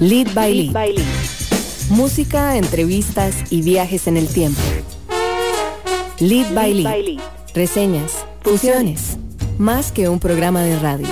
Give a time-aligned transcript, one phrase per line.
[0.00, 1.02] Lead by Lead.
[1.90, 4.58] Música, entrevistas y viajes en el tiempo.
[6.18, 7.20] Lead, by, Lead.
[7.54, 9.18] Reseñas, fusiones.
[9.58, 11.06] Más que un programa de radio.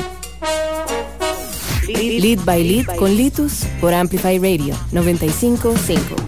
[1.87, 6.28] Lead by Lead con Litus por Amplify Radio 955.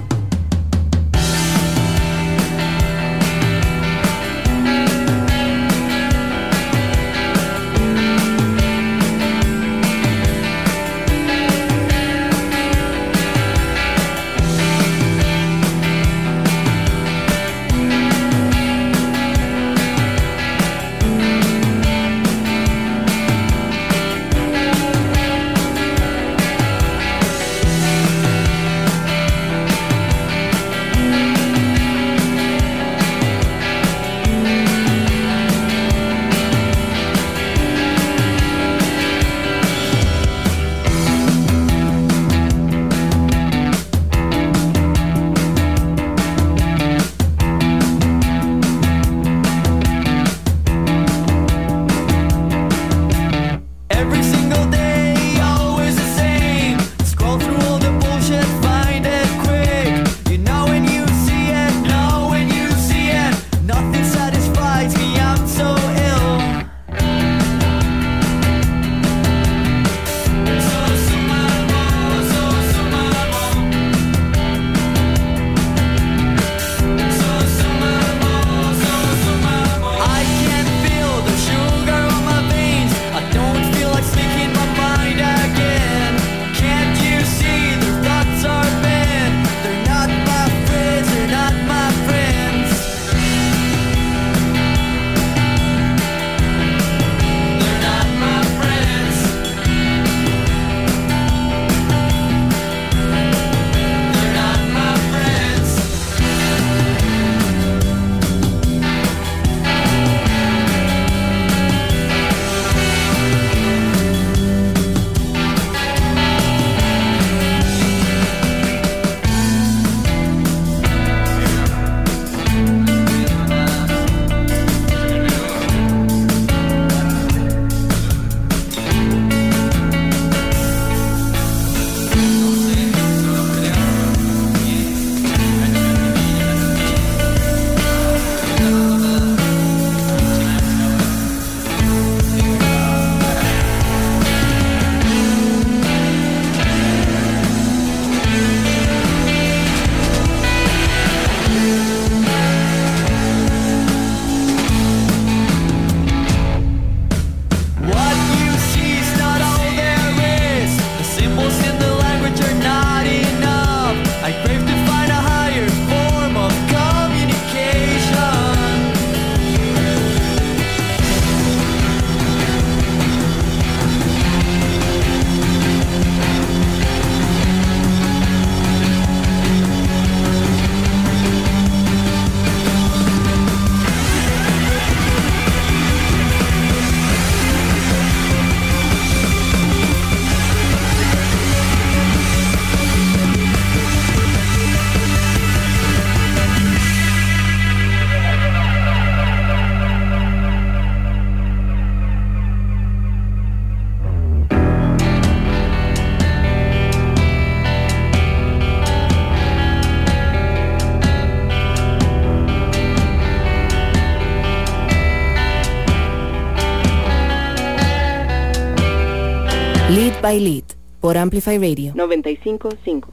[220.31, 220.63] By Lead
[221.01, 223.11] por Amplify Radio 955.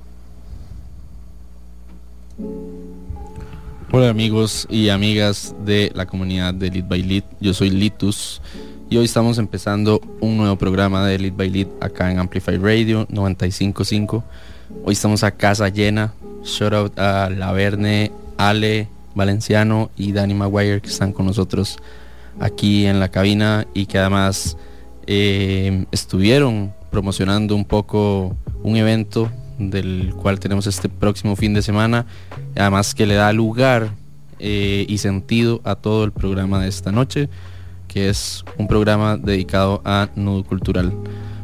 [3.91, 7.23] Hola amigos y amigas de la comunidad de Lead by Lead.
[7.39, 8.39] Yo soy Litus
[8.87, 13.07] y hoy estamos empezando un nuevo programa de Lead by Lead acá en Amplify Radio
[13.09, 14.23] 955.
[14.85, 16.13] Hoy estamos a casa llena.
[16.43, 21.79] Shout out a Laverne, Ale, Valenciano y Danny Maguire que están con nosotros
[22.39, 24.55] aquí en la cabina y que además
[25.07, 29.29] eh, estuvieron promocionando un poco un evento
[29.59, 32.05] del cual tenemos este próximo fin de semana,
[32.55, 33.91] además que le da lugar
[34.39, 37.29] eh, y sentido a todo el programa de esta noche,
[37.87, 40.93] que es un programa dedicado a Nudo Cultural.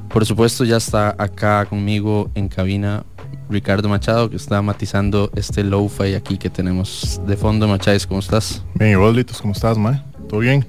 [0.10, 3.04] Por supuesto ya está acá conmigo en cabina
[3.50, 7.68] Ricardo Machado, que está matizando este lo-fi aquí que tenemos de fondo.
[7.68, 8.64] Macháez, ¿cómo estás?
[8.76, 10.02] Bien, igual, ¿cómo estás, Mae?
[10.30, 10.66] ¿Todo bien?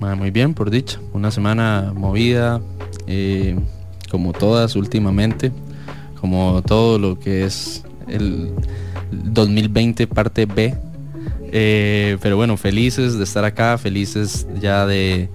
[0.00, 0.98] muy bien, por dicha.
[1.12, 2.60] Una semana movida.
[3.06, 3.58] Eh,
[4.10, 5.52] como todas últimamente,
[6.20, 8.52] como todo lo que es el
[9.12, 10.74] 2020 parte B.
[11.50, 15.28] Eh, pero bueno, felices de estar acá, felices ya de,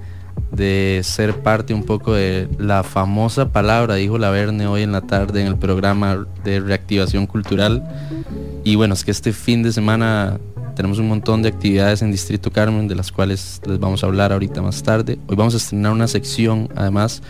[0.51, 5.01] de ser parte un poco de la famosa palabra, dijo la Verne hoy en la
[5.01, 7.83] tarde en el programa de reactivación cultural.
[8.63, 10.39] Y bueno, es que este fin de semana
[10.75, 14.31] tenemos un montón de actividades en Distrito Carmen, de las cuales les vamos a hablar
[14.31, 15.17] ahorita más tarde.
[15.27, 17.21] Hoy vamos a estrenar una sección, además,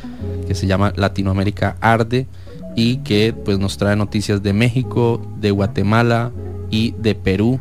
[0.47, 2.27] que se llama Latinoamérica Arde
[2.75, 6.31] y que pues nos trae noticias de México, de Guatemala
[6.69, 7.59] y de Perú,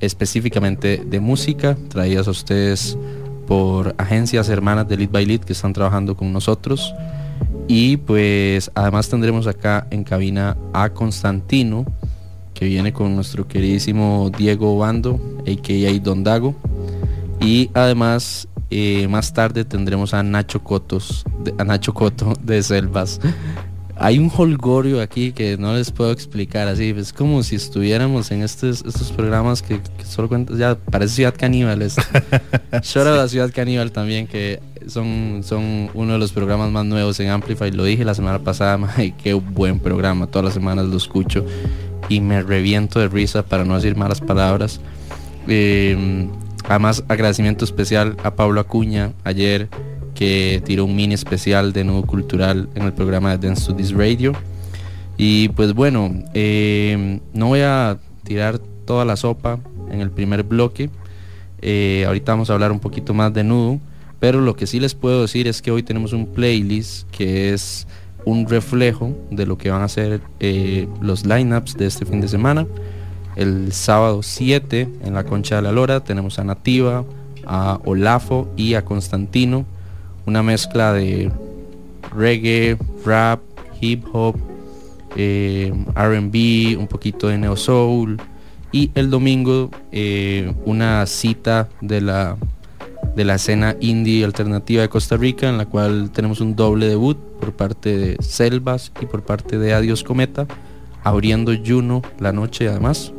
[0.00, 2.98] específicamente de música, traídas a ustedes
[3.46, 6.94] por agencias hermanas de Lead by Lead que están trabajando con nosotros.
[7.68, 11.86] Y pues además tendremos acá en cabina a Constantino,
[12.60, 15.98] que viene con nuestro queridísimo Diego Bando, a.k.a.
[16.00, 16.54] Don Dago.
[17.40, 21.24] Y además eh, más tarde tendremos a Nacho Cotos,
[21.56, 23.18] a Nacho Coto de Selvas.
[23.96, 28.42] Hay un holgorio aquí que no les puedo explicar así, es como si estuviéramos en
[28.42, 31.80] estos, estos programas que, solo cuentas, ya parece Ciudad Caníbal.
[32.82, 37.30] Shora la Ciudad Caníbal también, que son, son uno de los programas más nuevos en
[37.30, 37.70] Amplify.
[37.70, 41.46] Lo dije la semana pasada, y qué buen programa, todas las semanas lo escucho
[42.10, 44.80] y me reviento de risa para no decir malas palabras.
[45.48, 46.28] Eh,
[46.68, 49.68] además, agradecimiento especial a Pablo Acuña ayer
[50.14, 53.92] que tiró un mini especial de nuevo cultural en el programa de Dance to This
[53.92, 54.32] Radio.
[55.16, 59.60] Y pues bueno, eh, no voy a tirar toda la sopa
[59.90, 60.90] en el primer bloque.
[61.62, 63.80] Eh, ahorita vamos a hablar un poquito más de nudo.
[64.18, 67.86] Pero lo que sí les puedo decir es que hoy tenemos un playlist que es
[68.24, 72.28] un reflejo de lo que van a ser eh, los lineups de este fin de
[72.28, 72.66] semana.
[73.36, 77.04] El sábado 7 en la Concha de la Lora tenemos a Nativa,
[77.46, 79.64] a Olafo y a Constantino.
[80.26, 81.30] Una mezcla de
[82.14, 83.40] reggae, rap,
[83.80, 84.36] hip hop,
[85.16, 88.20] eh, RB, un poquito de neo soul.
[88.72, 92.36] Y el domingo eh, una cita de la
[93.14, 97.16] de la escena indie alternativa de Costa Rica, en la cual tenemos un doble debut
[97.40, 100.46] por parte de Selvas y por parte de Adiós Cometa,
[101.02, 103.12] abriendo Juno la noche además.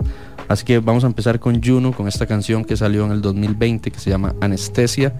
[0.47, 3.91] Así que vamos a empezar con Juno, con esta canción que salió en el 2020
[3.91, 5.13] que se llama Anestesia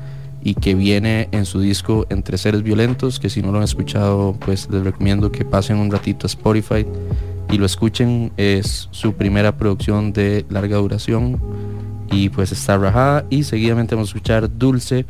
[0.43, 4.35] y que viene en su disco Entre Seres Violentos, que si no lo han escuchado,
[4.39, 6.85] pues les recomiendo que pasen un ratito a Spotify
[7.49, 8.31] y lo escuchen.
[8.37, 11.39] Es su primera producción de larga duración
[12.11, 15.05] y pues está rajada y seguidamente vamos a escuchar Dulce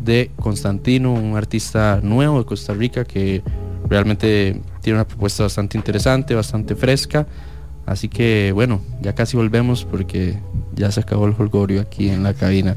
[0.00, 3.42] de Constantino, un artista nuevo de Costa Rica que
[3.88, 7.26] realmente tiene una propuesta bastante interesante, bastante fresca.
[7.86, 10.38] Así que bueno, ya casi volvemos porque
[10.74, 12.76] ya se acabó el holgorio aquí en la cabina.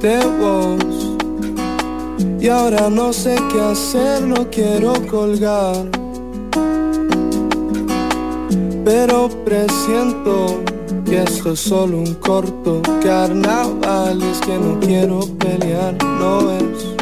[0.00, 1.16] Apareciste vos.
[2.40, 5.86] Y ahora no sé qué hacer, no quiero colgar.
[8.84, 10.60] Pero presiento
[11.04, 14.22] que esto es solo un corto carnaval.
[14.22, 16.96] Es que no quiero pelear, no es.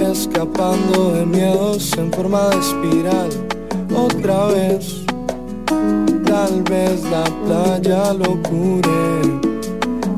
[0.00, 3.28] Escapando de miedos en forma de espiral.
[3.94, 5.04] Otra vez
[6.30, 9.49] Tal vez la playa lo cure,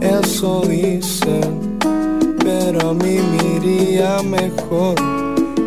[0.03, 1.79] eso dicen,
[2.39, 3.43] pero a mí me
[4.23, 4.95] mejor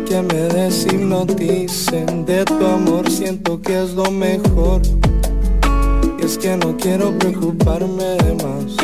[0.06, 2.24] que me deshipnoticen.
[2.24, 4.82] De tu amor siento que es lo mejor.
[6.18, 8.76] Y es que no quiero preocuparme más.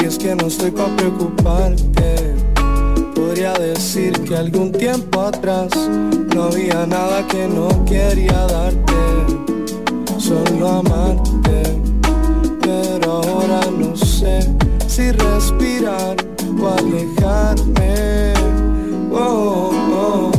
[0.00, 2.34] Y es que no estoy para preocuparte.
[3.14, 5.70] Podría decir que algún tiempo atrás
[6.34, 8.94] no había nada que no quería darte
[10.18, 11.62] solo amarte,
[12.60, 14.40] pero ahora no sé
[14.98, 16.16] si respirar
[16.60, 18.34] o alejarme.
[19.12, 20.32] Oh, oh,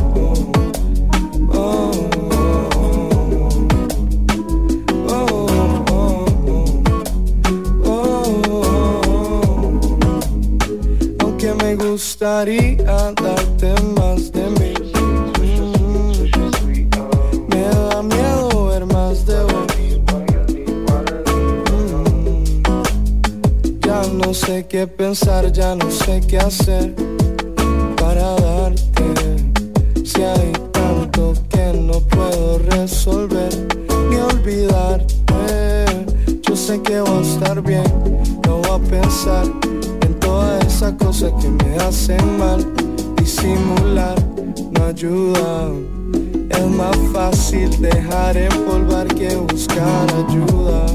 [1.54, 1.90] oh,
[11.20, 12.76] Aunque me gustaría
[13.14, 14.69] darte más de mí
[24.50, 26.92] sé qué pensar, ya no sé qué hacer
[27.96, 29.04] para darte.
[30.04, 33.52] Si hay tanto que no puedo resolver
[34.10, 35.84] ni olvidarte.
[36.42, 37.84] Yo sé que va a estar bien,
[38.44, 39.46] no voy a pensar
[40.00, 42.66] en todas esas cosas que me hacen mal.
[43.18, 44.16] Disimular
[44.72, 45.70] no ayuda.
[46.58, 50.86] Es más fácil dejar empolvar que buscar ayuda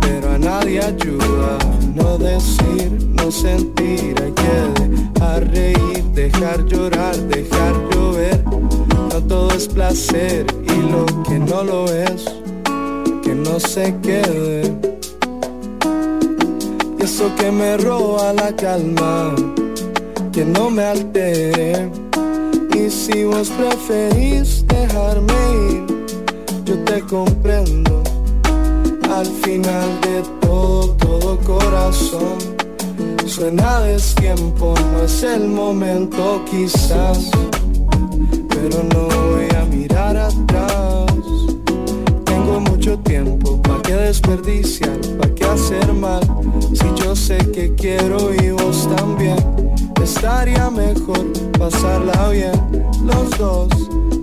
[0.00, 1.75] pero a nadie ayuda.
[1.96, 8.44] No decir, no sentir, hay que dejar reír, dejar llorar, dejar llover.
[9.10, 12.26] No todo es placer y lo que no lo es,
[13.22, 14.76] que no se quede.
[16.98, 19.34] Y eso que me roba la calma,
[20.32, 21.90] que no me altere.
[22.74, 25.32] Y si vos preferís dejarme
[25.70, 26.06] ir,
[26.66, 28.02] yo te comprendo
[29.10, 30.35] al final de
[31.46, 32.38] corazón.
[33.24, 33.82] Suena
[34.16, 37.30] tiempo, no es el momento quizás,
[38.48, 41.06] pero no voy a mirar atrás.
[42.24, 44.98] Tengo mucho tiempo, ¿para qué desperdiciar?
[45.18, 46.22] ¿Para qué hacer mal?
[46.72, 49.38] Si yo sé que quiero y vos también,
[50.02, 51.24] estaría mejor
[51.58, 52.60] pasarla bien
[53.04, 53.68] los dos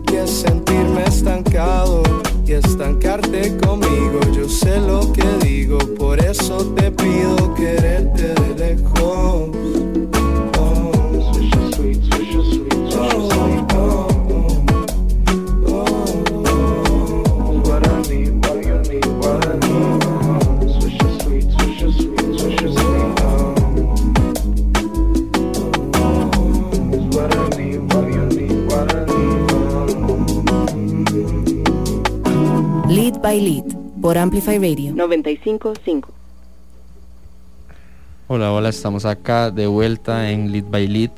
[0.05, 2.03] que sentirme estancado
[2.45, 4.19] y estancarte conmigo.
[4.35, 9.52] Yo sé lo que digo, por eso te pido quererte de lejos.
[34.03, 36.11] Por Amplify Radio 955.
[38.27, 41.11] Hola, hola, estamos acá de vuelta en Lead by Lead,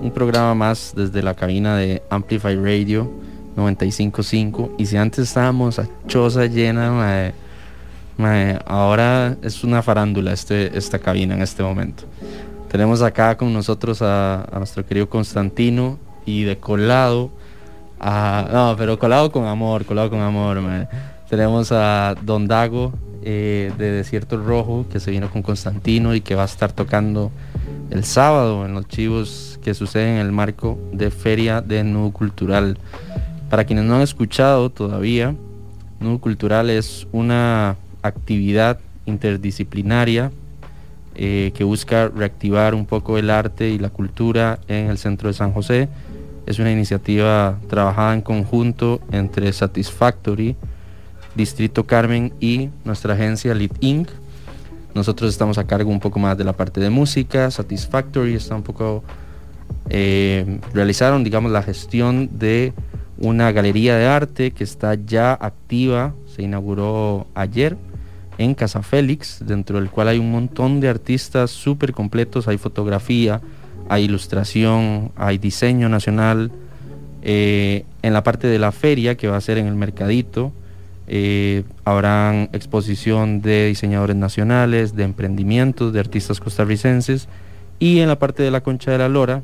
[0.00, 3.12] un programa más desde la cabina de Amplify Radio
[3.54, 4.76] 955.
[4.78, 7.34] Y si antes estábamos a choza llena,
[8.64, 12.04] ahora es una farándula este, esta cabina en este momento.
[12.70, 17.30] Tenemos acá con nosotros a, nuestro querido Constantino y de colado.
[18.00, 20.58] A, no, pero colado con amor, colado con amor,
[21.32, 26.34] tenemos a Don Dago eh, de Desierto Rojo que se vino con Constantino y que
[26.34, 27.32] va a estar tocando
[27.88, 32.76] el sábado en los chivos que suceden en el marco de Feria de Nudo Cultural.
[33.48, 35.34] Para quienes no han escuchado todavía,
[36.00, 40.32] Nudo Cultural es una actividad interdisciplinaria
[41.14, 45.32] eh, que busca reactivar un poco el arte y la cultura en el centro de
[45.32, 45.88] San José.
[46.44, 50.56] Es una iniciativa trabajada en conjunto entre Satisfactory,
[51.34, 54.08] Distrito Carmen y nuestra agencia Lit Inc.
[54.94, 58.62] Nosotros estamos a cargo un poco más de la parte de música, Satisfactory está un
[58.62, 59.02] poco...
[59.88, 62.72] Eh, realizaron, digamos, la gestión de
[63.18, 67.76] una galería de arte que está ya activa, se inauguró ayer
[68.38, 73.40] en Casa Félix, dentro del cual hay un montón de artistas súper completos, hay fotografía,
[73.88, 76.50] hay ilustración, hay diseño nacional.
[77.22, 80.52] Eh, en la parte de la feria, que va a ser en el Mercadito,
[81.06, 87.28] eh, habrán exposición de diseñadores nacionales, de emprendimientos, de artistas costarricenses.
[87.78, 89.42] Y en la parte de la Concha de la Lora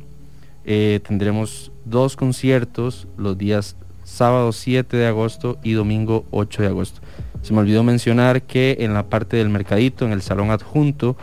[0.65, 7.01] eh, tendremos dos conciertos los días sábado 7 de agosto y domingo 8 de agosto.
[7.43, 11.17] Se me olvidó mencionar que en la parte del mercadito, en el salón adjunto,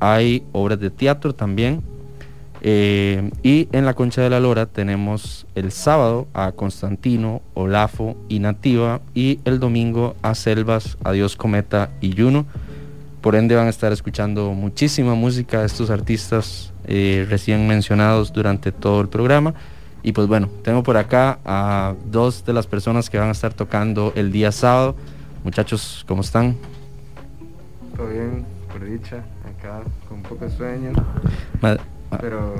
[0.00, 1.82] hay obras de teatro también.
[2.68, 8.40] Eh, y en la Concha de la Lora tenemos el sábado a Constantino, Olafo y
[8.40, 12.44] Nativa y el domingo a Selvas, Adiós Cometa y Juno.
[13.20, 18.72] Por ende van a estar escuchando muchísima música de estos artistas eh, recién mencionados durante
[18.72, 19.54] todo el programa.
[20.02, 23.54] Y pues bueno, tengo por acá a dos de las personas que van a estar
[23.54, 24.96] tocando el día sábado.
[25.44, 26.56] Muchachos, ¿cómo están?
[27.96, 29.18] Todo bien, por dicha,
[29.56, 30.90] acá con poco sueño.
[32.10, 32.54] Ma- Pero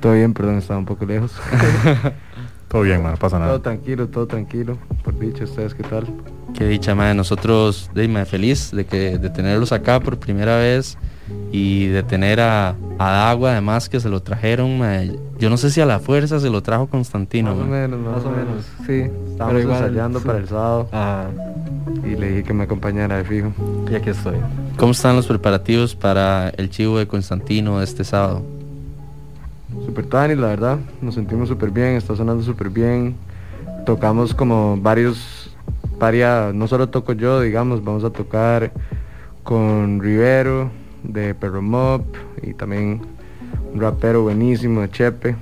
[0.00, 1.32] todo bien, perdón, estaba un poco lejos.
[2.68, 3.62] Todo bien, man, no pasa todo nada.
[3.62, 4.78] tranquilo, todo tranquilo.
[5.04, 6.06] Por dicha, ¿ustedes qué tal?
[6.54, 7.14] Qué dicha, madre.
[7.14, 10.96] Nosotros, de, feliz de, que, de tenerlos acá por primera vez
[11.50, 14.78] y de tener a, a Dagua, además, que se lo trajeron.
[14.78, 15.18] mae.
[15.38, 17.54] Yo no sé si a la fuerza se lo trajo Constantino.
[17.54, 18.64] más o menos, más, o menos.
[18.86, 19.00] Sí,
[19.32, 20.26] estábamos Pero igual, ensayando sí.
[20.26, 21.26] para el sábado Ah,
[22.04, 23.52] y le dije que me acompañara de fijo.
[23.90, 24.36] y aquí estoy.
[24.78, 28.42] ¿Cómo están los preparativos para el chivo de Constantino este sábado?
[29.84, 33.14] Super Tani, la verdad, nos sentimos súper bien, está sonando súper bien.
[33.84, 35.50] Tocamos como varios,
[35.98, 38.70] varias, no solo toco yo, digamos, vamos a tocar
[39.42, 40.70] con Rivero
[41.02, 42.02] de Perro Mob
[42.42, 43.02] y también
[43.72, 45.36] un rapero buenísimo de Chepe.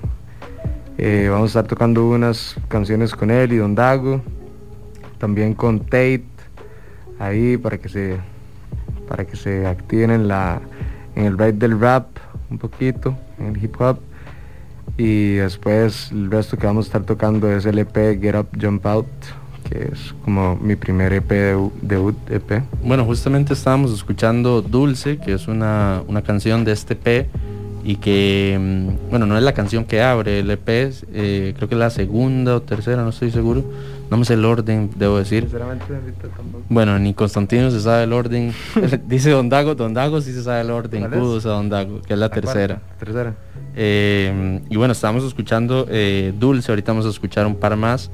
[0.98, 4.20] Eh, vamos a estar tocando unas canciones con él y Don Dago,
[5.18, 6.24] también con Tate,
[7.18, 8.18] ahí para que se,
[9.08, 10.60] para que se activen en la,
[11.14, 12.06] en el ride del rap
[12.50, 13.98] un poquito, en el hip hop.
[14.96, 18.84] Y después el resto que vamos a estar tocando es el EP Get Up Jump
[18.84, 19.06] Out,
[19.70, 22.62] que es como mi primer EP de, debut EP.
[22.82, 27.28] Bueno, justamente estábamos escuchando Dulce, que es una, una canción de este EP
[27.82, 31.68] y que, mm, bueno, no es la canción que abre el EP, es, eh, creo
[31.68, 33.64] que es la segunda o tercera, no estoy seguro.
[34.10, 35.44] No me sé el orden, debo decir.
[35.44, 35.84] Sinceramente,
[36.36, 36.64] tampoco.
[36.68, 38.52] Bueno, ni Constantino se sabe el orden.
[39.06, 41.08] Dice Don Dago, Don Dago sí se sabe el orden.
[41.08, 42.80] Kudos a Don Dago, que es la tercera.
[42.80, 43.34] cuarta, Tercera.
[43.76, 48.10] Eh, y bueno, estábamos escuchando eh, Dulce, ahorita vamos a escuchar un par más.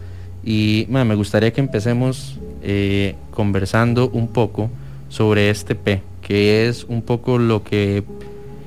[0.47, 4.71] Y me gustaría que empecemos eh, conversando un poco
[5.09, 8.05] sobre este P, que es un poco lo que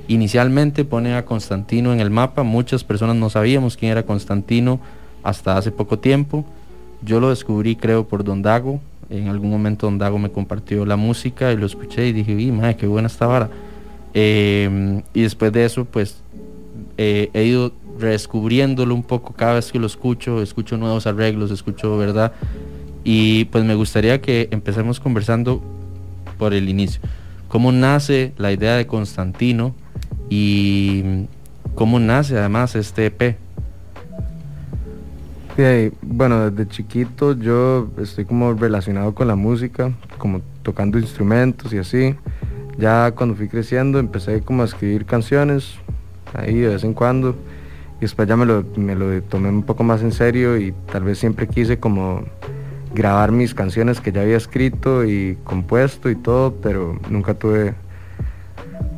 [0.10, 2.44] inicialmente pone a Constantino en el mapa.
[2.44, 4.82] Muchas personas no sabíamos quién era Constantino
[5.24, 6.44] hasta hace poco tiempo.
[7.02, 8.82] Yo lo descubrí creo por Don Dago.
[9.10, 12.52] En algún momento Don Dago me compartió la música y lo escuché y dije, ¡y
[12.52, 13.50] madre, qué buena esta vara!
[14.14, 16.18] Eh, y después de eso, pues
[16.98, 21.98] eh, he ido redescubriéndolo un poco cada vez que lo escucho, escucho nuevos arreglos, escucho
[21.98, 22.34] verdad.
[23.04, 25.62] Y pues me gustaría que empecemos conversando
[26.38, 27.02] por el inicio.
[27.48, 29.74] ¿Cómo nace la idea de Constantino
[30.30, 31.26] y
[31.76, 33.38] cómo nace además este EP?
[36.02, 42.16] Bueno, desde chiquito yo estoy como relacionado con la música, como tocando instrumentos y así.
[42.78, 45.74] Ya cuando fui creciendo empecé como a escribir canciones,
[46.34, 47.36] ahí de vez en cuando.
[48.00, 51.04] Y después ya me lo, me lo tomé un poco más en serio y tal
[51.04, 52.24] vez siempre quise como
[52.94, 57.74] grabar mis canciones que ya había escrito y compuesto y todo, pero nunca tuve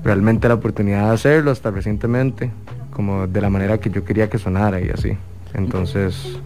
[0.03, 2.51] realmente la oportunidad de hacerlo hasta recientemente,
[2.91, 5.17] como de la manera que yo quería que sonara y así.
[5.53, 6.37] Entonces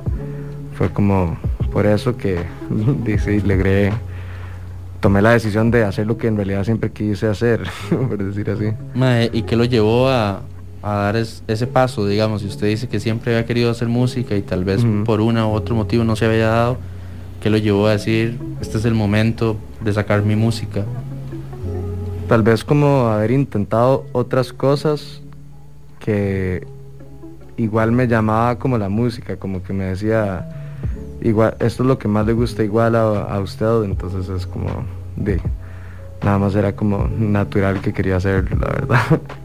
[0.77, 1.37] fue como
[1.71, 2.39] por eso que
[3.03, 3.91] dice, logré,
[4.99, 8.71] tomé la decisión de hacer lo que en realidad siempre quise hacer, por decir así.
[9.33, 10.41] ¿Y qué lo llevó a,
[10.85, 12.05] a dar es- ese paso?
[12.05, 15.47] Digamos, si usted dice que siempre había querido hacer música y tal vez por una
[15.47, 16.77] u otro motivo no se había dado,
[17.41, 20.85] ¿qué lo llevó a decir, este es el momento de sacar mi música?
[22.29, 25.21] Tal vez como haber intentado otras cosas
[25.99, 26.67] que
[27.57, 30.47] igual me llamaba como la música, como que me decía,
[31.21, 34.67] igual, esto es lo que más le gusta igual a, a usted, entonces es como
[35.15, 35.41] de,
[36.23, 39.21] nada más era como natural que quería hacerlo, la verdad.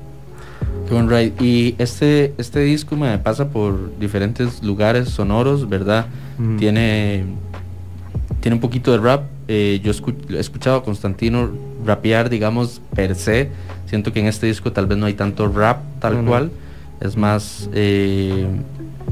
[1.09, 1.33] Ride.
[1.41, 6.07] Y este, este disco me pasa por diferentes lugares sonoros, ¿verdad?
[6.59, 7.25] Tiene,
[8.41, 9.23] tiene un poquito de rap.
[9.49, 11.51] Eh, yo escu- he escuchado a Constantino
[11.85, 13.51] rapear, digamos, per se.
[13.87, 16.51] Siento que en este disco tal vez no hay tanto rap tal cual.
[17.01, 18.47] Es más, eh,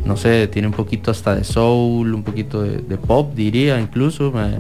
[0.04, 4.30] no sé, tiene un poquito hasta de soul, un poquito de, de pop, diría incluso.
[4.32, 4.58] me-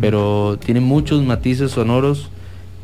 [0.00, 2.28] pero tiene muchos matices sonoros.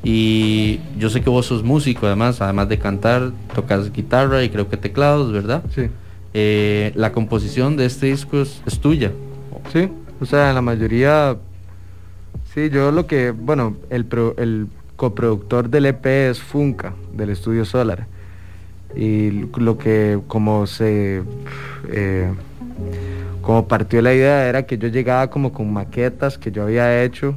[0.04, 4.68] Y yo sé que vos sos músico, además, además de cantar, tocas guitarra y creo
[4.68, 5.62] que teclados, ¿verdad?
[5.74, 5.88] Sí.
[6.34, 9.10] Eh, la composición de este disco es, es tuya.
[9.72, 9.88] Sí,
[10.20, 11.36] o sea, la mayoría,
[12.54, 17.64] sí, yo lo que, bueno, el, pro- el coproductor del EP es Funka, del estudio
[17.64, 18.06] Solar.
[18.96, 21.22] Y lo que, como se,
[21.90, 22.30] eh,
[23.42, 27.34] como partió la idea era que yo llegaba como con maquetas que yo había hecho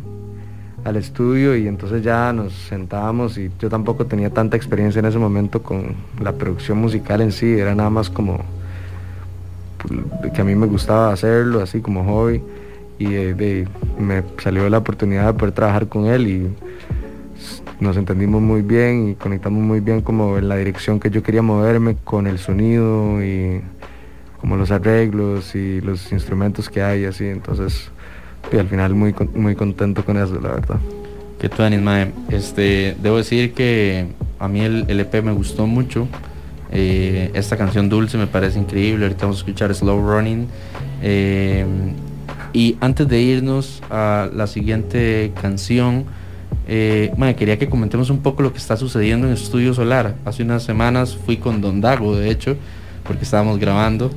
[0.84, 5.20] al estudio y entonces ya nos sentábamos y yo tampoco tenía tanta experiencia en ese
[5.20, 8.40] momento con la producción musical en sí, era nada más como
[10.34, 12.42] que a mí me gustaba hacerlo así como hobby
[13.00, 13.68] y de-
[14.00, 16.48] me salió la oportunidad de poder trabajar con él y
[17.80, 21.42] nos entendimos muy bien y conectamos muy bien como en la dirección que yo quería
[21.42, 23.62] moverme con el sonido y
[24.40, 27.90] como los arreglos y los instrumentos que hay así entonces
[28.52, 30.80] y al final muy muy contento con eso la verdad
[31.40, 32.12] Que tú, Mae.
[32.30, 34.08] Este, debo decir que
[34.40, 36.08] a mí el, el EP me gustó mucho.
[36.72, 39.06] Eh, esta canción Dulce me parece increíble.
[39.06, 40.48] Ahorita vamos a escuchar Slow Running.
[41.02, 41.66] Eh,
[42.54, 46.06] y antes de irnos a la siguiente canción,
[46.68, 50.16] eh, quería que comentemos un poco lo que está sucediendo en Estudio Solar.
[50.26, 52.56] Hace unas semanas fui con Don Dago, de hecho,
[53.04, 54.12] porque estábamos grabando.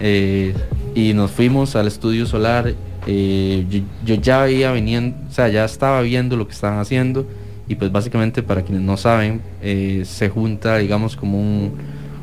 [0.00, 0.54] eh,
[0.94, 2.74] y nos fuimos al Estudio Solar.
[3.06, 7.26] Eh, yo, yo ya veía viniendo, o sea, ya estaba viendo lo que estaban haciendo.
[7.68, 11.72] Y pues básicamente, para quienes no saben, eh, se junta, digamos, como un,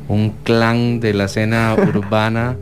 [0.08, 2.56] un clan de la escena urbana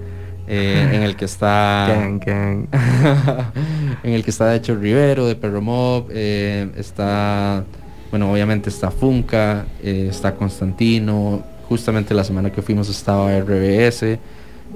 [0.49, 2.67] eh, en el que está Gang, gang.
[4.03, 7.65] en el que está de hecho Rivero de Perro Mob, está,
[8.11, 14.19] bueno, obviamente está Funka, está Constantino, justamente la semana que fuimos estaba RBS,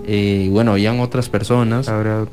[0.07, 1.89] y bueno, habían otras personas.
[1.89, 2.27] Ahora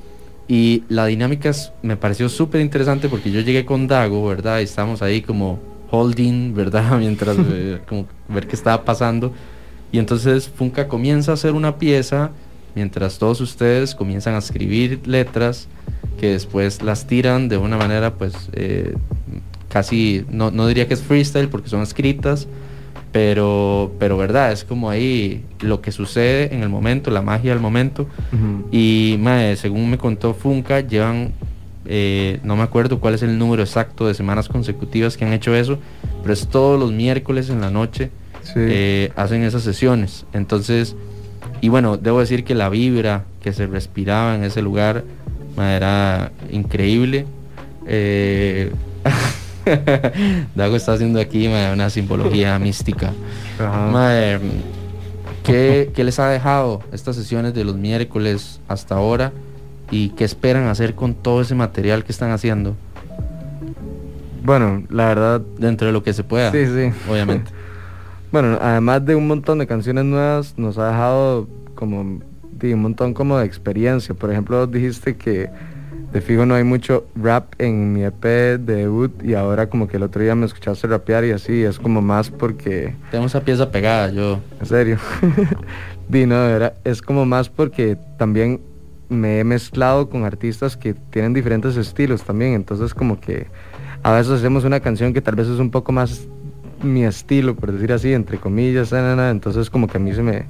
[0.48, 4.60] Y la dinámica es- me pareció súper interesante porque yo llegué con Dago, ¿verdad?
[4.60, 5.60] Y estábamos ahí como
[5.92, 6.98] holding, ¿verdad?
[7.00, 9.32] Mientras eh, como ver qué estaba pasando.
[9.92, 12.32] Y entonces Funka comienza a hacer una pieza
[12.76, 15.68] mientras todos ustedes comienzan a escribir letras
[16.20, 18.96] que después las tiran de una manera pues eh,
[19.70, 22.48] casi, no, no diría que es freestyle porque son escritas,
[23.14, 27.62] pero, pero verdad, es como ahí lo que sucede en el momento, la magia del
[27.62, 28.08] momento.
[28.72, 31.32] Y mae, según me contó Funka, llevan,
[31.86, 35.56] eh, no me acuerdo cuál es el número exacto de semanas consecutivas que han hecho
[35.56, 35.78] eso,
[36.24, 38.10] pero es todos los miércoles en la noche
[38.42, 38.54] Sí.
[38.58, 40.26] eh, hacen esas sesiones.
[40.34, 40.96] Entonces,
[41.62, 45.04] y bueno, debo decir que la vibra que se respiraba en ese lugar
[45.56, 47.26] mae, era increíble.
[47.88, 48.72] Eh,
[50.56, 53.12] Dago está haciendo aquí una simbología mística.
[53.92, 54.40] Mae,
[55.44, 59.32] ¿qué, qué les ha dejado estas sesiones de los miércoles hasta ahora?
[59.92, 62.76] ¿Y qué esperan hacer con todo ese material que están haciendo?
[64.44, 66.52] Bueno, la verdad, Dentro de lo que se pueda.
[66.52, 66.92] sí, sí.
[67.10, 67.52] Obviamente.
[68.34, 73.38] Bueno, además de un montón de canciones nuevas, nos ha dejado como un montón como
[73.38, 74.16] de experiencia.
[74.16, 75.52] Por ejemplo, dijiste que
[76.14, 79.98] de fijo no hay mucho rap en mi EP de debut y ahora como que
[79.98, 83.72] el otro día me escuchaste rapear y así, es como más porque, Tengo esa pieza
[83.72, 84.40] pegada, yo.
[84.60, 84.98] en serio,
[86.08, 88.62] di, no, de verdad, es como más porque también
[89.10, 93.48] me he mezclado con artistas que tienen diferentes estilos también, entonces como que
[94.04, 96.28] a veces hacemos una canción que tal vez es un poco más
[96.84, 100.14] mi estilo, por decir así, entre comillas, na, na, na, entonces como que a mí
[100.14, 100.46] se me,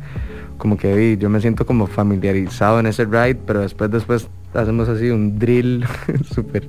[0.58, 5.10] como que yo me siento como familiarizado en ese ride, pero después, después hacemos así
[5.10, 5.86] un drill
[6.34, 6.68] súper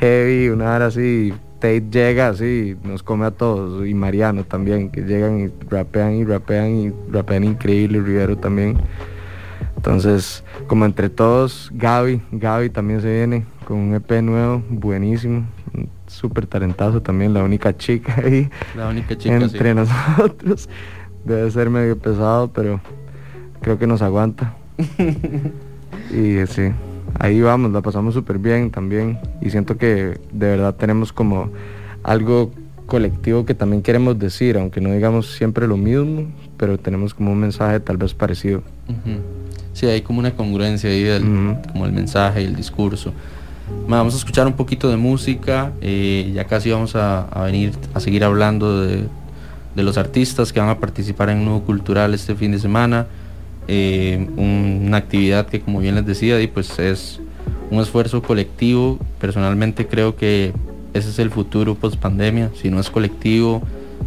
[0.00, 5.02] heavy, una hora así, Tate llega así, nos come a todos, y Mariano también, que
[5.02, 8.78] llegan y rapean y rapean y rapean increíble, Rivero también.
[9.76, 15.44] Entonces, como entre todos, Gaby, Gaby también se viene con un EP nuevo, buenísimo,
[16.08, 19.36] súper talentazo también, la única chica ahí La única chica.
[19.36, 19.74] entre sí.
[19.76, 20.68] nosotros.
[21.24, 22.80] Debe ser medio pesado, pero
[23.60, 24.54] creo que nos aguanta.
[26.10, 26.72] y eh, sí,
[27.18, 29.18] ahí vamos, la pasamos súper bien también.
[29.40, 31.50] Y siento que de verdad tenemos como
[32.02, 32.50] algo
[32.86, 37.38] colectivo que también queremos decir, aunque no digamos siempre lo mismo, pero tenemos como un
[37.38, 38.62] mensaje tal vez parecido.
[39.72, 41.22] Sí, hay como una congruencia ahí del
[41.72, 43.12] como el mensaje y el discurso.
[43.88, 48.24] Vamos a escuchar un poquito de música, eh, ya casi vamos a, venir a seguir
[48.24, 49.06] hablando de,
[49.74, 53.06] los artistas que van a participar en Nudo Cultural este fin de semana.
[53.68, 57.20] Eh, una actividad que como bien les decía, pues es
[57.70, 58.98] un esfuerzo colectivo.
[59.20, 60.52] Personalmente creo que
[60.94, 62.50] ese es el futuro post pandemia.
[62.54, 63.62] Si no es colectivo,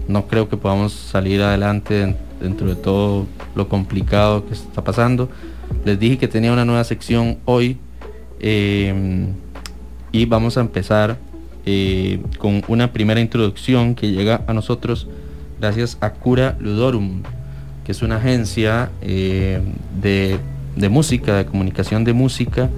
[0.08, 5.30] no creo que podamos salir adelante dentro de todo lo complicado que está pasando.
[5.84, 7.78] Les dije que tenía una nueva sección hoy.
[8.40, 9.28] Eh,
[10.12, 11.18] y vamos a empezar
[11.66, 15.08] eh, con una primera introducción que llega a nosotros
[15.60, 17.24] gracias a Cura Ludorum,
[17.86, 19.62] que es una agencia eh,
[20.02, 20.40] de,
[20.76, 22.70] de, música, de comunicación de música,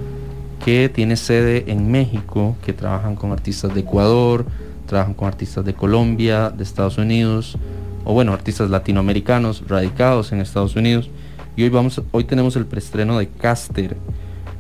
[0.64, 4.46] que tiene sede en México, que trabajan con artistas de Ecuador,
[4.86, 7.58] trabajan con artistas de Colombia, de Estados Unidos,
[8.04, 11.10] o bueno, artistas latinoamericanos radicados en Estados Unidos.
[11.56, 13.96] Y hoy, vamos, hoy tenemos el preestreno de Caster,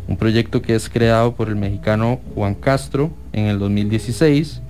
[0.07, 4.61] un proyecto que es creado por el mexicano Juan Castro en el 2016.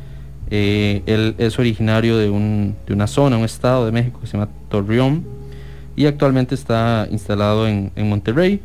[0.50, 5.37] Eh, él es originario de, una zona, un estado de México que se llama Torreón
[5.98, 8.62] y actualmente está instalado en, Monterrey.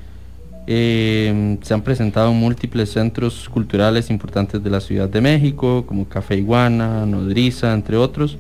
[0.67, 6.37] Eh, se han presentado múltiples centros culturales importantes de la Ciudad de México, como Café
[6.37, 8.37] Iguana, Nodriza, entre otros.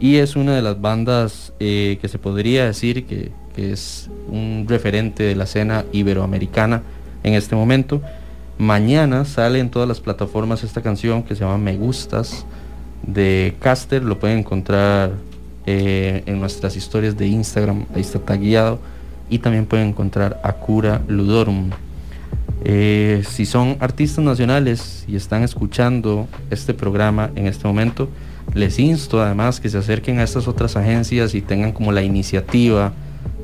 [0.00, 4.66] Y es una de las bandas eh, que se podría decir que, que es un
[4.68, 6.82] referente de la escena iberoamericana
[7.22, 8.02] en este momento.
[8.58, 12.44] Mañana sale en todas las plataformas esta canción que se llama Me Gustas
[13.06, 14.02] de Caster.
[14.02, 15.12] Lo pueden encontrar
[15.66, 17.86] eh, en nuestras historias de Instagram.
[17.94, 18.78] Ahí está tagueado.
[19.30, 21.70] Y también pueden encontrar Acura Ludorum.
[22.64, 28.08] Eh, si son artistas nacionales y están escuchando este programa en este momento,
[28.54, 32.92] les insto además que se acerquen a estas otras agencias y tengan como la iniciativa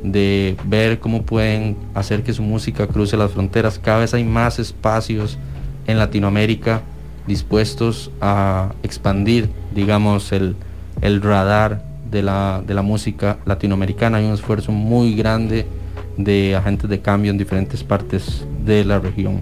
[0.03, 3.79] de ver cómo pueden hacer que su música cruce las fronteras.
[3.79, 5.39] Cada vez hay más espacios
[5.87, 6.83] en Latinoamérica
[7.27, 10.57] dispuestos a expandir, digamos, el,
[11.23, 14.19] radar de la, de la, música latinoamericana.
[14.19, 15.67] Hay un esfuerzo muy grande
[16.17, 19.41] de agentes de cambio en diferentes partes de la región.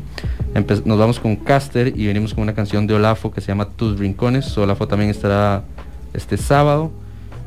[0.84, 3.98] nos vamos con Caster y venimos con una canción de Olafo que se llama Tus
[3.98, 4.56] Rincones.
[4.58, 5.64] Olafo también estará
[6.14, 6.90] este sábado.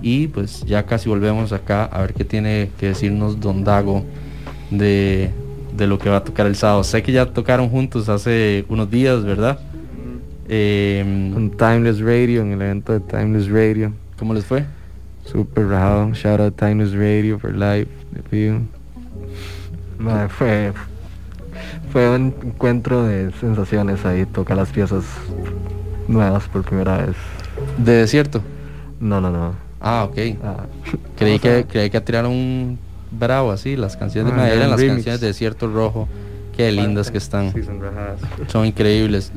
[0.01, 4.03] Y pues ya casi volvemos acá a ver qué tiene que decirnos Don Dago
[4.71, 5.31] de,
[5.77, 6.83] lo que va a tocar el sábado.
[6.83, 9.59] Sé que ya tocaron juntos hace unos días, ¿verdad?
[10.49, 13.93] Eh, Timeless Radio, en el evento de Timeless Radio.
[14.17, 14.65] ¿Cómo les fue?
[15.31, 16.13] Super rajado.
[16.13, 17.89] Shout out Timeless Radio for life.
[20.29, 20.73] fue,
[21.91, 25.05] fue un encuentro de sensaciones ahí, tocar las piezas
[26.07, 27.15] nuevas por primera vez.
[27.77, 28.41] ¿De desierto?
[28.99, 29.53] No, no, no.
[29.79, 30.17] Ah, ok.
[30.43, 30.65] Ah,
[31.17, 35.21] creí, que, creí que tiraron un bravo así, las canciones de ah, Madera, las canciones
[35.21, 36.09] de Desierto Rojo.
[36.55, 37.53] Qué lindas que están.
[38.47, 39.31] son, increíbles.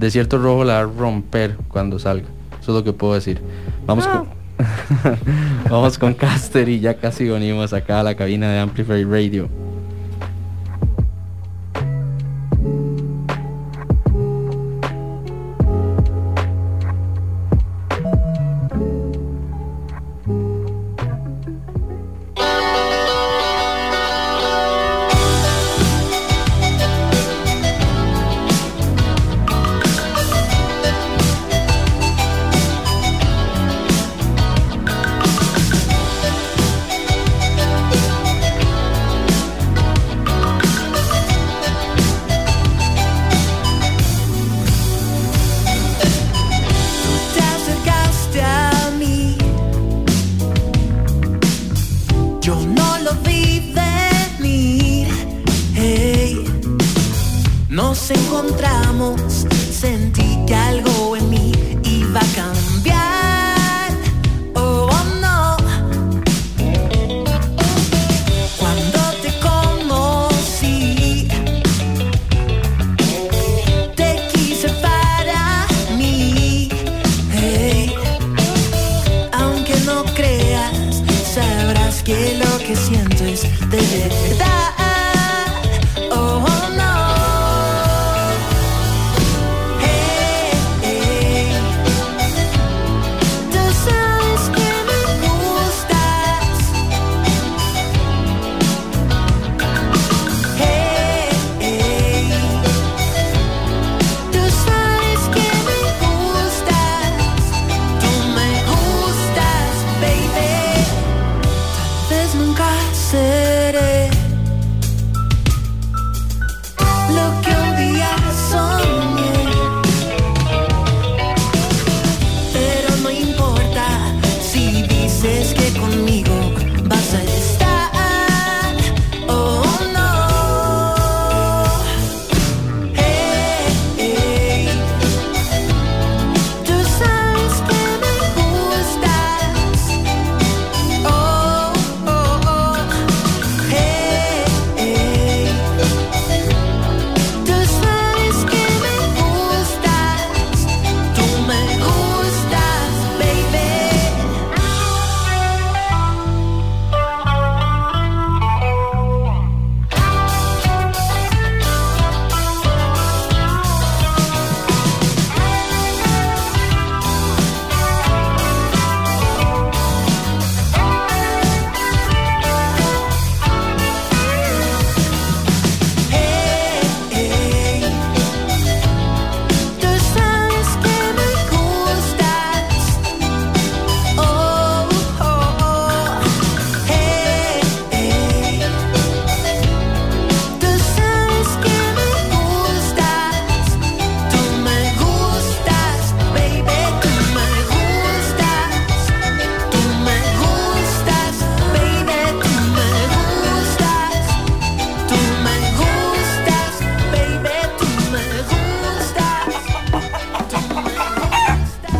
[0.00, 2.26] Desierto, Rojo la va a romper cuando salga.
[2.60, 3.40] Eso es lo que puedo decir.
[3.86, 4.39] Vamos con...
[5.70, 9.69] Vamos con Caster y ya casi venimos acá a la cabina de Amplify Radio.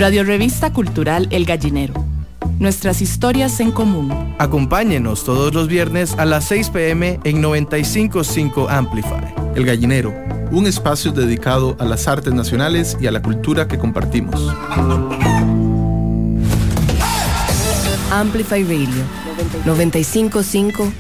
[0.01, 1.93] Radio Revista Cultural El Gallinero.
[2.59, 4.35] Nuestras historias en común.
[4.39, 9.35] Acompáñenos todos los viernes a las 6 pm en 955 Amplify.
[9.55, 10.15] El Gallinero,
[10.53, 14.41] un espacio dedicado a las artes nacionales y a la cultura que compartimos.
[18.11, 19.05] Amplify Radio
[19.67, 20.91] 955,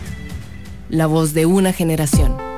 [0.90, 2.49] la voz de una generación.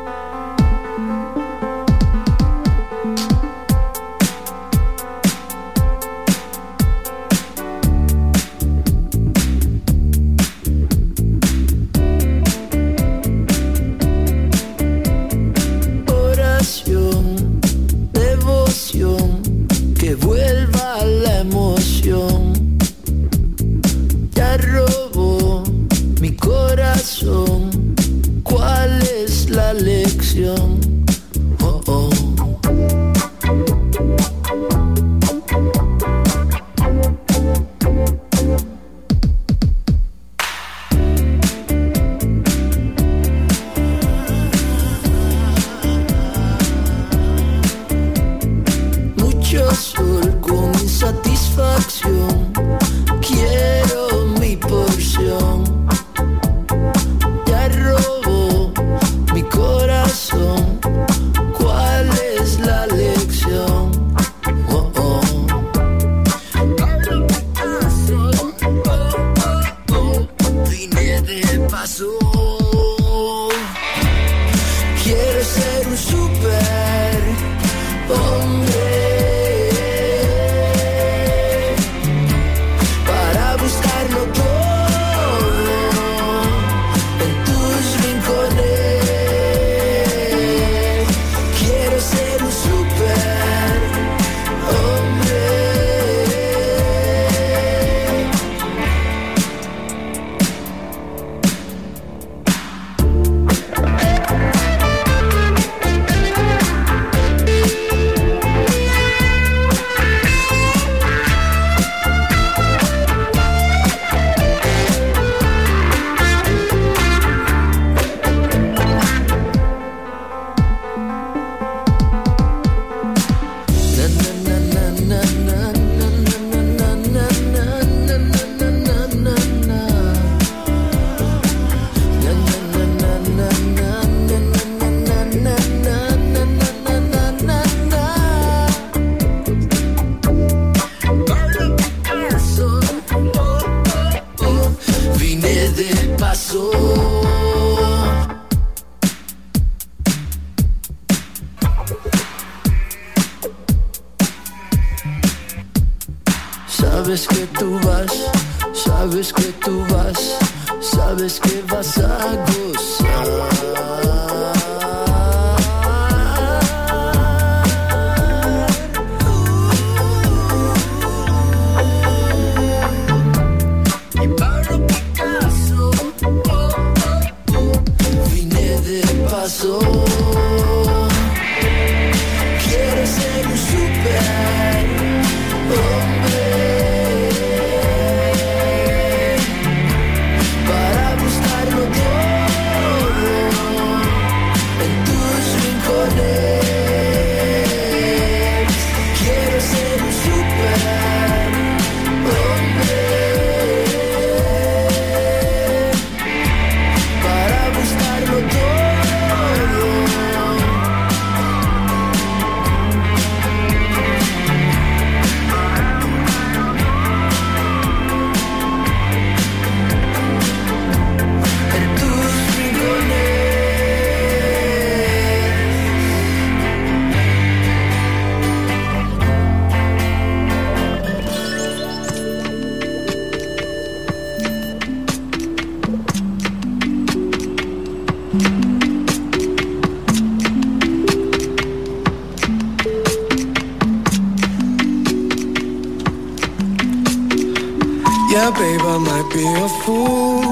[249.32, 250.42] be a fool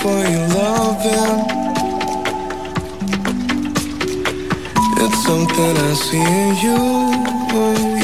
[0.00, 1.38] for your loving.
[5.02, 6.80] It's something I see in you,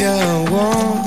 [0.00, 0.97] yeah, I want.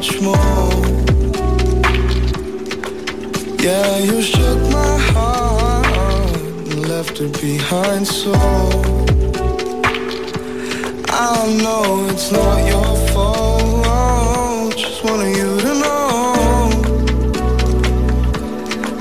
[0.00, 0.80] Much more.
[3.58, 6.36] Yeah, you shook my heart
[6.70, 8.32] and left it behind so.
[11.08, 16.70] I know it's not your fault, just wanted you to know.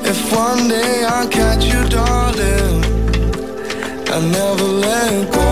[0.04, 2.84] If one day I catch you, darling,
[4.16, 5.50] I never let go.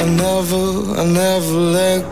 [0.00, 2.03] I never, I never let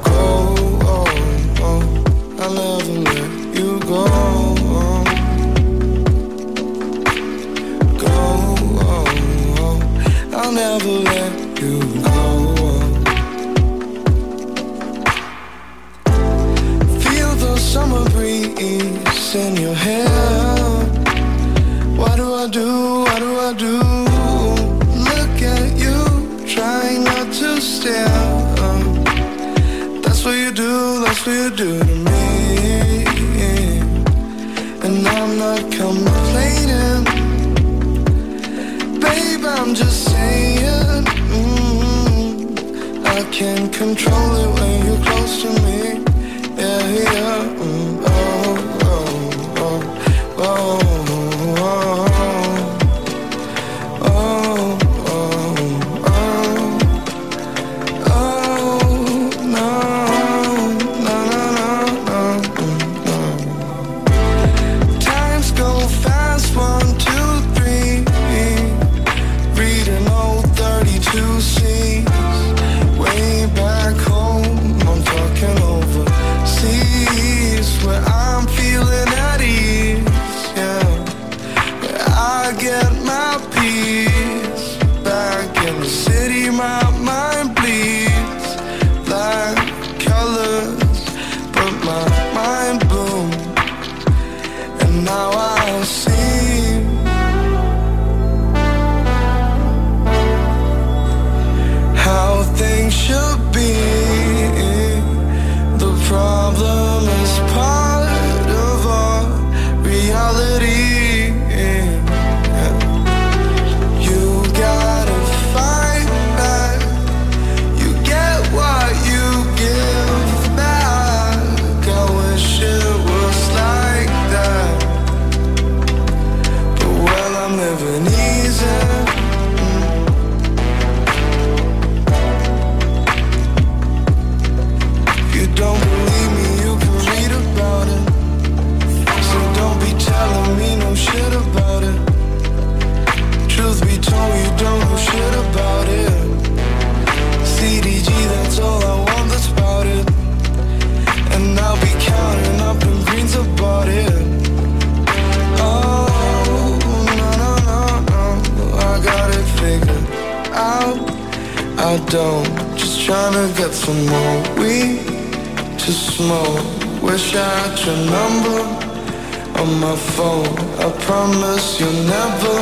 [171.13, 172.57] promise you'll never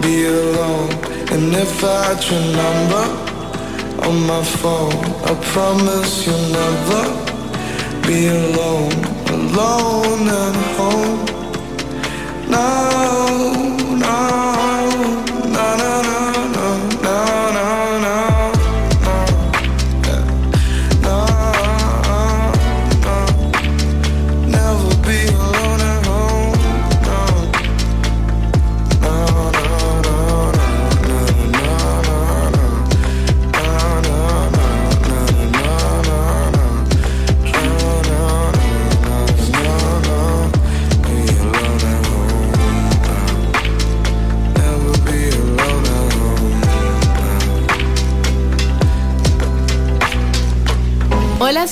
[0.00, 0.90] be alone.
[1.32, 3.04] And if I had your number
[4.06, 5.00] on my phone,
[5.30, 7.02] I promise you'll never
[8.06, 8.98] be alone.
[9.38, 11.37] Alone at home.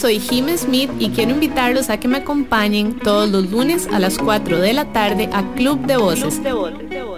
[0.07, 4.19] Soy Jim Smith y quiero invitarlos a que me acompañen todos los lunes a las
[4.19, 6.41] 4 de la tarde a Club de Voces,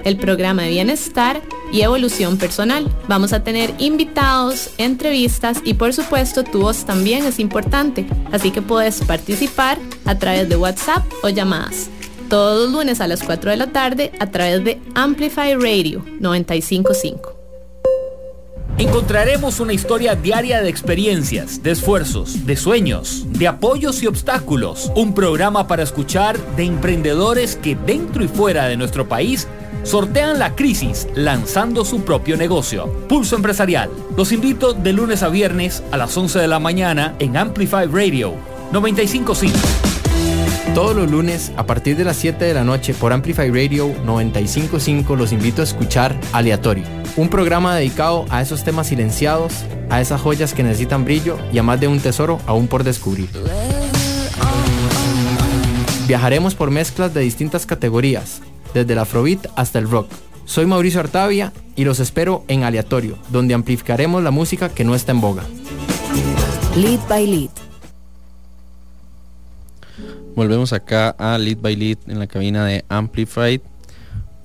[0.05, 2.91] el programa de bienestar y evolución personal.
[3.07, 8.63] Vamos a tener invitados, entrevistas y por supuesto tu voz también es importante, así que
[8.63, 9.77] puedes participar
[10.07, 11.91] a través de WhatsApp o llamadas.
[12.31, 17.38] Todos los lunes a las 4 de la tarde a través de Amplify Radio 955.
[18.79, 24.93] Encontraremos una historia diaria de experiencias, de esfuerzos, de sueños, de apoyos y obstáculos.
[24.95, 29.49] Un programa para escuchar de emprendedores que dentro y fuera de nuestro país
[29.83, 32.87] sortean la crisis lanzando su propio negocio.
[33.09, 33.91] Pulso Empresarial.
[34.17, 38.35] Los invito de lunes a viernes a las 11 de la mañana en Amplify Radio
[38.71, 39.88] 955.
[40.75, 45.17] Todos los lunes a partir de las 7 de la noche por Amplify Radio 955
[45.17, 46.85] los invito a escuchar Aleatorio,
[47.17, 51.63] un programa dedicado a esos temas silenciados, a esas joyas que necesitan brillo y a
[51.63, 53.29] más de un tesoro aún por descubrir.
[56.07, 58.41] Viajaremos por mezclas de distintas categorías,
[58.73, 60.09] desde el afrobeat hasta el rock.
[60.45, 65.13] Soy Mauricio Artavia y los espero en Aleatorio, donde amplificaremos la música que no está
[65.13, 65.45] en boga.
[66.77, 67.68] Lead by Lead.
[70.39, 73.61] Volvemos acá a Lead by Lead en la cabina de Amplified.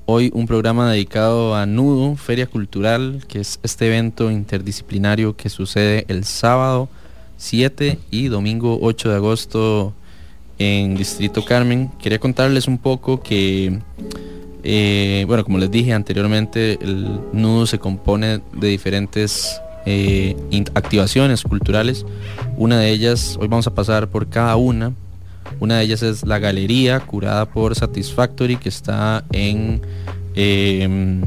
[0.07, 6.05] Hoy un programa dedicado a Nudo, Feria Cultural, que es este evento interdisciplinario que sucede
[6.07, 6.89] el sábado
[7.37, 9.93] 7 y domingo 8 de agosto
[10.57, 11.91] en Distrito Carmen.
[12.01, 13.79] Quería contarles un poco que,
[14.63, 20.35] eh, bueno, como les dije anteriormente, el nudo se compone de diferentes eh,
[20.73, 22.03] activaciones culturales.
[22.57, 24.93] Una de ellas, hoy vamos a pasar por cada una.
[25.59, 29.81] Una de ellas es la galería curada por Satisfactory que está en,
[30.35, 31.21] em,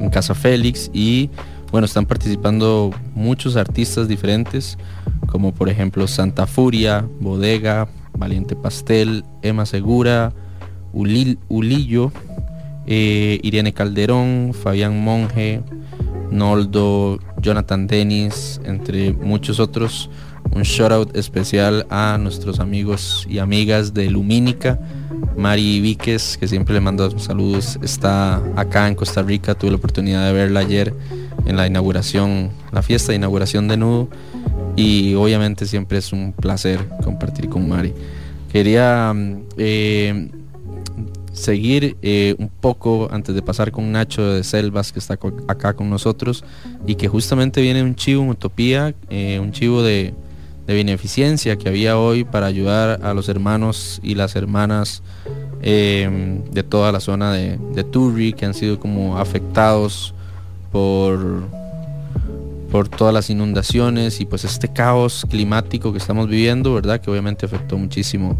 [0.00, 1.30] en Casa Félix y
[1.70, 4.78] bueno, están participando muchos artistas diferentes
[5.26, 10.32] como por ejemplo Santa Furia, Bodega, Valiente Pastel, Emma Segura,
[10.92, 12.12] Ulillo,
[12.86, 15.60] eh, Irene Calderón, Fabián Monge,
[16.30, 20.08] Noldo, Jonathan Dennis, entre muchos otros.
[20.52, 24.78] Un shout out especial a nuestros amigos y amigas de Lumínica.
[25.36, 29.54] Mari Víquez, que siempre le mando saludos, está acá en Costa Rica.
[29.54, 30.94] Tuve la oportunidad de verla ayer
[31.44, 34.08] en la inauguración, la fiesta de inauguración de Nudo
[34.76, 37.92] y obviamente siempre es un placer compartir con Mari.
[38.52, 40.30] Quería mm, eh,
[41.32, 45.18] seguir eh, un poco antes de pasar con Nacho de Selvas que está
[45.48, 46.44] acá con nosotros
[46.86, 50.14] y que justamente viene un chivo, en Utopía, eh, un chivo de,
[50.74, 55.02] beneficencia que había hoy para ayudar a los hermanos y las hermanas
[55.60, 60.14] de toda la zona de, de Turri que han sido como afectados
[60.70, 61.48] por
[62.70, 67.00] por todas las inundaciones y pues este caos climático que estamos viviendo, ¿verdad?
[67.00, 68.36] Que obviamente afectó muchísimo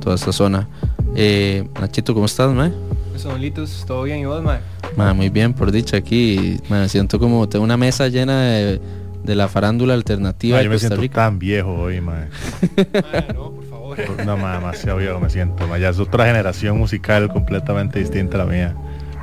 [0.00, 0.68] toda esta zona.
[1.16, 2.72] Eh, Nachito, ¿cómo estás, mae?
[3.16, 5.14] Solitos, todo bien y vos, mae.
[5.14, 6.58] muy bien, por dicha aquí.
[6.68, 8.80] Me siento como tengo una mesa llena de,
[9.24, 10.62] la farándula alternativa.
[10.62, 12.28] yo me siento tan viejo hoy, mae.
[13.34, 13.98] no, por favor.
[14.24, 15.66] No, mae, demasiado viejo me siento.
[15.66, 15.80] Mae.
[15.80, 18.74] Ya es otra generación musical completamente distinta a la mía.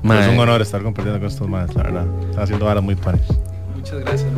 [0.04, 2.06] es un honor estar compartiendo con estos más, la verdad.
[2.30, 3.22] Están haciendo varas muy panes.
[3.76, 4.30] Muchas gracias,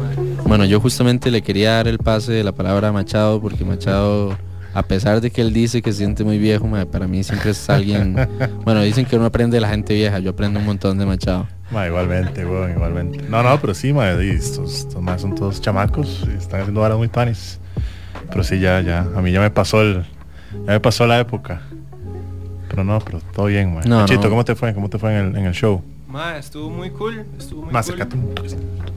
[0.46, 4.38] Bueno, yo justamente le quería dar el pase de la palabra a Machado porque Machado,
[4.74, 7.70] a pesar de que él dice que se siente muy viejo, para mí siempre es
[7.70, 8.16] alguien...
[8.64, 11.48] bueno, dicen que uno aprende de la gente vieja, yo aprendo un montón de Machado.
[11.72, 13.22] Igualmente, bueno, igualmente.
[13.30, 17.60] No, no, pero sí, ma, estos, más son todos chamacos, están haciendo varas muy panis.
[18.30, 20.06] Pero sí, ya, ya, a mí ya me pasó el...
[20.66, 21.62] Ya me pasó la época.
[22.70, 23.82] Pero no, pero todo bien, ma.
[23.82, 24.74] Machito, ¿cómo te fue?
[24.74, 25.82] ¿Cómo te fue en el, en el show?
[26.08, 28.08] Ma, estuvo muy cool, estuvo muy Más cool.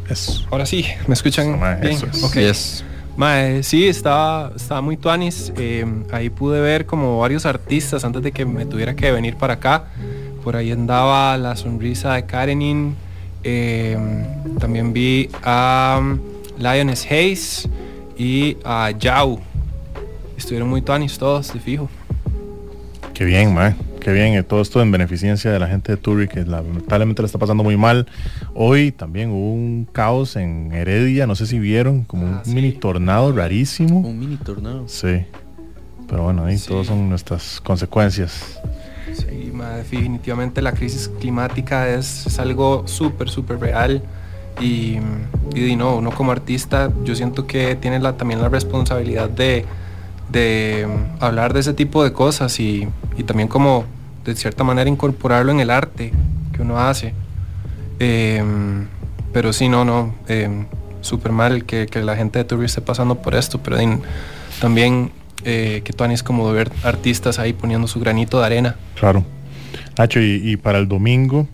[0.08, 0.46] Eso.
[0.50, 1.92] Ahora sí, ¿me escuchan bien?
[1.92, 2.24] es.
[2.24, 3.62] Okay.
[3.62, 5.52] sí, estaba, estaba muy tuanis.
[5.56, 9.54] Eh, ahí pude ver como varios artistas antes de que me tuviera que venir para
[9.54, 9.84] acá.
[10.42, 12.96] Por ahí andaba la sonrisa de Karenin.
[13.44, 13.96] Eh,
[14.58, 16.18] también vi a um,
[16.58, 17.68] Lioness Hayes
[18.16, 19.40] y a Yao.
[20.36, 21.88] Estuvieron muy tuanis todos, de fijo.
[23.14, 23.76] Qué bien, man.
[24.00, 27.26] Qué bien, eh, todo esto en beneficencia de la gente de Turi que lamentablemente le
[27.26, 28.08] está pasando muy mal.
[28.52, 32.72] Hoy también hubo un caos en Heredia, no sé si vieron, como un ah, mini
[32.72, 34.00] tornado rarísimo.
[34.00, 34.88] Un mini tornado.
[34.88, 35.24] Sí.
[36.08, 38.60] Pero bueno, ahí todos son nuestras consecuencias.
[39.14, 44.02] Sí, definitivamente la crisis climática es, algo súper, súper real.
[44.60, 44.98] Y,
[45.54, 49.64] y, no, uno como artista, yo siento que tiene la, también la responsabilidad de
[50.32, 50.88] de
[51.20, 52.88] hablar de ese tipo de cosas y,
[53.26, 53.84] también como
[54.24, 56.12] de cierta manera incorporarlo en el arte
[56.52, 57.14] que uno hace.
[58.00, 58.86] Em,
[59.32, 60.66] pero sí, no, no, eh,
[61.02, 63.76] súper mal que, la gente de esté pasando por esto, pero
[64.60, 65.12] también
[65.44, 68.76] eh, que tú es como de ver artistas ahí poniendo su granito de arena.
[68.98, 69.24] Claro.
[69.98, 71.46] Nacho, y, para el domingo,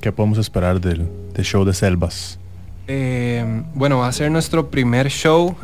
[0.00, 1.06] ¿qué podemos esperar del,
[1.42, 2.38] show de Selvas?
[2.86, 5.54] Em, bueno, va a ser nuestro primer show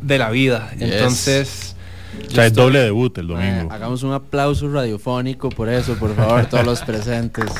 [0.00, 0.70] de la vida.
[0.78, 1.76] Entonces,
[2.30, 3.70] ya es doble debut el domingo.
[3.70, 7.46] hagamos un aplauso radiofónico por eso, por favor, todos los presentes.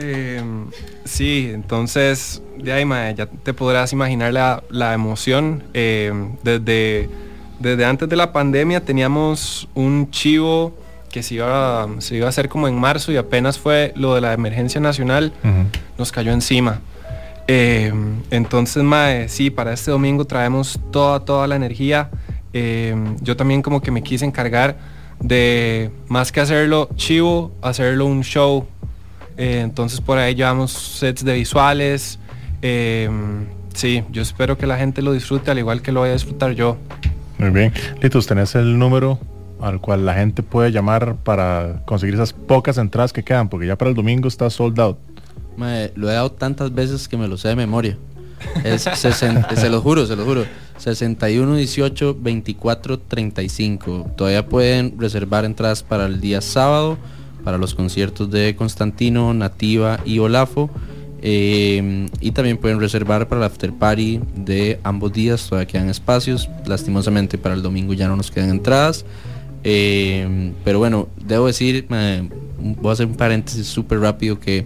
[0.00, 0.40] Eh,
[1.04, 2.84] sí, entonces, de ahí,
[3.16, 5.64] ya te podrás imaginar la, emoción.
[5.74, 6.12] Eh,
[6.44, 7.10] desde,
[7.58, 10.74] desde antes de la pandemia teníamos un chivo
[11.10, 14.20] que se iba, se iba a hacer como en marzo y apenas fue lo de
[14.20, 15.32] la emergencia nacional,
[15.96, 16.80] nos cayó encima.
[17.50, 17.92] Eh,
[18.30, 22.10] entonces, mae, sí, para este domingo traemos toda, toda la energía.
[22.52, 24.76] Eh, yo también como que me quise encargar
[25.18, 28.66] de, más que hacerlo chivo, hacerlo un show.
[29.38, 32.18] Eh, entonces por ahí llevamos sets de visuales.
[32.60, 36.52] sí, yo espero que la gente lo disfrute al igual que lo voy a disfrutar
[36.52, 36.76] yo.
[37.38, 37.72] Muy bien.
[38.02, 39.18] Litos, ¿tenés el número
[39.60, 43.48] al cual la gente puede llamar para conseguir esas pocas entradas que quedan?
[43.48, 44.98] Porque ya para el domingo está sold out
[45.94, 47.98] lo he dado tantas veces que me lo sé de memoria.
[48.64, 50.44] Es se lo juro, se lo juro.
[50.78, 54.12] 61 18 24 35.
[54.16, 56.96] Todavía pueden reservar entradas para el día sábado,
[57.42, 60.70] para los conciertos de Constantino, Nativa y Olafo.
[61.20, 66.48] Eh, y también pueden reservar para el after party de ambos días, todavía quedan espacios.
[66.66, 69.04] Lastimosamente para el domingo ya no nos quedan entradas.
[69.64, 74.64] Eh, pero bueno, debo decir, voy a hacer un paréntesis súper rápido que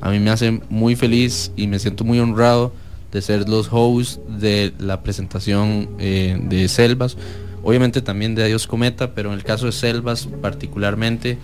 [0.00, 2.72] a mí me hace muy feliz y me siento muy honrado
[3.12, 7.16] de ser los hosts de la presentación eh, de Selvas.
[7.62, 11.38] Obviamente también de Adiós Cometa, pero en el caso de Selvas particularmente,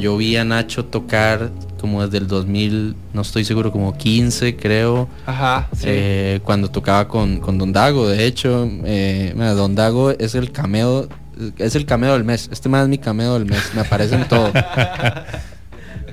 [0.00, 1.50] yo vi a Nacho tocar
[1.84, 5.06] como desde el 2000, no estoy seguro, como 15 creo.
[5.26, 10.50] Ajá, eh, cuando tocaba con, con Don Dago, de hecho, eh, Don Dago es el
[10.50, 11.08] cameo,
[11.58, 12.48] es el cameo del mes.
[12.50, 14.50] Este más es mi cameo del mes, me aparece en todo.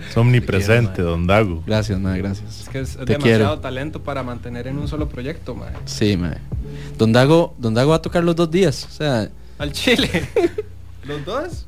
[0.09, 1.63] Es omnipresente, don Dago.
[1.65, 2.63] Gracias, madre, gracias.
[2.63, 5.77] Es que es, demasiado talento para mantener en un solo proyecto, madre.
[5.85, 6.41] Sí, madre.
[6.97, 9.29] Don Dago, don Dago va a tocar los dos días, o sea...
[9.57, 10.09] Al Chile.
[11.05, 11.65] ¿Los dos?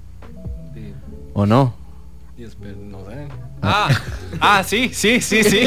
[1.33, 1.73] ¿O no?
[2.37, 3.27] no sé.
[3.61, 3.89] Ah,
[4.41, 5.65] ah, sí, sí, sí, sí.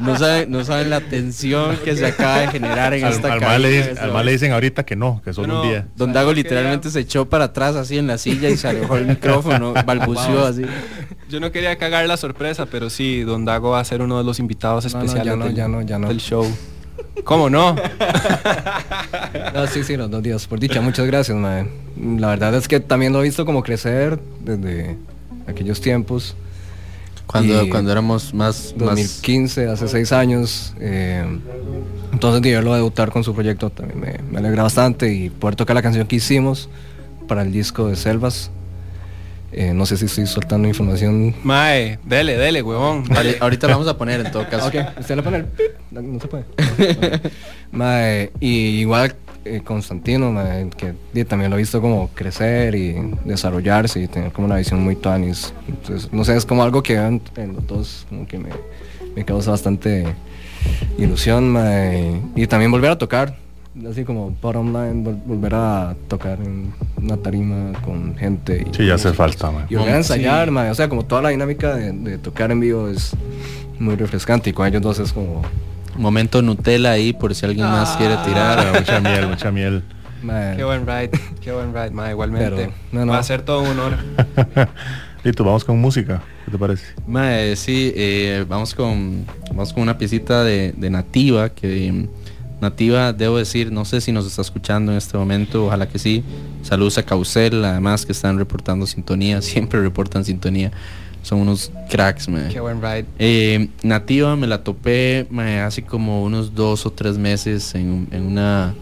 [0.00, 3.54] no, saben, no saben la tensión que se acaba de generar en esta casa.
[3.54, 3.62] Al
[4.24, 5.88] le dicen ahorita que no, que solo un día.
[5.96, 9.06] Don Dago literalmente se echó para atrás así en la silla y se alejó el
[9.06, 10.62] micrófono, balbuceó así.
[11.28, 14.24] Yo no quería cagar la sorpresa, pero sí, Don Dago va a ser uno de
[14.24, 15.24] los invitados especiales
[15.54, 16.08] ya no, ya no.
[16.08, 16.46] del show.
[17.24, 17.74] ¿Cómo no?
[19.54, 19.66] no?
[19.66, 20.46] Sí, sí, los dos días.
[20.46, 21.68] Por dicha, muchas gracias, mae.
[22.18, 24.96] La verdad es que también lo he visto como crecer desde
[25.46, 26.36] aquellos tiempos.
[27.26, 28.74] Cuando, cuando éramos más...
[28.76, 30.74] 2015, hace seis años.
[30.80, 31.24] Eh,
[32.12, 35.74] entonces, de verlo debutar con su proyecto también me, me, alegra bastante y poder tocar
[35.74, 36.68] la canción que hicimos
[37.28, 38.50] para el disco de Selvas.
[39.52, 41.34] Eh, no sé si estoy soltando información.
[41.42, 43.04] Mae, dele, dele, huevón.
[43.40, 44.68] Ahorita lo vamos a poner en todo caso.
[44.68, 45.44] Ok, usted lo pone
[45.90, 46.44] no, se puede.
[47.70, 50.34] mae, y igual eh, Constantino,
[51.12, 52.94] que también lo he visto como crecer y
[53.24, 55.52] desarrollarse y tener como una visión muy tanis.
[55.68, 57.20] Entonces, no sé, es como algo que en,
[57.54, 58.50] los dos como que me,
[59.14, 60.06] me causa bastante
[60.96, 61.56] ilusión,
[62.36, 63.41] y también volver a tocar
[63.88, 68.66] así como bottom line, volver a tocar en una tarima con gente.
[68.68, 69.66] Y, sí, ya hace falta, man.
[69.68, 73.14] Y volver a ensayar, o sea, como toda la dinámica de, tocar en vivo es
[73.78, 75.42] muy refrescante y con ellos dos es como...
[75.96, 78.58] Momento Nutella ahí por si alguien más quiere tirar.
[78.58, 79.82] Ah, mucha miel, mucha miel.
[80.56, 81.10] Qué buen ride,
[81.42, 82.70] qué buen ride, ma, igualmente.
[82.94, 83.96] Va a ser todo un honor.
[85.24, 86.22] Listo, vamos con música.
[86.46, 86.84] ¿Qué te parece?
[87.06, 92.08] Mae, sí, eh, vamos con vamos con una piecita de, de nativa que
[92.62, 96.22] Nativa, debo decir, no sé si nos está escuchando en este momento, ojalá que sí.
[96.62, 100.70] Saludos a Causel, además que están reportando sintonía, siempre reportan sintonía.
[101.22, 102.48] Son unos cracks, me.
[102.48, 103.06] Qué buen ride.
[103.18, 105.26] Eh, Nativa me la topé
[105.64, 108.74] hace como unos dos o tres meses en, una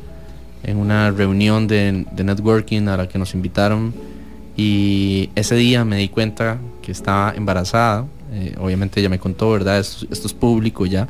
[0.62, 3.94] en una reunión de, networking a la que nos invitaron
[4.56, 8.06] y ese día me di cuenta que estaba embarazada.
[8.32, 9.78] Eh, obviamente ella me contó, ¿verdad?
[9.78, 11.08] esto es público ya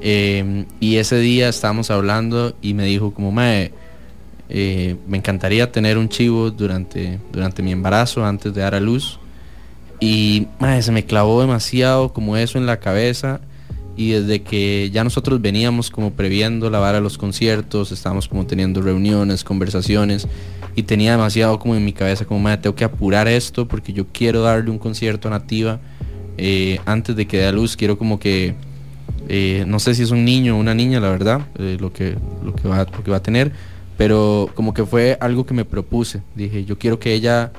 [0.00, 3.72] Em, y ese día estábamos hablando y me dijo como, me
[4.52, 9.20] eh, me encantaría tener un chivo durante, durante mi embarazo, antes de dar a luz.
[10.00, 10.48] Y
[10.80, 13.40] se me clavó demasiado como eso en la cabeza.
[13.96, 18.82] Y desde que ya nosotros veníamos como previendo la vara los conciertos, estábamos como teniendo
[18.82, 20.26] reuniones, conversaciones.
[20.74, 24.06] Y tenía demasiado como en mi cabeza como, madre, tengo que apurar esto porque yo
[24.12, 25.78] quiero darle un concierto a Nativa
[26.38, 27.76] eh, antes de que dé a luz.
[27.76, 28.54] Quiero como que
[29.32, 32.16] eh, no sé si es un niño o una niña, la verdad, eh, lo, que,
[32.44, 33.52] lo, que va, que va a tener,
[33.96, 36.20] pero como que fue algo que me propuse.
[36.34, 37.52] Dije, yo quiero que ella,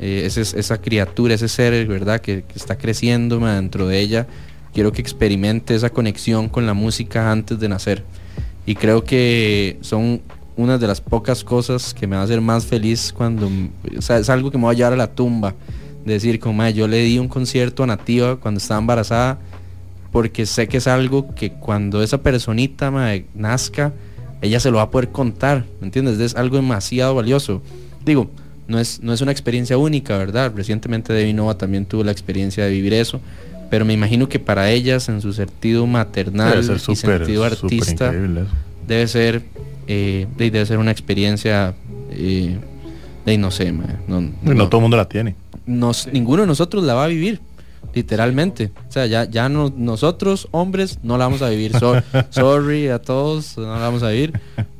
[0.00, 4.26] eh, esa criatura, ese ser, ¿verdad?, que, está creciendo dentro de ella,
[4.72, 8.04] quiero que experimente esa conexión con la música antes de nacer.
[8.64, 10.22] Y creo que son
[10.56, 13.50] una de las pocas cosas que me va a hacer más feliz cuando,
[13.98, 15.54] o sea, es algo que me va a llevar a la tumba.
[16.06, 19.38] De decir, como, yo le di un concierto a Nativa cuando estaba embarazada
[20.12, 22.90] porque sé que es algo que cuando esa personita
[23.34, 23.92] nazca,
[24.40, 26.18] ella se lo va a poder contar, ¿me entiendes?
[26.20, 27.60] Es algo demasiado valioso.
[28.04, 28.30] digo,
[28.68, 30.52] no es, no es una experiencia única, ¿verdad?
[30.54, 33.20] Recientemente Debbie Nova también tuvo la experiencia de vivir eso,
[33.70, 38.10] pero me imagino que para ellas, en su sentido maternal ser y sentido artista,
[38.86, 39.42] debe ser,
[39.86, 41.74] eh, de- debe ser una experiencia,
[42.10, 42.56] eh,
[43.26, 45.34] de no sé, no, no todo el mundo la tiene.
[45.66, 47.40] nos, ninguno de nosotros la va a vivir,
[47.98, 48.70] literalmente.
[48.88, 51.76] O sea, ya, ya no, nosotros, hombres, no la vamos a vivir.
[51.78, 54.32] So- sorry a todos, no la vamos a vivir.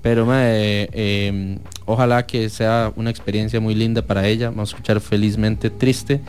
[0.02, 4.50] Pero eh, eh, ojalá que sea una experiencia muy linda para ella.
[4.50, 6.20] Vamos a escuchar felizmente triste.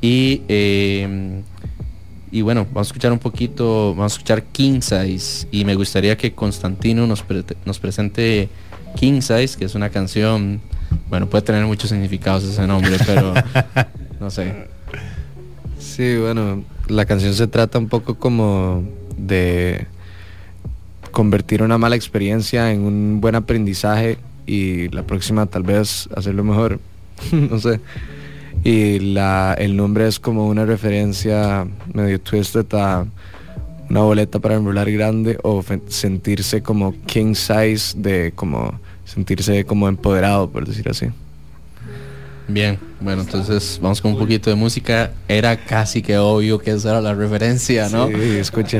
[0.00, 1.42] Y, eh,
[2.32, 5.46] y bueno, vamos a escuchar un poquito, vamos a escuchar King Size.
[5.52, 8.48] Y me gustaría que Constantino nos, pre- nos presente
[8.96, 10.60] King Size, que es una canción,
[11.10, 13.34] bueno, puede tener muchos significados ese nombre, pero
[14.20, 14.68] no sé.
[16.00, 18.82] Sí, bueno, la canción se trata un poco como
[19.18, 19.86] de
[21.10, 26.80] convertir una mala experiencia en un buen aprendizaje y la próxima tal vez hacerlo mejor.
[27.32, 27.80] no sé.
[28.64, 33.04] Y la, el nombre es como una referencia medio twisted a
[33.90, 38.72] una boleta para enrolar grande o sentirse como king size de como
[39.04, 41.08] sentirse como empoderado, por decir así.
[42.52, 45.12] Bien, bueno, entonces vamos con un poquito de música.
[45.28, 48.08] Era casi que obvio que esa era la referencia, ¿no?
[48.08, 48.14] Sí.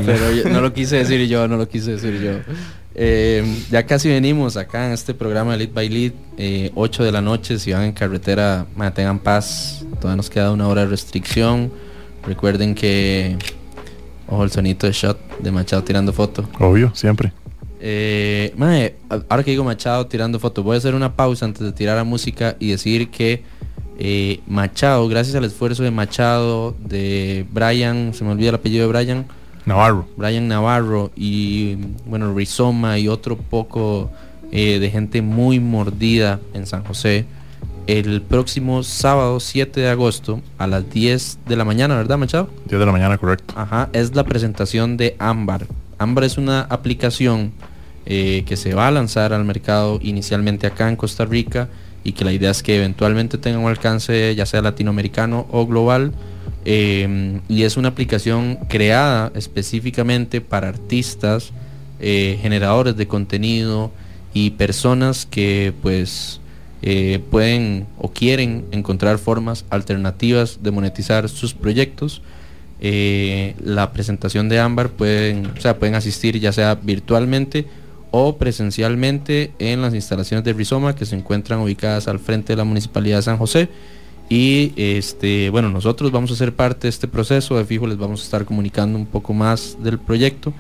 [0.07, 2.55] Pero yo- no lo quise decir yo, no lo quise decir yo.
[2.95, 7.13] Eh, ya casi venimos acá en este programa de Lead by Lead, eh, 8 de
[7.13, 11.73] la noche, si van en carretera, mantengan paz, todavía nos queda una hora de restricción.
[12.27, 13.37] Recuerden que,
[14.27, 16.49] ojo el sonito de shot de Machado tirando foto.
[16.59, 17.33] Obvio, siempre.
[17.83, 21.73] Eh, mae, ahora que digo Machado tirando fotos, voy a hacer una pausa antes de
[21.73, 23.43] tirar a música y decir que
[23.99, 28.93] eh, Machado, gracias al esfuerzo de Machado, de Brian, se me olvida el apellido de
[28.93, 29.27] Brian,
[29.65, 30.07] Navarro.
[30.17, 31.77] Brian Navarro y
[32.07, 34.11] bueno, Rizoma y otro poco
[34.53, 37.25] eh, de gente muy mordida en San José.
[37.87, 42.51] El próximo sábado 7 de agosto a las 10 de la mañana, ¿verdad Machado?
[42.67, 43.55] 10 de la mañana, correcto.
[43.57, 45.67] Ajá, es la presentación de Ámbar.
[45.99, 47.53] Ámbar es una aplicación
[48.13, 51.69] eh, que se va a lanzar al mercado inicialmente acá en Costa Rica
[52.03, 56.11] y que la idea es que eventualmente tenga un alcance ya sea latinoamericano o global.
[56.65, 61.53] Eh, y es una aplicación creada específicamente para artistas,
[62.01, 63.93] eh, generadores de contenido
[64.35, 66.41] y personas que pues
[67.31, 72.23] pueden o quieren encontrar formas alternativas de monetizar sus proyectos.
[72.81, 77.67] La presentación de Ámbar pueden, o sea, pueden asistir ya sea virtualmente
[78.11, 82.65] o presencialmente en las instalaciones de Rizoma que se encuentran ubicadas al frente de la
[82.65, 83.69] Municipalidad de San José.
[84.29, 88.21] Y este, bueno, nosotros vamos a ser parte de este proceso, de fijo les vamos
[88.21, 90.53] a estar comunicando un poco más del proyecto.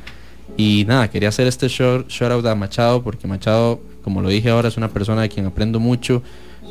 [0.56, 4.50] Y nada, quería hacer este shout, shout out a Machado porque Machado, como lo dije
[4.50, 6.22] ahora, es una persona de quien aprendo mucho.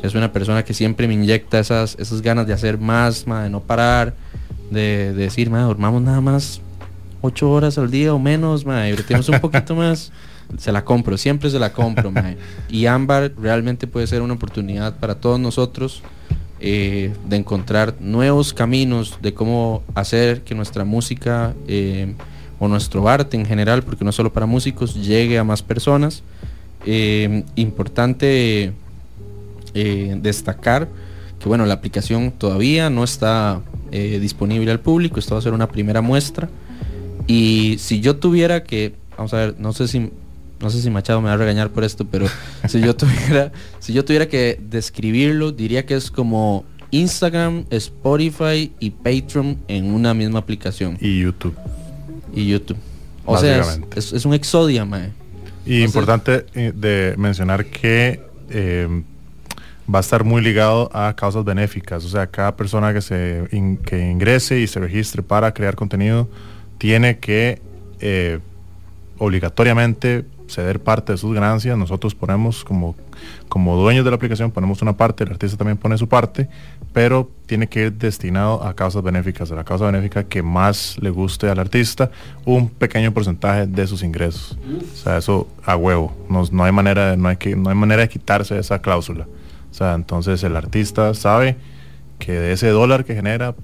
[0.02, 3.50] Es una persona que siempre me inyecta esas, esas ganas de hacer más, ma, de
[3.50, 4.14] no parar,
[4.70, 6.60] de, de decir, ma, dormamos nada más
[7.20, 10.12] ocho horas al día o menos, ma, y un poquito más.
[10.58, 12.12] Se la compro, siempre se la compro.
[12.68, 16.02] Y Ámbar realmente puede ser una oportunidad para todos nosotros
[16.62, 22.14] eh, de encontrar nuevos caminos de cómo hacer que nuestra música eh,
[22.58, 26.22] o nuestro arte en general, porque no solo para músicos, llegue a más personas.
[26.84, 28.74] Eh, importante
[29.72, 30.88] destacar
[31.38, 35.68] que bueno, la aplicación todavía no está disponible al público, esto va a ser una
[35.68, 36.50] primera muestra.
[37.26, 40.10] Y si yo tuviera que, vamos a ver, no sé si
[40.60, 42.26] no sé si Machado me va a regañar por esto, pero
[42.68, 43.50] si yo tuviera,
[43.80, 50.12] si yo tuviera que describirlo, diría que es como Instagram, Spotify y Patreon en una
[50.14, 50.98] misma aplicación.
[51.00, 51.54] Y YouTube.
[52.34, 52.76] Y YouTube.
[53.26, 53.98] O sea, es, Básicamente.
[53.98, 55.10] es- es un exodia, mae.
[55.66, 59.02] Y importante eh, de mencionar que eh,
[59.92, 62.04] va a estar muy ligado a causas benéficas.
[62.04, 66.28] O sea, cada persona que se in- que ingrese y se registre para crear contenido
[66.78, 67.60] tiene que
[68.00, 68.38] eh,
[69.18, 71.76] obligatoriamente ceder parte de sus ganancias.
[71.76, 72.94] Nosotros ponemos como,
[73.48, 76.48] como dueños de la aplicación, ponemos una parte, el artista también pone su parte,
[76.92, 81.10] pero tiene que ir destinado a causas benéficas, a la causa benéfica que más le
[81.10, 82.10] guste al artista,
[82.44, 84.58] un pequeño porcentaje de sus ingresos.
[84.92, 86.12] O sea, eso a huevo.
[86.28, 89.26] No, no hay manera, no hay que, no hay manera de quitarse esa cláusula.
[89.70, 91.56] O sea, entonces el artista sabe
[92.18, 93.54] que de ese dólar que genera,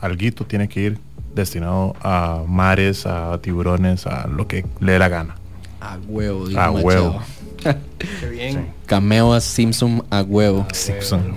[0.00, 0.98] alguito tiene que ir
[1.34, 5.39] destinado a mares, a tiburones, a lo que le dé la gana.
[5.80, 6.84] A huevo, dijo A Machado.
[6.84, 7.22] huevo.
[8.20, 8.68] Qué bien.
[8.86, 10.66] Cameo a Simpson a huevo.
[10.72, 11.34] Simpson.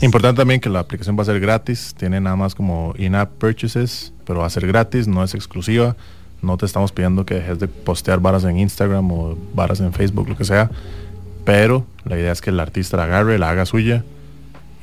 [0.00, 4.12] Importante también que la aplicación va a ser gratis, tiene nada más como in-app purchases,
[4.24, 5.96] pero va a ser gratis, no es exclusiva.
[6.40, 10.28] No te estamos pidiendo que dejes de postear varas en Instagram o varas en Facebook,
[10.28, 10.70] lo que sea.
[11.44, 14.04] Pero la idea es que el artista la agarre, la haga suya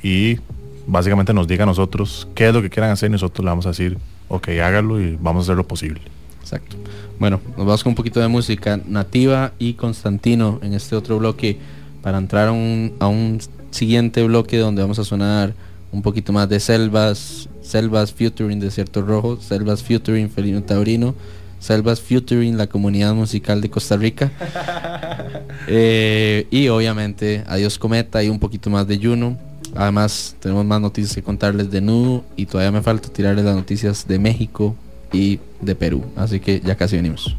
[0.02, 0.38] y
[0.86, 3.66] básicamente nos diga a nosotros qué es lo que quieran hacer y nosotros le vamos
[3.66, 6.02] a decir, ok, hágalo y vamos a hacer lo posible.
[6.46, 6.76] Exacto.
[7.18, 11.58] Bueno, nos vamos con un poquito de música nativa y Constantino en este otro bloque
[12.02, 13.40] para entrar a un, a un
[13.72, 15.54] siguiente bloque donde vamos a sonar
[15.90, 21.16] un poquito más de selvas, selvas featuring Desierto Rojo, selvas featuring Felino Taurino,
[21.58, 24.30] selvas featuring la comunidad musical de Costa Rica.
[25.68, 29.36] Eh, y obviamente Adiós Cometa y un poquito más de Juno.
[29.74, 34.06] Además tenemos más noticias que contarles de Nudo y todavía me falta tirarles las noticias
[34.06, 34.76] de México
[35.12, 36.04] y de Perú.
[36.16, 37.36] Así que ya casi venimos.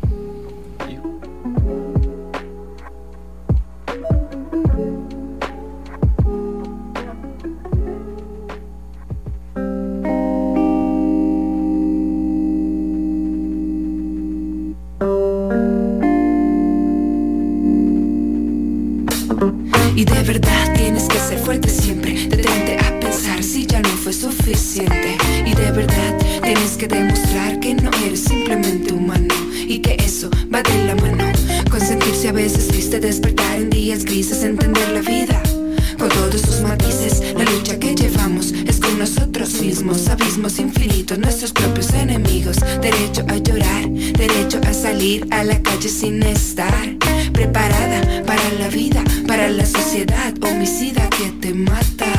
[24.10, 25.17] Suficiente.
[26.88, 29.34] Demostrar que no eres simplemente humano.
[29.68, 31.26] Y que eso va de la mano.
[31.70, 35.42] Consentirse a veces triste, despertar en días grises, entender la vida.
[35.98, 41.52] Con todos sus matices, la lucha que llevamos es con nosotros mismos, abismos infinitos, nuestros
[41.52, 42.58] propios enemigos.
[42.82, 46.98] Derecho a llorar, derecho a salir a la calle sin estar
[47.34, 52.12] preparada para la vida, para la sociedad homicida que te mata.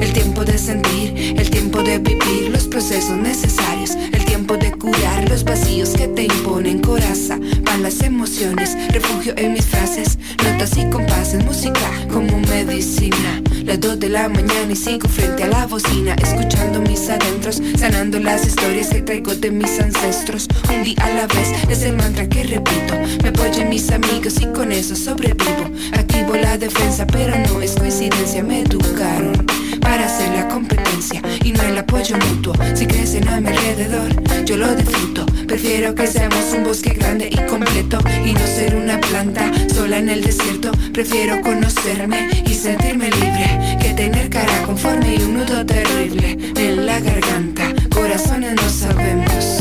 [0.00, 5.28] El tiempo de sentir, el tiempo de vivir los procesos necesarios, el tiempo de curar
[5.28, 10.88] los vacíos que te imponen coraza, van las emociones, refugio en mis frases, notas y
[10.88, 13.42] compases, música como medicina.
[13.64, 18.18] Las dos de la mañana y sigo frente a la bocina, escuchando mis adentros, sanando
[18.18, 20.48] las historias que traigo de mis ancestros.
[20.74, 24.40] Un día a la vez es el mantra que repito, me apoyo en mis amigos
[24.40, 25.70] y con eso sobrevivo.
[25.92, 29.46] Activo la defensa, pero no es coincidencia, me educaron
[29.88, 32.52] para hacer la competencia y no el apoyo mutuo.
[32.74, 34.10] Si crecen a mi alrededor,
[34.44, 35.24] yo lo disfruto.
[35.46, 40.10] Prefiero que seamos un bosque grande y completo y no ser una planta sola en
[40.10, 40.72] el desierto.
[40.92, 47.00] Prefiero conocerme y sentirme libre que tener cara conforme y un nudo terrible en la
[47.00, 47.72] garganta.
[47.90, 49.57] Corazones no sabemos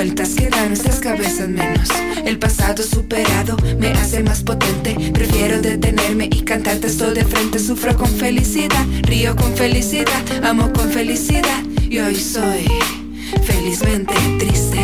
[0.00, 1.90] vueltas que dan nuestras cabezas menos.
[2.24, 4.96] El pasado superado me hace más potente.
[5.12, 7.58] Prefiero detenerme y cantarte esto de frente.
[7.58, 11.62] Sufro con felicidad, río con felicidad, amo con felicidad.
[11.82, 12.66] Y hoy soy
[13.44, 14.80] felizmente triste.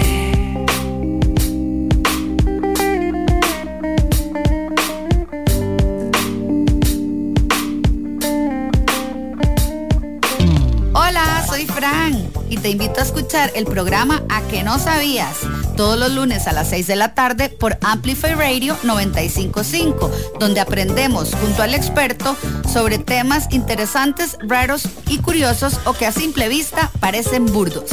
[10.92, 15.38] Hola, soy Fran y te invito a escuchar el programa A que no sabías
[15.76, 21.34] todos los lunes a las 6 de la tarde por Amplify Radio 955, donde aprendemos
[21.34, 22.36] junto al experto
[22.72, 27.90] sobre temas interesantes, raros y curiosos o que a simple vista parecen burdos.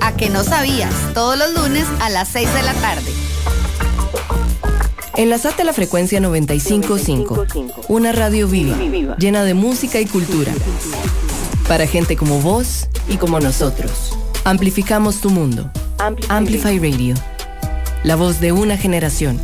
[0.00, 3.12] A que no sabías todos los lunes a las 6 de la tarde.
[5.16, 7.46] Enlazate a la frecuencia 955,
[7.88, 8.76] una radio viva,
[9.18, 10.52] llena de música y cultura.
[11.72, 14.14] Para gente como vos y como nosotros.
[14.44, 15.70] Amplificamos tu mundo.
[16.28, 17.14] Amplify Radio.
[18.04, 19.40] La voz de una generación.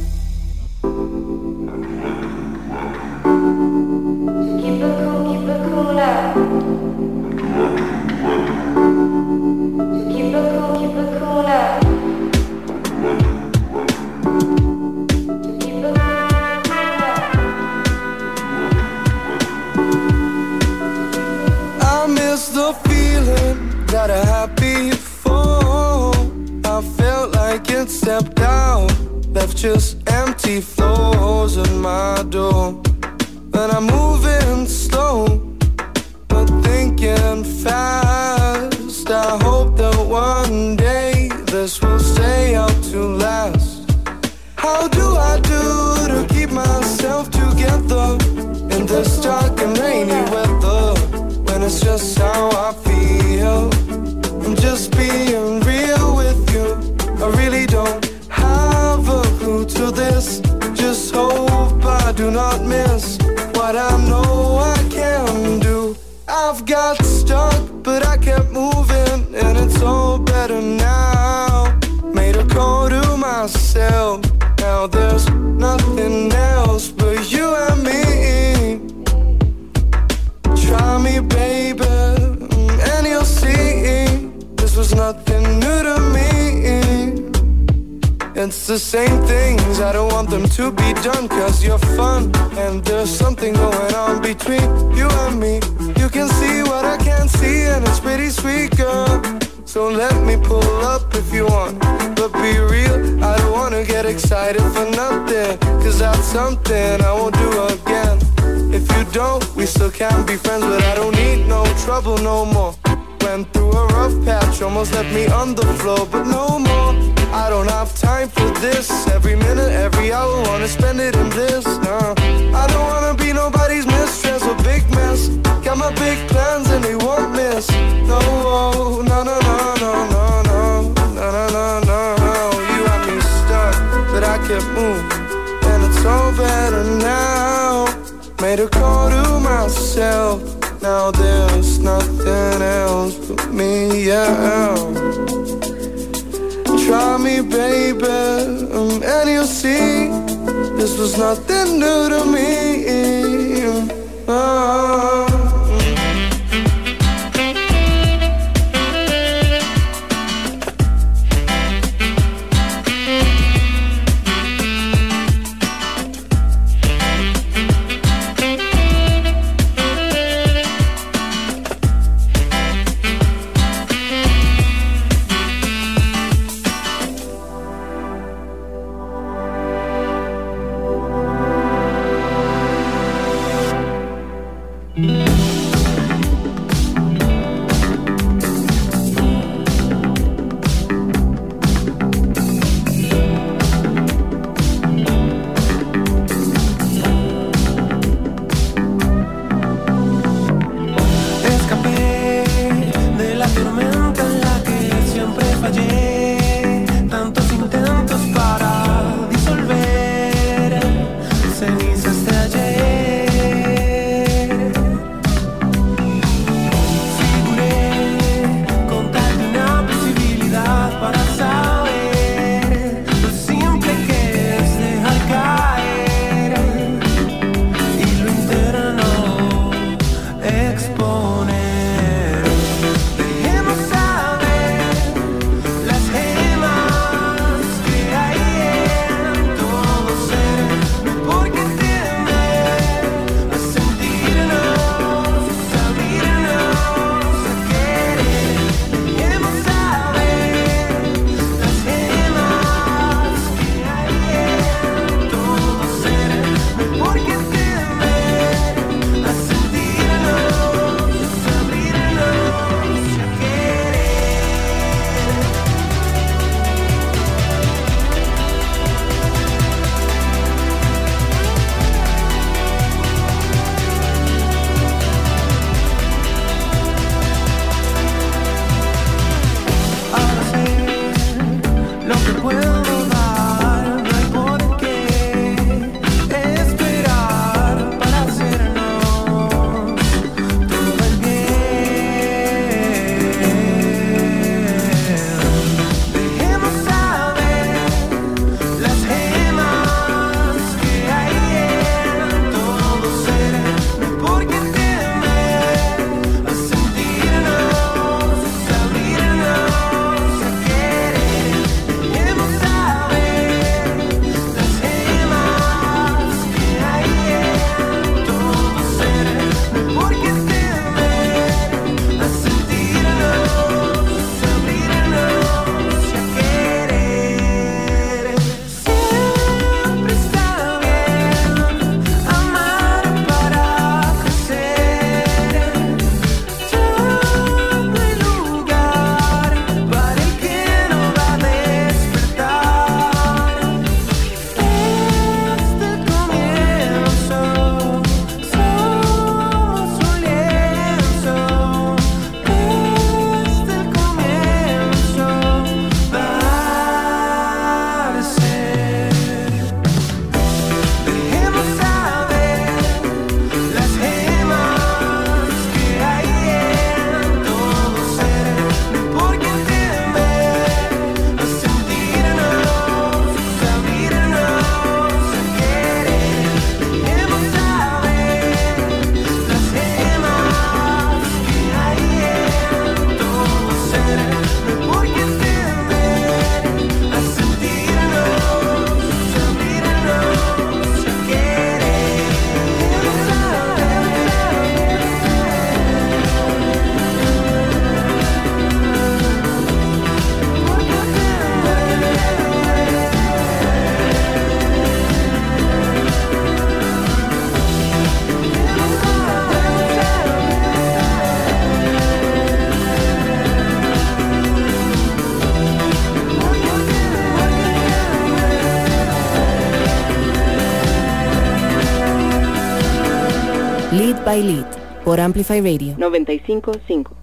[424.28, 424.66] By Lead
[425.06, 425.94] por Amplify Radio.
[425.96, 427.16] 955.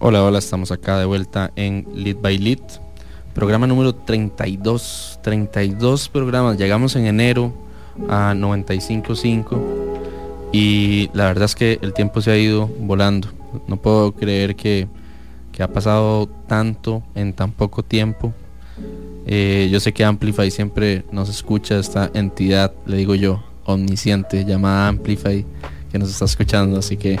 [0.00, 2.58] Hola, hola, estamos acá de vuelta en Lead by Lead,
[3.32, 7.52] programa número 32, 32 programas, llegamos en enero
[8.08, 9.60] a 95.5
[10.50, 13.28] y la verdad es que el tiempo se ha ido volando,
[13.68, 14.88] no puedo creer que,
[15.52, 18.32] que ha pasado tanto en tan poco tiempo.
[19.24, 24.88] Eh, yo sé que Amplify siempre nos escucha esta entidad, le digo yo, omnisciente llamada
[24.88, 25.44] Amplify
[25.90, 26.78] que nos está escuchando.
[26.78, 27.18] Así que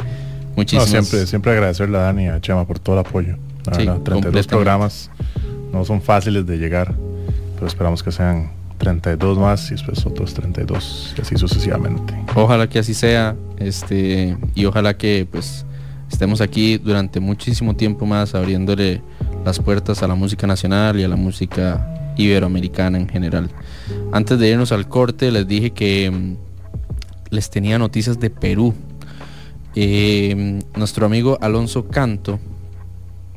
[0.56, 3.36] muchísimas siempre, siempre agradecerle a Dani y a Chema por todo el apoyo.
[3.66, 5.10] La Sí, verdad, 32 programas
[5.72, 6.94] no son fáciles de llegar,
[7.54, 12.14] pero esperamos que sean 32 más y después otros 32 y así sucesivamente.
[12.34, 15.64] Ojalá que así sea, este, y ojalá que pues
[16.10, 19.02] estemos aquí durante muchísimo tiempo más abriéndole
[19.44, 23.50] las puertas a la música nacional y a la música iberoamericana en general.
[24.12, 26.36] Antes de irnos al corte les dije que mm,
[27.30, 28.74] les tenía noticias de Perú.
[29.74, 32.40] Eh, nuestro amigo Alonso Canto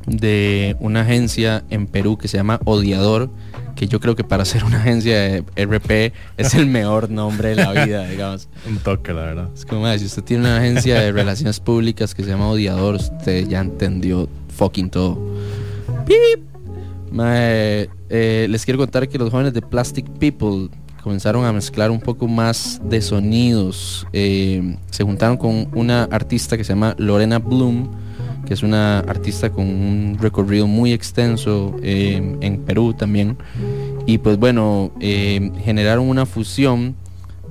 [0.06, 3.28] de una agencia en Perú que se llama Odiador,
[3.76, 7.56] que yo creo que para ser una agencia de RP es el mejor nombre de
[7.56, 8.48] la vida, digamos.
[8.66, 9.50] Un toque, la verdad.
[9.54, 12.94] Es como, "Mae, si usted tiene una agencia de relaciones públicas que se llama Odiador,
[12.94, 15.18] usted ya entendió fucking todo.
[16.06, 16.49] ¡Pip!
[17.12, 20.68] Eh, les quiero contar que los jóvenes de Plastic People
[21.02, 24.06] comenzaron a mezclar un poco más de sonidos.
[24.12, 27.90] Eh, se juntaron con una artista que se llama Lorena Bloom,
[28.46, 33.36] que es una artista con un recorrido muy extenso eh, en Perú también.
[34.06, 36.94] Y pues bueno, generaron una fusión.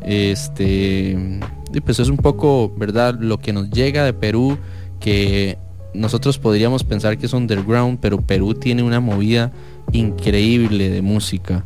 [0.01, 1.39] Este,
[1.73, 3.17] y pues es un poco, ¿verdad?
[3.19, 4.57] Lo que nos llega de Perú,
[4.99, 5.57] que
[5.93, 9.51] nosotros podríamos pensar que es underground, pero Perú tiene una movida
[9.91, 11.63] increíble de música.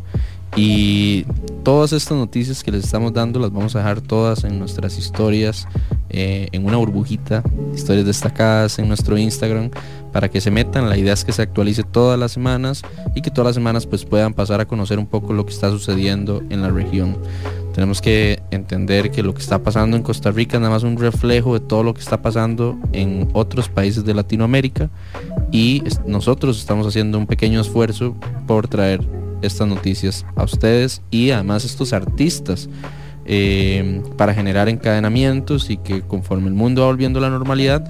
[0.56, 1.26] Y
[1.64, 5.68] todas estas noticias que les estamos dando las vamos a dejar todas en nuestras historias,
[6.10, 7.44] eh, en una burbujita,
[7.74, 9.72] historias destacadas en nuestro Instagram,
[10.14, 10.88] para que se metan.
[10.88, 12.84] La idea es que se actualice todas las semanas
[13.16, 15.70] y que todas las semanas pues puedan pasar a conocer un poco lo que está
[15.70, 17.18] sucediendo en la región.
[17.74, 20.98] Tenemos que entender que lo que está pasando en Costa Rica es nada más un
[20.98, 24.92] reflejo de todo lo que está pasando en otros países de Latinoamérica
[25.52, 28.16] y nosotros estamos haciendo un pequeño esfuerzo
[28.46, 29.02] por traer
[29.42, 32.70] estas noticias a ustedes y además estos artistas
[33.26, 37.86] eh, para generar encadenamientos y que conforme el mundo va volviendo a la normalidad,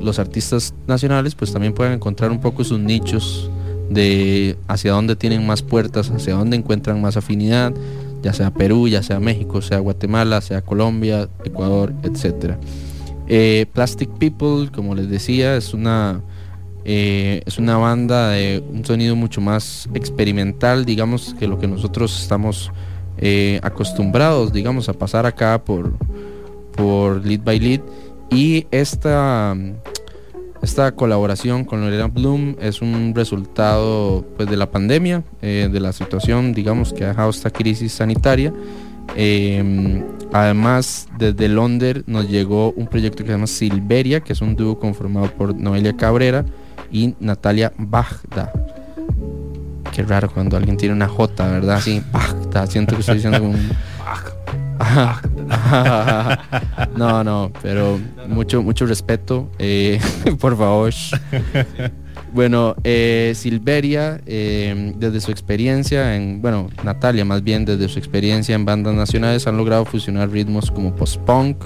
[0.00, 3.50] los artistas nacionales pues también puedan encontrar un poco sus nichos
[3.90, 7.72] de hacia dónde tienen más puertas, hacia dónde encuentran más afinidad,
[8.22, 12.58] ya sea Perú, ya sea México, sea Guatemala, sea Colombia, Ecuador, etcétera.
[13.28, 16.22] Eh, Plastic People, como les decía, es una
[16.88, 22.20] eh, es una banda de un sonido mucho más experimental, digamos, que lo que nosotros
[22.20, 22.70] estamos
[23.18, 25.92] eh, acostumbrados, digamos, a pasar acá por,
[26.76, 27.80] por Lead by Lead.
[28.30, 29.56] Y esta,
[30.62, 35.92] esta colaboración con Lorena Bloom es un resultado pues, de la pandemia, eh, de la
[35.92, 38.52] situación, digamos, que ha dejado esta crisis sanitaria.
[39.14, 40.02] Eh,
[40.32, 44.78] además, desde Londres nos llegó un proyecto que se llama Silveria, que es un dúo
[44.78, 46.44] conformado por Noelia Cabrera
[46.90, 48.52] y Natalia Bagda.
[49.96, 51.76] Qué raro cuando alguien tiene una J, ¿verdad?
[51.76, 52.02] Así,
[53.38, 53.70] como un...
[56.98, 57.98] no, no, pero
[58.28, 59.98] mucho, mucho respeto, eh,
[60.38, 60.92] por favor.
[62.34, 68.54] Bueno, eh, Silveria, eh, desde su experiencia en, bueno, Natalia más bien, desde su experiencia
[68.54, 71.56] en bandas nacionales, han logrado fusionar ritmos como post-punk,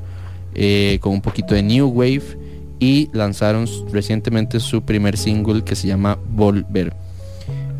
[1.01, 2.39] con un poquito de new wave,
[2.78, 6.94] y lanzaron recientemente su primer single que se llama Volver.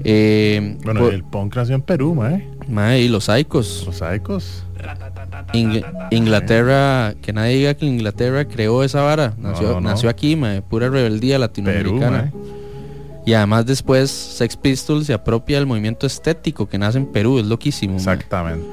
[0.05, 2.47] Eh, Bueno, por- el punk nació en Perú, mae.
[2.69, 3.83] Mae, y los Saicos.
[3.87, 4.65] Los Saicos.
[5.53, 9.35] Ing- Inglaterra, que nadie diga que Inglaterra creó esa vara.
[9.39, 9.91] Nació, no, no.
[9.91, 12.33] nació aquí, mae, pura rebeldía latinoamericana.
[13.27, 17.47] y además después Sex Pistols se apropia del movimiento estético que nace en Perú, es
[17.47, 17.97] loquísimo.
[17.97, 18.67] Exactamente.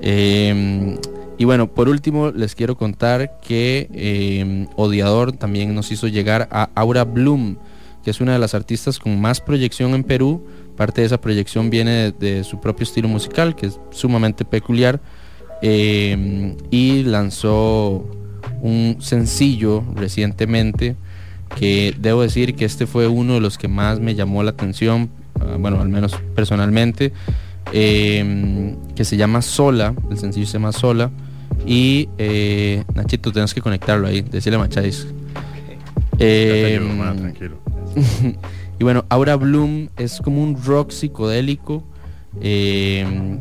[0.00, 0.96] Eh,
[1.38, 6.70] y bueno, por último les quiero contar que eh, Odiador también nos hizo llegar a
[6.74, 7.56] Aura Bloom,
[8.04, 10.46] que es una de las artistas con más proyección en Perú.
[10.78, 15.00] Parte de esa proyección viene de, de su propio estilo musical, que es sumamente peculiar.
[15.60, 18.08] Eh, y lanzó
[18.62, 20.96] un sencillo recientemente
[21.56, 25.10] que debo decir que este fue uno de los que más me llamó la atención,
[25.40, 27.12] ah, bueno, al menos personalmente,
[27.72, 31.10] eh, que se llama Sola, el sencillo se llama Sola,
[31.66, 34.68] y eh, Nachito, tenemos que conectarlo ahí, decirle a.
[36.20, 36.80] Eh,
[37.16, 37.58] tranquilo.
[38.78, 41.84] y bueno, Aura Bloom es como un rock psicodélico.
[42.40, 43.38] eh,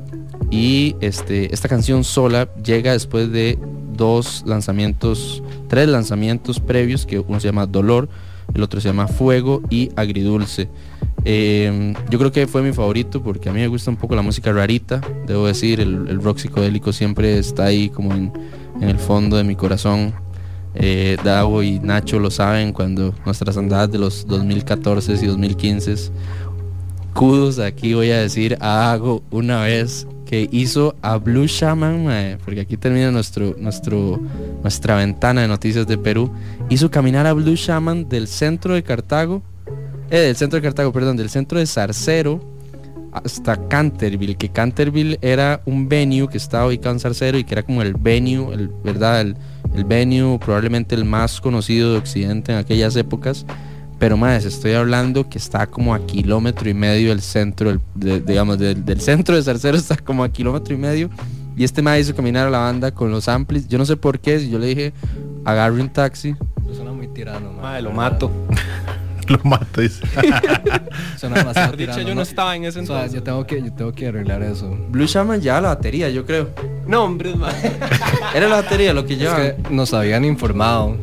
[0.49, 3.59] y este, esta canción sola llega después de
[3.93, 8.07] dos lanzamientos, tres lanzamientos previos, que uno se llama Dolor,
[8.53, 10.69] el otro se llama Fuego y Agridulce.
[11.25, 14.21] Eh, yo creo que fue mi favorito porque a mí me gusta un poco la
[14.21, 18.31] música rarita, debo decir, el, rock psicodélico siempre está ahí como en
[18.79, 20.13] el fondo de mi corazón.
[20.79, 21.17] Eh,
[21.63, 26.11] y Nacho lo saben cuando nuestras andadas de los 2014 y 2015.
[27.13, 32.61] Kudos, aquí voy a decir a Dago una vez que hizo a Blue Shaman, porque
[32.61, 34.19] aquí termina nuestro, nuestro,
[34.61, 36.31] nuestra ventana de noticias de Perú.
[36.69, 39.41] Hizo caminar a Blue Shaman del centro de Cartago,
[40.11, 42.39] eh, del centro de Cartago, perdón, del centro de Zarcero
[43.11, 47.63] hasta Canterville, que Canterville era un venue que estaba ubicado en Zarcero y que era
[47.63, 49.35] como el venue, el, ¿verdad?
[49.75, 53.45] El venue probablemente el más conocido de Occidente en aquellas épocas.
[53.99, 58.19] Pero más, estoy hablando que está como a kilómetro y medio del centro, del- de-
[58.21, 61.09] digamos, del, del centro de Zarcero está como a kilómetro y medio.
[61.55, 63.67] Y este me hizo caminar a la banda con los amplis.
[63.67, 64.93] Yo no sé por qué, si yo le dije,
[65.45, 66.35] agarre un taxi.
[66.75, 68.29] Suena muy tirano, Mae, lo mato.
[69.33, 70.03] lo mato, dice.
[71.17, 73.13] Suena demasiado Dicho, tirano, yo no estaba en ese O sea, entonces.
[73.13, 74.69] yo tengo que, yo tengo que arreglar eso.
[74.89, 76.49] Blue Shaman lleva la batería, yo creo.
[76.87, 77.33] No, hombre.
[78.35, 79.39] Era la batería lo que Es llevaba.
[79.39, 80.95] que nos habían informado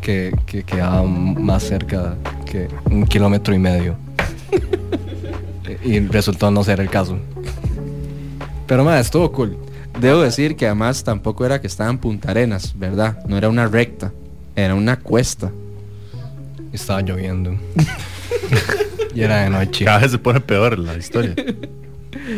[0.00, 2.14] que, que quedaba más cerca
[2.50, 3.96] que un kilómetro y medio.
[5.84, 7.18] y resultó no ser el caso.
[8.66, 9.56] Pero más, estuvo cool.
[10.00, 13.18] Debo decir que además tampoco era que estaba en Punta Arenas, ¿verdad?
[13.26, 14.12] No era una recta,
[14.54, 15.50] era una cuesta.
[16.76, 17.56] Estaba lloviendo.
[19.14, 19.84] y era de noche.
[19.86, 21.34] Cada vez se pone peor la historia.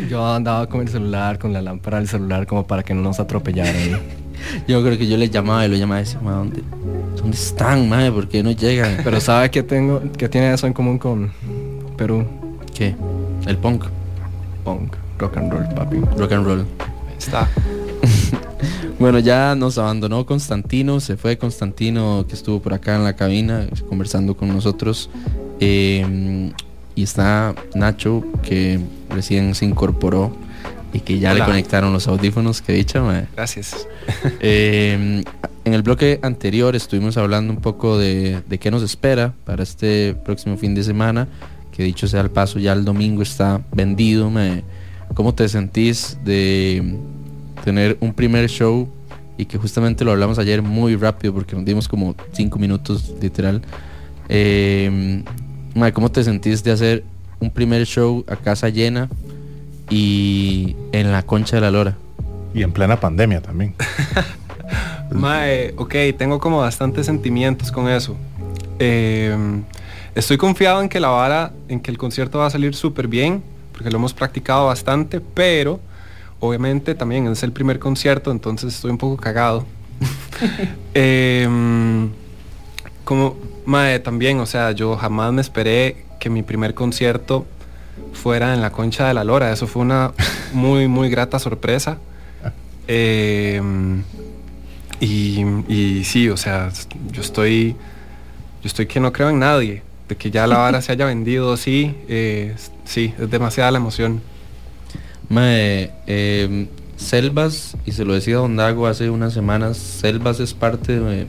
[0.09, 3.19] Yo andaba con el celular, con la lámpara del celular, como para que no nos
[3.21, 4.01] atropellaran.
[4.69, 6.63] Yo creo que yo le llamaba y lo llamaba y decía, "Ma, ¿dónde,
[7.17, 8.13] ¿dónde están, madre?
[8.13, 8.99] ¿Por qué no llegan?
[9.03, 11.33] Pero ¿sabe qué tengo, qué tiene eso en común con
[11.97, 12.25] Perú?
[12.73, 12.95] ¿Qué?
[13.47, 13.87] El punk.
[14.65, 15.97] Punk, rock and roll, papi.
[16.17, 16.65] Rock and roll.
[17.19, 17.49] Está.
[18.99, 23.67] Bueno, ya nos abandonó Constantino, se fue Constantino que estuvo por acá en la cabina
[23.89, 25.09] conversando con nosotros.
[25.61, 26.53] Eh,
[26.97, 28.81] y está Nacho que
[29.11, 30.37] recién se incorporó
[30.93, 31.41] y que ya Hola.
[31.41, 33.27] le conectaron los audífonos, que dicha, mae.
[33.37, 33.87] Gracias.
[34.41, 35.23] Eh,
[35.65, 40.15] en el bloque anterior estuvimos hablando un poco de, de qué nos espera para este
[40.25, 41.29] próximo fin de semana,
[41.73, 44.29] que dicho sea el paso, ya el domingo está vendido.
[44.31, 44.65] me-
[45.15, 46.97] ¿Cómo te sentís de
[47.69, 48.89] tener un primer show
[49.37, 53.61] y que justamente lo hablamos ayer muy rápido porque nos dimos como cinco minutos literal?
[54.31, 55.23] Eh,
[55.75, 57.05] mae, ¿Cómo te sentís de hacer
[57.41, 59.11] un primer show a casa llena
[59.91, 61.99] y en la concha de la lora?
[62.55, 63.75] Y en plena pandemia también.
[65.11, 68.17] Mae, ok, tengo como bastantes sentimientos con eso.
[68.79, 69.37] Eh,
[70.15, 73.43] estoy confiado en que la vara, en que el concierto va a salir súper bien,
[73.73, 75.81] porque lo hemos practicado bastante, pero
[76.41, 79.65] obviamente también es el primer concierto, entonces estoy un poco cagado.
[80.95, 81.49] Eh,
[83.05, 87.47] como, mae, también, o sea, yo jamás me esperé que mi primer concierto
[88.13, 89.53] fuera en la concha de la lora.
[89.53, 90.13] Eso fue una
[90.53, 91.99] muy, muy grata sorpresa.
[92.87, 93.61] Eh,
[95.01, 96.71] y, y sí, o sea,
[97.13, 97.77] yo estoy,
[98.63, 99.83] yo estoy que no creo en nadie.
[100.09, 102.55] De que ya la vara se haya vendido, sí, eh,
[102.85, 104.23] sí, es demasiada la emoción.
[105.29, 110.99] Mae, eh, Selvas, y se lo decía Don Dago hace unas semanas, Selvas es parte
[110.99, 111.27] de,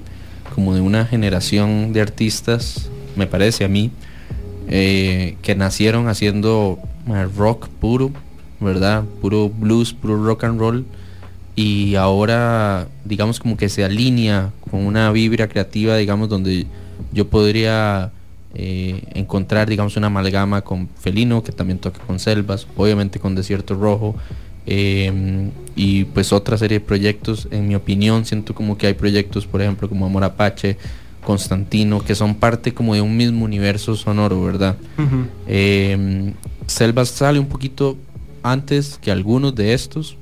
[0.55, 3.91] como de una generación de artistas, me parece a mí,
[4.67, 6.79] eh, que nacieron haciendo
[7.35, 8.11] rock puro,
[8.59, 9.03] ¿verdad?
[9.21, 10.85] Puro blues, puro rock and roll,
[11.55, 16.67] y ahora, digamos, como que se alinea con una vibra creativa, digamos, donde
[17.11, 18.11] yo podría
[18.53, 23.75] eh, encontrar, digamos, una amalgama con Felino, que también toca con Selvas, obviamente con Desierto
[23.75, 24.15] Rojo,
[24.65, 29.45] eh, y pues otra serie de proyectos, en mi opinión, siento como que hay proyectos,
[29.45, 30.77] por ejemplo, como Amor Apache,
[31.23, 34.77] Constantino, que son parte como de un mismo universo sonoro, ¿verdad?
[35.47, 36.33] Eh,
[36.65, 37.97] Selvas sale un poquito
[38.43, 40.17] antes que algunos de estos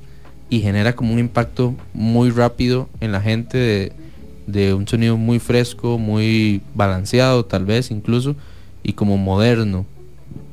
[0.50, 3.92] y genera como un impacto muy rápido en la gente de,
[4.48, 8.34] de un sonido muy fresco, muy balanceado tal vez incluso
[8.82, 9.84] y como moderno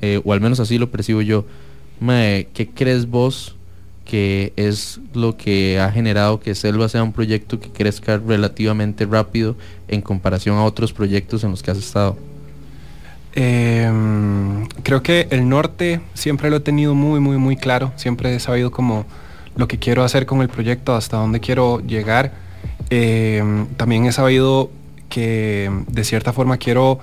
[0.02, 1.46] eh, o al menos así lo percibo yo.
[2.00, 3.56] Mae, ¿Qué crees vos
[4.04, 9.56] que es lo que ha generado que Selva sea un proyecto que crezca relativamente rápido
[9.88, 12.18] en comparación a otros proyectos en los que has estado?
[13.34, 13.92] Eh,
[14.84, 17.94] creo que el norte siempre lo he tenido muy, muy, muy claro.
[17.96, 19.06] Siempre he sabido como
[19.56, 22.45] lo que quiero hacer con el proyecto, hasta dónde quiero llegar.
[22.90, 24.70] Eh, también he sabido
[25.10, 27.00] que de cierta forma quiero,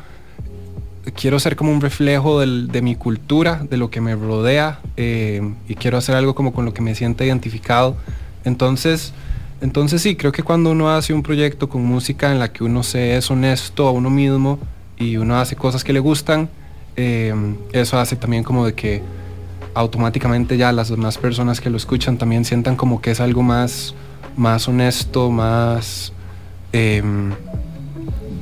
[1.14, 5.74] quiero ser como un reflejo de mi cultura, de lo que me rodea, eh, y
[5.74, 7.96] quiero hacer algo como con lo que me sienta identificado.
[8.44, 9.12] Entonces,
[9.62, 12.82] Entonces sí, creo que cuando uno hace un proyecto con música en la que uno
[12.82, 14.58] se es honesto a uno mismo
[14.98, 16.48] y uno hace cosas que le gustan,
[16.96, 17.32] eh,
[17.72, 19.02] eso hace también como de que
[19.74, 23.94] automáticamente ya las demás personas que lo escuchan también sientan como que es algo más,
[24.36, 26.12] más honesto, más...
[26.72, 27.02] eh,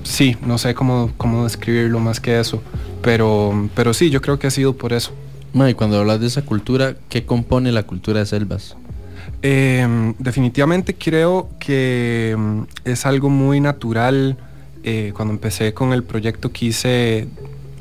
[0.03, 2.63] sí, no sé cómo, cómo describirlo más que eso,
[3.03, 5.13] pero, pero sí, yo creo que ha sido por eso.
[5.53, 8.77] Ma, y cuando hablas de esa cultura, ¿qué compone la cultura de selvas?
[9.43, 14.37] Eh, definitivamente creo que mm, es algo muy natural.
[14.83, 17.29] Eh, cuando empecé con el proyecto quise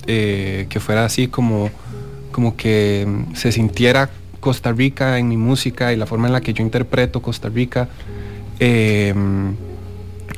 [0.07, 1.69] eh, que fuera así como,
[2.31, 4.09] como que se sintiera
[4.49, 7.87] Costa Rica en mi música y la forma en la que yo interpreto Costa Rica.
[8.59, 9.51] Mm,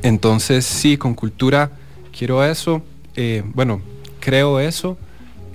[0.03, 1.71] entonces sí, con cultura
[2.11, 2.81] quiero eso.
[3.15, 3.81] Eh, bueno,
[4.19, 4.97] creo eso.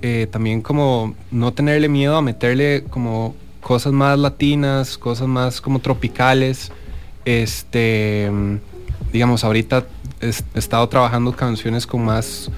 [0.01, 5.77] Eh, también como no tenerle miedo a meterle como cosas más latinas, cosas más como
[5.77, 6.71] tropicales.
[7.25, 8.55] Este, mm,
[9.13, 9.85] digamos, ahorita
[10.19, 12.49] he estado trabajando canciones con más,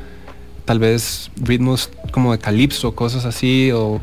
[0.70, 4.00] tal vez ritmos como de calipso, cosas así, o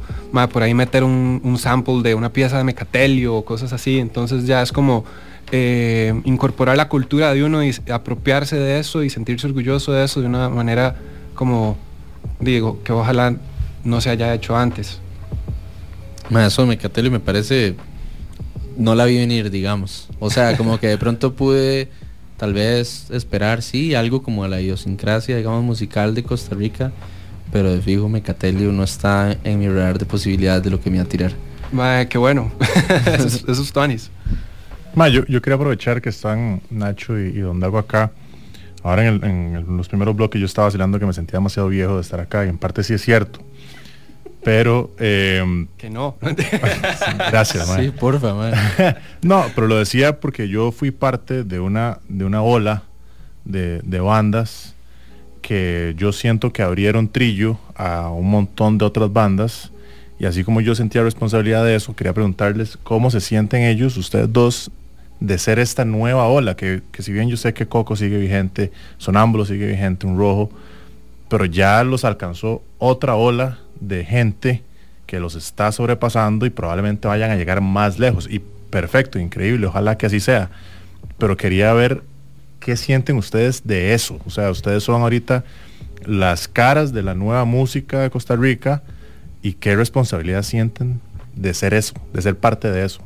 [0.52, 4.00] por ahí meter un, sample de una pieza de Mecatelio o cosas así.
[4.00, 5.04] Entonces ya es como
[5.52, 10.20] eh, incorporar la cultura de uno y apropiarse de eso y sentirse orgulloso de eso
[10.20, 10.96] de una manera
[11.36, 11.76] como,
[12.40, 13.36] digo, que ojalá
[13.84, 14.98] no se haya hecho antes.
[16.28, 17.76] Eso de Mecatelio me parece.
[18.76, 20.08] No la vi venir, digamos.
[20.18, 21.90] O sea, como que de pronto pude
[22.36, 26.92] tal vez esperar, sí, algo como la idiosincrasia, digamos, musical de Costa Rica.
[27.52, 30.96] Pero de fijo, Mecatelio no está en mi radar de posibilidades de lo que me
[30.96, 31.32] iba a tirar.
[31.72, 32.50] Ma, qué bueno.
[33.06, 34.10] esos, esos tuanis.
[34.94, 38.10] Ma, yo, yo quería aprovechar que están Nacho y, y Don Dago acá.
[38.82, 41.68] Ahora en, el- en el- los primeros bloques yo estaba vacilando que me sentía demasiado
[41.68, 43.40] viejo de estar acá y en parte sí es cierto.
[44.46, 44.92] Pero...
[45.00, 46.14] eh, Que no.
[47.30, 47.66] gracias.
[47.66, 48.52] Sí, porfa, ma.
[49.22, 52.84] no, pero lo decía porque yo fui parte de una, de una ola
[53.44, 54.76] de, de bandas
[55.42, 59.72] que yo siento que abrieron trillo a un montón de otras bandas.
[60.20, 64.32] Y así como yo sentía responsabilidad de eso, quería preguntarles cómo se sienten ellos, ustedes
[64.32, 64.70] dos,
[65.18, 68.70] de ser esta nueva ola, que, que si bien yo sé que Coco sigue vigente,
[68.98, 70.50] Sonámbulo sigue vigente, un rojo,
[71.28, 74.62] pero ya los alcanzó otra ola de gente
[75.06, 78.28] que los está sobrepasando y probablemente vayan a llegar más lejos.
[78.30, 78.40] Y
[78.70, 80.50] perfecto, increíble, ojalá que así sea.
[81.18, 82.02] Pero quería ver
[82.60, 84.18] qué sienten ustedes de eso.
[84.26, 85.44] O sea, ustedes son ahorita
[86.04, 88.82] las caras de la nueva música de Costa Rica
[89.42, 91.00] y qué responsabilidad sienten
[91.34, 93.00] de ser eso, de ser parte de eso.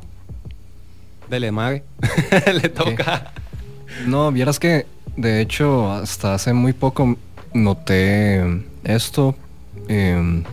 [1.29, 1.83] Dele, mague.
[2.61, 3.31] Le toca.
[4.05, 4.85] No, vieras que
[5.15, 7.17] de hecho hasta hace muy poco
[7.53, 9.35] noté esto.
[9.87, 10.43] eh,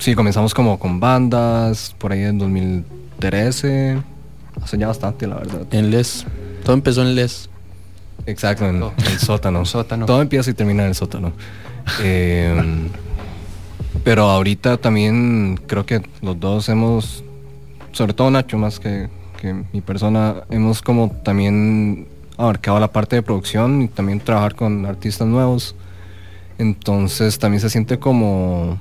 [0.00, 3.98] sí, comenzamos como con bandas, por ahí en 2013.
[4.62, 5.62] Hace ya bastante, la verdad.
[5.70, 6.26] En Les.
[6.64, 7.48] Todo empezó en Les.
[8.26, 8.92] Exacto, en No.
[8.98, 9.64] el sótano.
[9.64, 10.06] sótano.
[10.06, 11.32] Todo empieza y termina en el sótano.
[12.02, 12.88] Eh,
[14.04, 17.24] pero ahorita también creo que los dos hemos,
[17.92, 19.08] sobre todo Nacho más que,
[19.40, 24.86] que mi persona, hemos como también abarcado la parte de producción y también trabajar con
[24.86, 25.74] artistas nuevos.
[26.58, 28.78] Entonces también se siente como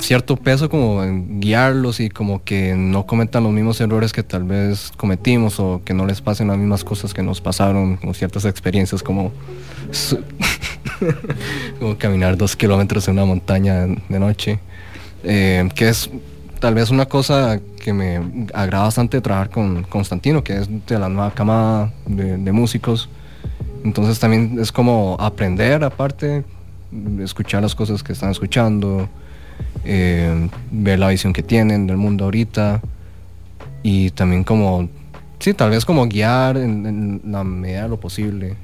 [0.00, 4.44] cierto peso como en guiarlos y como que no cometan los mismos errores que tal
[4.44, 8.44] vez cometimos o que no les pasen las mismas cosas que nos pasaron, como ciertas
[8.44, 9.32] experiencias como,
[11.78, 14.58] como caminar dos kilómetros en una montaña de noche,
[15.26, 16.10] Eh, que es
[16.60, 18.20] tal vez una cosa que me
[18.52, 23.08] agrada bastante trabajar con Constantino, que es de la nueva camada de, de músicos.
[23.84, 26.44] Entonces también es como aprender aparte,
[27.20, 29.08] escuchar las cosas que están escuchando,
[29.84, 32.80] eh, ver la visión que tienen del mundo ahorita
[33.82, 34.88] y también como,
[35.38, 38.56] sí, tal vez como guiar en, en la medida de lo posible.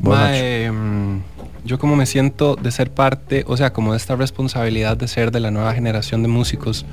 [0.00, 1.22] Mae, mm,
[1.64, 5.30] yo como me siento de ser parte, o sea, como de esta responsabilidad de ser
[5.30, 6.86] de la nueva generación de músicos.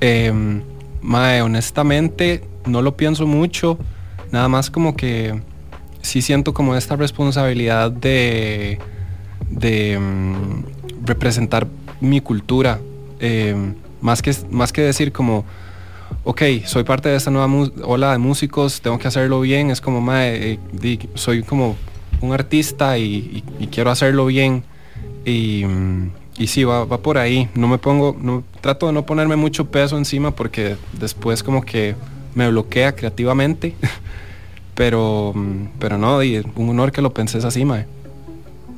[0.00, 0.62] em,
[1.02, 3.78] mae, honestamente, no lo pienso mucho,
[4.32, 5.40] nada más como que
[6.02, 8.78] sí siento como esta responsabilidad de,
[9.50, 10.75] de mm,
[11.06, 11.66] representar
[12.00, 12.80] mi cultura,
[13.20, 15.44] em, más, que, más que decir como,
[16.24, 17.48] ok, soy parte de esta nueva
[17.84, 21.76] ola de músicos, tengo que hacerlo bien, es como, mae, eh, soy como
[22.20, 24.64] un artista y, quiero hacerlo bien.
[25.24, 25.64] Y,
[26.38, 27.48] y sí, va, va por ahí.
[27.54, 31.94] No me pongo, no, trato de no ponerme mucho peso encima porque después como que
[32.34, 33.74] me bloquea creativamente.
[34.76, 35.34] pero,
[35.78, 37.86] pero no, y un honor que lo penses así, mae.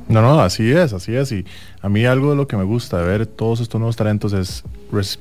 [0.09, 1.31] No, no, así es, así es.
[1.31, 1.45] Y
[1.81, 4.63] a mí algo de lo que me gusta de ver todos estos nuevos talentos es,
[4.91, 5.19] res-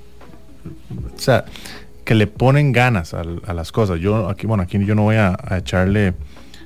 [1.14, 1.44] o sea,
[2.04, 4.00] que le ponen ganas a, a las cosas.
[4.00, 6.14] Yo aquí, bueno, aquí yo no voy a, a echarle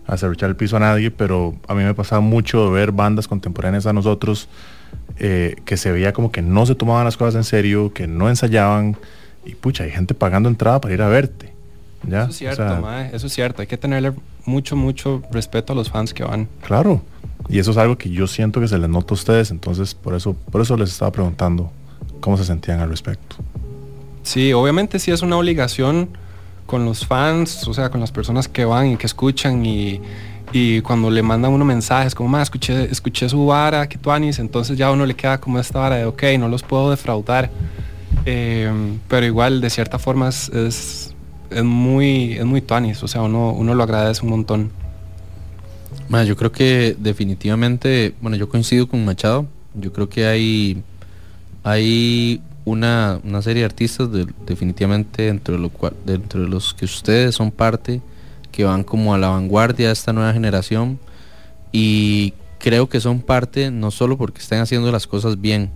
[0.07, 3.29] a cerruchar el piso a nadie, pero a mí me pasaba mucho de ver bandas
[3.29, 4.49] contemporáneas a nosotros
[5.19, 8.29] eh, que se veía como que no se tomaban las cosas en serio, que no
[8.29, 8.97] ensayaban
[9.45, 11.53] y pucha, hay gente pagando entrada para ir a verte.
[12.09, 12.23] ¿ya?
[12.23, 13.63] Eso es cierto, mae, eso es cierto.
[13.63, 14.13] Hay que tenerle
[14.45, 16.49] mucho, mucho respeto a los fans que van.
[16.67, 17.03] Claro.
[17.49, 20.15] Y eso es algo que yo siento que se les nota a ustedes, entonces por
[20.15, 21.71] eso, por eso les estaba preguntando
[22.21, 23.37] cómo se sentían al respecto.
[24.23, 26.09] Sí, obviamente sí es una obligación
[26.67, 30.01] con los fans, o sea, con las personas que van y que escuchan y,
[30.53, 34.79] y cuando le mandan uno mensajes como, más escuché, escuché su vara, que tuanis, entonces
[34.79, 37.51] ya a uno le queda como esta vara de, ok, no los puedo defraudar.
[38.25, 38.71] Eh,
[39.09, 41.15] pero igual, de cierta forma, es, es,
[41.51, 44.71] es muy, es muy tuanis, o sea, uno, uno lo agradece un montón.
[46.13, 49.47] Ma, yo creo que definitivamente, bueno, yo coincido con Machado.
[49.73, 50.83] Yo creo que hay,
[51.65, 56.75] hay una, una serie de artistas de- definitivamente dentro de, lo cual, dentro de los
[56.75, 58.03] que ustedes son parte,
[58.51, 60.99] que van como a la vanguardia de esta nueva generación.
[61.73, 65.71] Y creo que son parte no solo porque estén haciendo las cosas bien,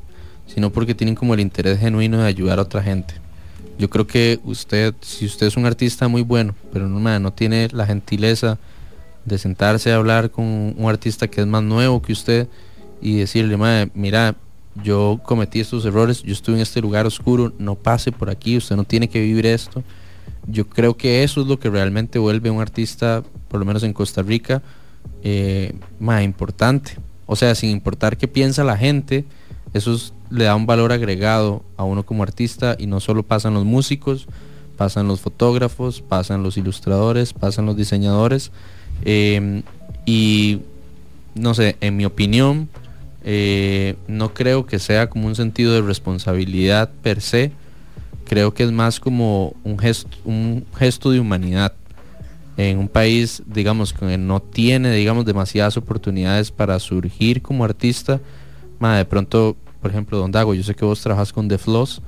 [0.46, 3.14] sino porque tienen como el interés genuino de ayudar a otra gente.
[3.78, 7.70] Yo creo que usted, si usted es un artista muy bueno, pero no, no tiene
[7.72, 8.58] la gentileza
[9.26, 12.48] de sentarse a hablar con un artista que es más nuevo que usted
[13.02, 14.36] y decirle, "Mae, mira,
[14.82, 18.76] yo cometí estos errores, yo estuve en este lugar oscuro, no pase por aquí, usted
[18.76, 19.82] no tiene que vivir esto.
[20.46, 23.82] Yo creo que eso es lo que realmente vuelve a un artista, por lo menos
[23.82, 24.62] en Costa Rica,
[25.22, 26.98] eh, más importante.
[27.26, 29.24] O sea, sin importar qué piensa la gente,
[29.74, 33.54] eso es- le da un valor agregado a uno como artista y no solo pasan
[33.54, 34.26] los músicos,
[34.76, 38.52] pasan los fotógrafos, pasan los ilustradores, pasan los diseñadores.
[39.04, 39.62] Eh,
[40.04, 40.60] y
[41.34, 42.68] no sé, en mi opinión,
[43.24, 47.52] eh, no creo que sea como un sentido de responsabilidad per se.
[48.24, 51.72] Creo que es más como un gesto, un gesto de humanidad.
[52.56, 58.20] En un país, digamos, que no tiene, digamos, demasiadas oportunidades para surgir como artista.
[58.78, 62.02] ma, de pronto, por ejemplo, Don Dago, yo sé que vos trabajas con The Floss,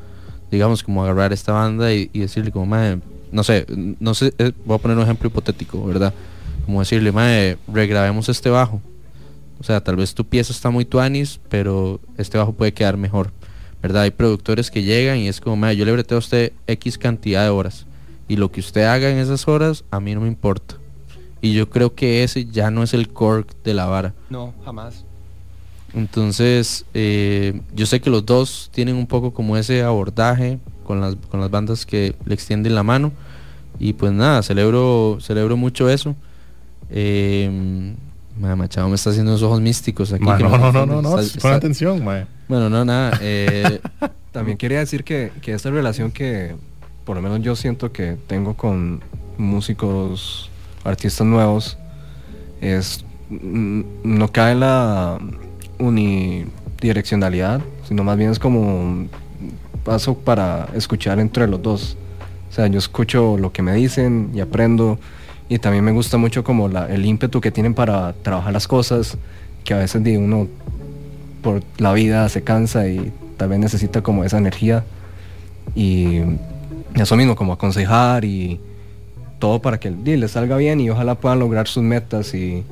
[0.51, 2.99] digamos, como agarrar esta banda y, decirle como, "Mae,
[3.33, 3.67] no sé,
[4.01, 6.13] no sé, eh, voy a poner un ejemplo hipotético, ¿verdad?
[6.69, 8.83] Como decirle, mae, regrabemos este bajo.
[9.59, 13.33] O sea, tal vez tu pieza está muy tuanis, pero este bajo puede quedar mejor.
[13.81, 14.03] ¿Verdad?
[14.03, 17.43] Hay productores que llegan y es como, mae, yo le breteo a usted X cantidad
[17.43, 17.87] de horas.
[18.29, 20.75] Y lo que usted haga en esas horas, a mí no me importa.
[21.41, 24.13] Y yo creo que ese ya no es el core de la vara.
[24.29, 25.07] No, jamás.
[25.95, 31.17] Entonces, eh, yo sé que los dos tienen un poco como ese abordaje con las,
[31.31, 33.11] con las bandas que le extienden la mano.
[33.79, 36.15] Y pues nada, celebro, celebro mucho eso.
[36.91, 37.95] Eh,
[38.39, 40.25] mae, Machado me está haciendo unos ojos místicos aquí.
[40.25, 42.27] Ma, que no, me no, no, no, no, Está- pon atención, mae.
[42.49, 43.19] Bueno, no, nada.
[43.23, 43.81] eh,
[44.33, 46.55] También quería decir que, que esta relación que
[47.05, 49.01] por lo menos yo siento que tengo con
[49.39, 50.51] músicos,
[50.85, 51.79] artistas nuevos,
[52.61, 55.19] es no cae en la
[55.79, 59.11] unidireccionalidad, sino más bien es como un
[59.85, 61.97] paso para escuchar entre los dos.
[62.51, 64.99] O sea, yo escucho lo que me dicen y aprendo
[65.49, 69.17] y también me gusta mucho como la- el ímpetu que tienen para trabajar las cosas,
[69.65, 70.47] que a veces uno
[71.43, 74.85] por la vida se cansa y tal vez necesita como esa energía
[75.75, 76.21] y
[76.95, 78.59] eso mismo como aconsejar y
[79.39, 82.65] todo para que di, les salga bien y ojalá puedan lograr sus metas y,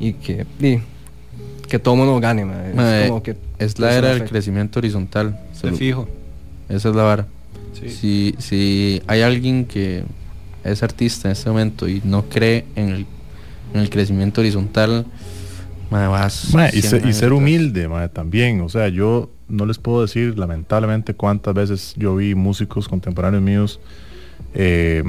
[0.00, 0.80] y que di,
[1.68, 5.38] que todo mundo gane es, mae, como que es la era del crecimiento horizontal.
[5.62, 6.08] De fijo.
[6.68, 7.26] Esa es la vara.
[7.78, 7.90] Sí.
[7.90, 10.02] Si, si hay alguien que
[10.70, 13.06] es artista en este momento y no cree en el,
[13.74, 15.06] en el crecimiento horizontal,
[15.90, 16.06] Mae,
[16.74, 18.60] y, 100 ser, y humilde mae, también.
[18.60, 23.80] O sea, yo no les puedo decir lamentablemente cuántas veces yo vi músicos contemporáneos míos
[24.54, 25.02] eh,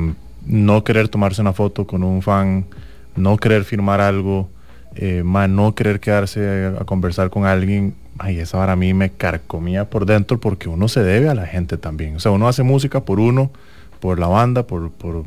[0.45, 2.65] no querer tomarse una foto con un fan,
[3.15, 4.49] no querer firmar algo,
[4.95, 7.95] eh, no querer quedarse a, a conversar con alguien.
[8.17, 11.77] Ay, esa para mí me carcomía por dentro porque uno se debe a la gente
[11.77, 12.15] también.
[12.15, 13.51] O sea, uno hace música por uno,
[13.99, 15.25] por la banda, por, por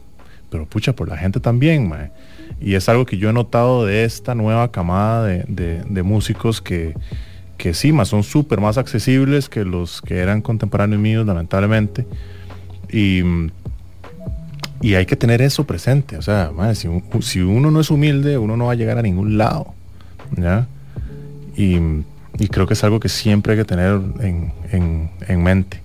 [0.53, 1.93] pero pucha, por la gente también.
[2.61, 6.95] Y es algo que yo he notado de esta nueva camada de, de- músicos que,
[7.57, 12.07] que sí, más son súper más accesibles que los que eran contemporáneos míos, lamentablemente.
[12.93, 13.23] Y,
[14.81, 16.17] y hay que tener eso presente.
[16.17, 19.03] O sea, si, un- si uno no es humilde, uno no va a llegar a
[19.03, 19.75] ningún lado.
[20.37, 20.67] ¿ya?
[21.57, 21.77] Y,
[22.39, 25.81] y creo que es algo que siempre hay que tener en, en- en mente.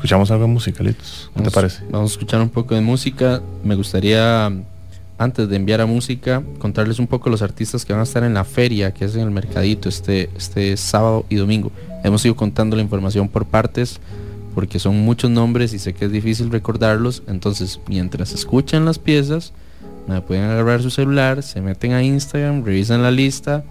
[0.00, 1.24] Escuchamos algo de música, Litos.
[1.28, 1.84] ¿Qué te Vamos- parece?
[1.90, 3.42] Vamos a escuchar un poco de música.
[3.62, 4.50] Me gustaría,
[5.18, 8.32] antes de enviar a música, contarles un poco los artistas que van a estar en
[8.32, 11.70] la feria, que es en el mercadito, este, este sábado y domingo.
[12.02, 14.00] Hemos ido contando la información por partes,
[14.54, 17.22] porque son muchos nombres y sé que es difícil recordarlos.
[17.28, 19.52] Entonces, mientras escuchan las piezas,
[20.08, 23.64] me pueden agarrar su celular, se meten a Instagram, revisan la lista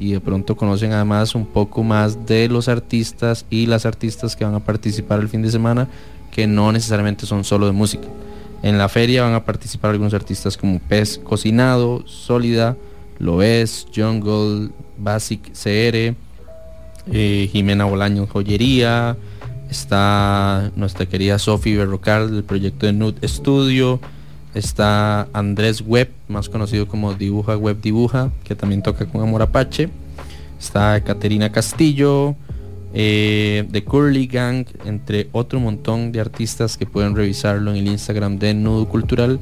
[0.00, 4.46] y de pronto conocen además un poco más de los artistas y las artistas que
[4.46, 5.88] van a participar el fin de semana,
[6.30, 8.08] que no necesariamente son solo de música.
[8.62, 12.78] En la feria van a participar algunos artistas como Pez Cocinado, Sólida,
[13.18, 16.14] Lo Es, Jungle, Basic CR,
[17.12, 19.18] eh, Jimena Bolaño Joyería,
[19.70, 24.00] está nuestra querida Sophie Berrocal del proyecto de Nude Studio,
[24.54, 29.88] está Andrés Webb, más conocido como Dibuja Web Dibuja, que también toca con Amor Apache,
[30.58, 32.34] está Caterina Castillo,
[32.92, 38.38] eh, The Curly Gang, entre otro montón de artistas que pueden revisarlo en el Instagram
[38.38, 39.38] de Nudo Cultural.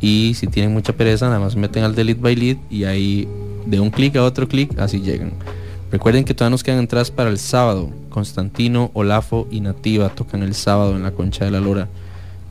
[0.00, 3.28] Y si tienen mucha pereza, nada más meten al Delete by Lead y ahí
[3.66, 5.32] de un clic a otro clic, así llegan.
[5.90, 7.90] Recuerden que todavía nos quedan entradas para el sábado.
[8.08, 11.88] Constantino, Olafo y Nativa tocan el sábado en la Concha de la Lora.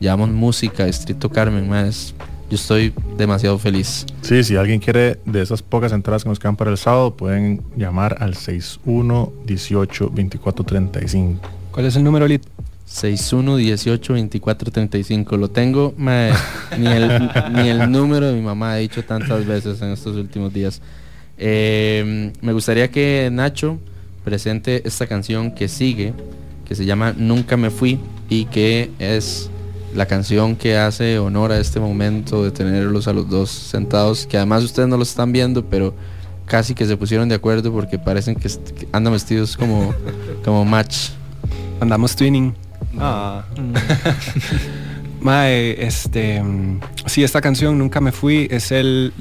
[0.00, 2.14] Llevamos música, Estrito Carmen, más.
[2.48, 4.06] Yo estoy demasiado feliz.
[4.22, 7.62] Sí, si alguien quiere de esas pocas entradas que nos quedan para el sábado, pueden
[7.76, 11.48] llamar al 61 18 24 35.
[11.70, 12.42] ¿Cuál es el número, Lit?
[12.86, 15.36] 61 18 24 35.
[15.36, 16.32] Lo tengo, mae,
[16.78, 20.52] ni, el, ni el número de mi mamá ha dicho tantas veces en estos últimos
[20.52, 20.80] días.
[21.36, 23.78] Eh, me gustaría que Nacho
[24.24, 26.14] presente esta canción que sigue,
[26.66, 29.50] que se llama Nunca me fui y que es
[29.94, 34.36] la canción que hace honor a este momento de tenerlos a los dos sentados, que
[34.36, 35.94] además ustedes no lo están viendo, pero
[36.46, 38.48] casi que se pusieron de acuerdo porque parecen que,
[38.92, 39.94] andan vestidos como,
[40.44, 41.10] como match.
[41.80, 42.54] Andamos twinning.
[42.98, 43.44] Ah.
[45.20, 46.42] Mae, este,
[47.04, 49.12] sí, esta canción Nunca me fui es el,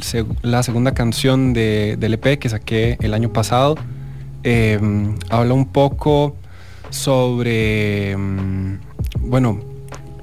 [0.41, 3.76] la segunda canción de, del EP que saqué el año pasado.
[4.44, 4.80] Eh,
[5.30, 6.38] habla un poco
[6.90, 8.80] sobre, mm,
[9.20, 9.69] bueno,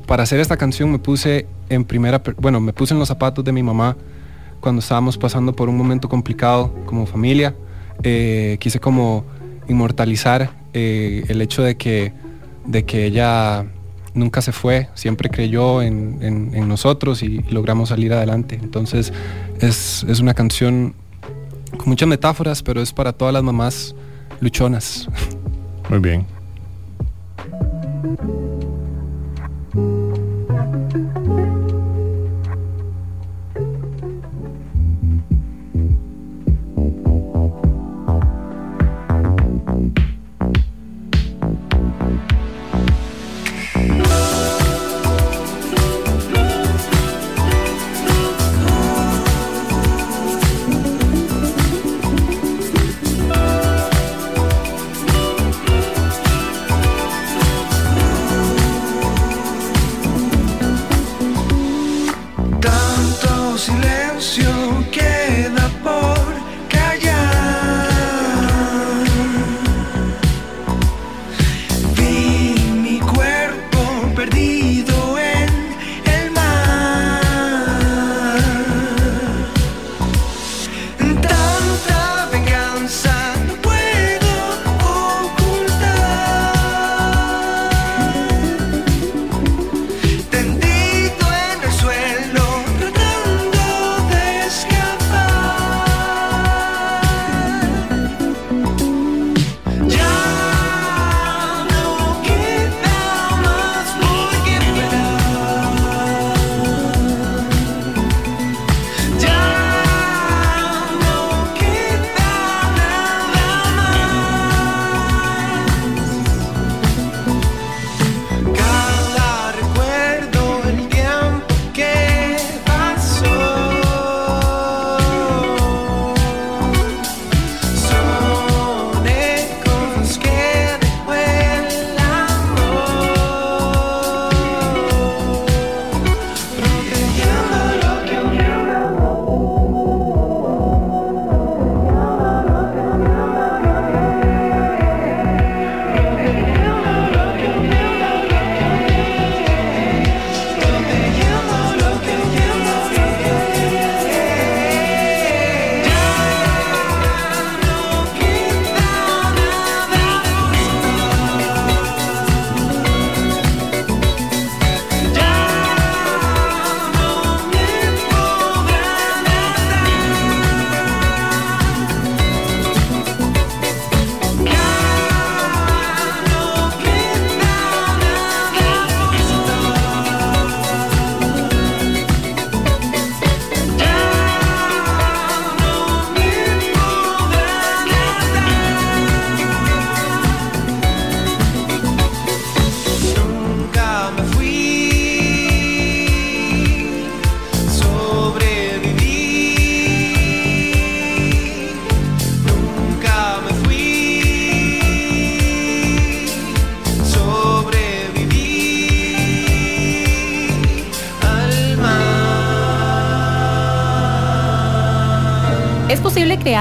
[0.06, 3.52] para hacer esta canción me puse en primera, bueno, me puse en los zapatos de
[3.52, 3.96] mi mamá
[4.60, 7.54] cuando estábamos pasando por un momento complicado como familia.
[8.02, 9.24] Eh, quise como
[9.68, 12.12] inmortalizar eh, el hecho de que,
[12.66, 13.64] de que ella
[14.14, 18.58] nunca se fue, siempre creyó en, en- en nosotros y, logramos salir adelante.
[18.62, 19.12] Entonces
[19.60, 20.94] es, es una canción
[21.76, 23.94] con muchas metáforas, pero es para todas las mamás
[24.40, 25.08] luchonas.
[25.90, 26.26] Muy bien.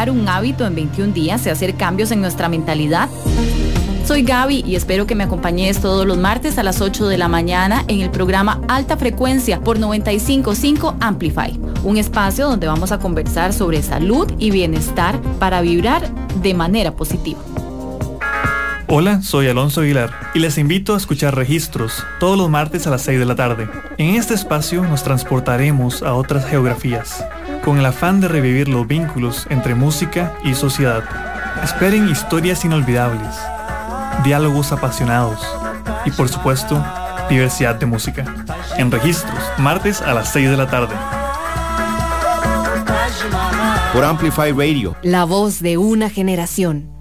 [0.10, 3.10] Un hábito en 21 días y hacer cambios en nuestra mentalidad?
[4.06, 7.28] Soy Gaby y espero que me acompañes todos los martes a las 8 de la
[7.28, 13.52] mañana en el programa Alta Frecuencia por 955 Amplify, un espacio donde vamos a conversar
[13.52, 16.08] sobre salud y bienestar para vibrar
[16.42, 17.40] de manera positiva.
[18.88, 23.02] Hola, soy Alonso Aguilar y les invito a escuchar Registros todos los martes a las
[23.02, 23.68] 6 de la tarde.
[23.98, 27.26] En este espacio nos transportaremos a otras geografías,
[27.66, 31.04] con el afán de revivir los vínculos entre música y sociedad.
[31.64, 33.36] Esperen historias inolvidables,
[34.24, 35.40] diálogos apasionados
[36.06, 36.86] y por supuesto,
[37.28, 38.24] diversidad de música.
[38.78, 40.96] En Registros, martes a las 6 de la tarde.
[43.92, 44.96] Por Amplify Radio.
[45.02, 46.95] La voz de una generación.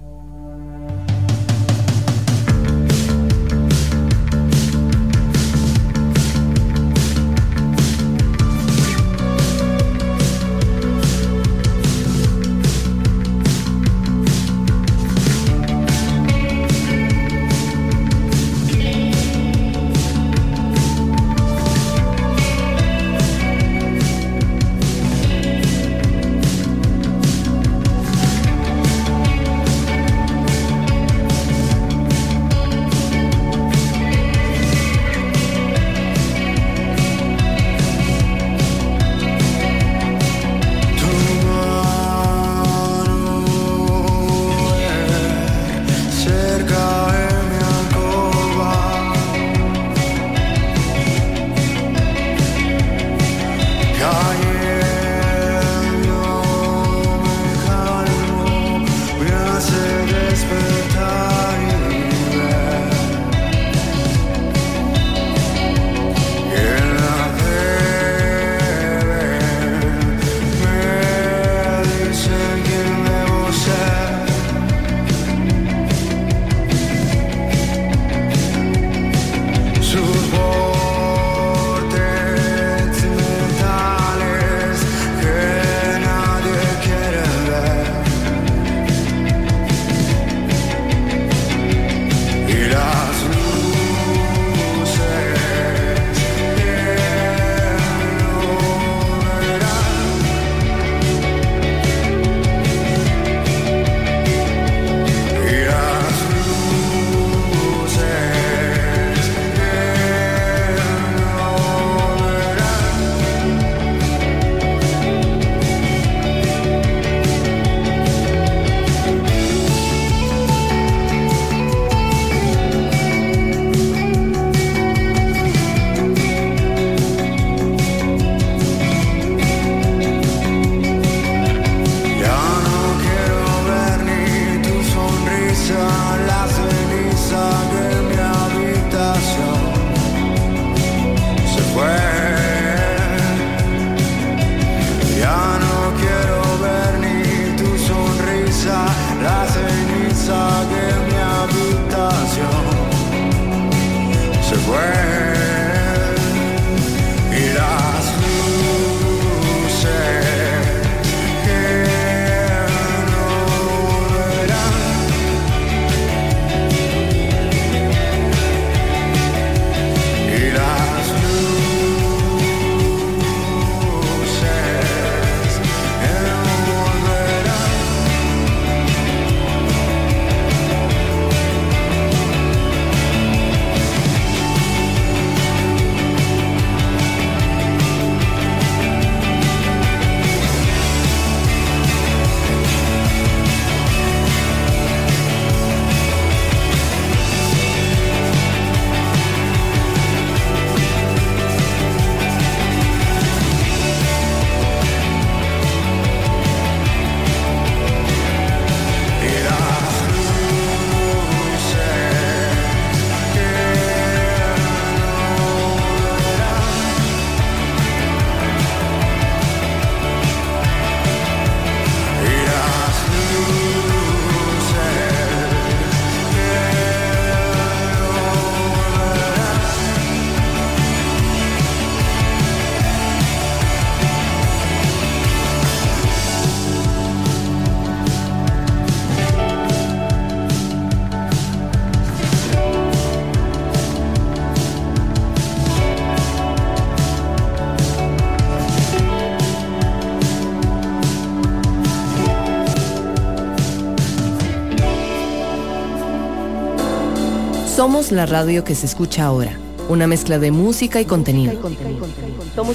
[258.11, 259.57] La radio que se escucha ahora.
[259.89, 261.53] Una mezcla de música y contenido.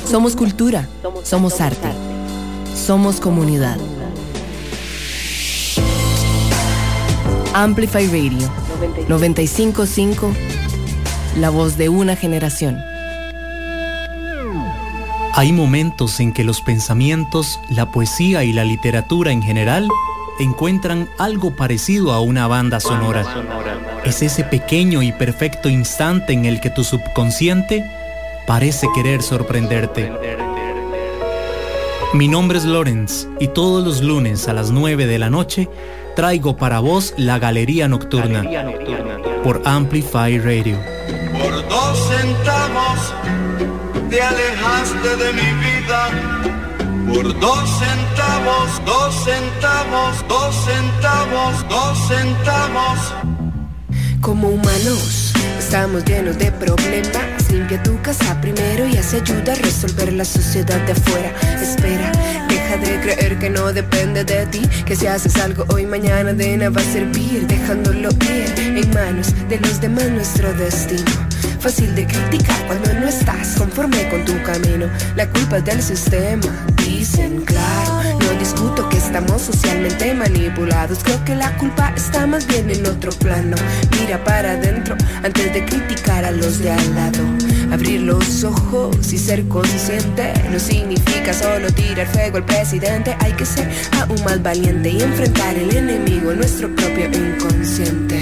[0.05, 0.89] Somos cultura.
[1.23, 1.89] Somos arte.
[2.75, 3.77] Somos comunidad.
[7.55, 8.49] Amplify Radio
[9.09, 10.33] 955.
[11.39, 12.79] La voz de una generación.
[15.35, 19.89] Hay momentos en que los pensamientos, la poesía y la literatura en general
[20.41, 23.25] encuentran algo parecido a una banda sonora.
[24.11, 27.89] Es ese pequeño y perfecto instante en el que tu subconsciente
[28.45, 30.11] parece querer sorprenderte.
[32.13, 35.69] Mi nombre es Lorenz y todos los lunes a las 9 de la noche
[36.17, 38.43] traigo para vos la Galería Nocturna
[39.45, 40.77] por Amplify Radio.
[41.41, 43.15] Por dos centavos
[44.11, 46.09] te alejaste de mi vida.
[47.15, 53.30] Por dos centavos, dos centavos, dos centavos, dos centavos.
[54.21, 57.51] Como humanos, estamos llenos de problemas.
[57.51, 61.33] Limpia tu casa primero y hace ayuda a resolver la sociedad de afuera.
[61.61, 62.13] Espera,
[62.49, 64.61] deja de creer que no depende de ti.
[64.85, 67.47] Que si haces algo hoy, mañana de nada va a servir.
[67.47, 71.30] Dejándolo ir en manos de los demás nuestro destino.
[71.61, 74.87] Fácil de criticar cuando no estás conforme con tu camino.
[75.15, 76.47] La culpa es del sistema,
[76.87, 78.19] dicen claro.
[78.19, 81.01] No discuto que estamos socialmente manipulados.
[81.05, 83.59] Creo que la culpa está más bien en otro plano.
[84.01, 87.25] Mira para adentro antes de criticar a los de al lado.
[87.71, 93.15] Abrir los ojos y ser consciente no significa solo tirar fuego al presidente.
[93.21, 93.71] Hay que ser
[94.01, 98.19] aún más valiente y enfrentar el enemigo, nuestro propio inconsciente.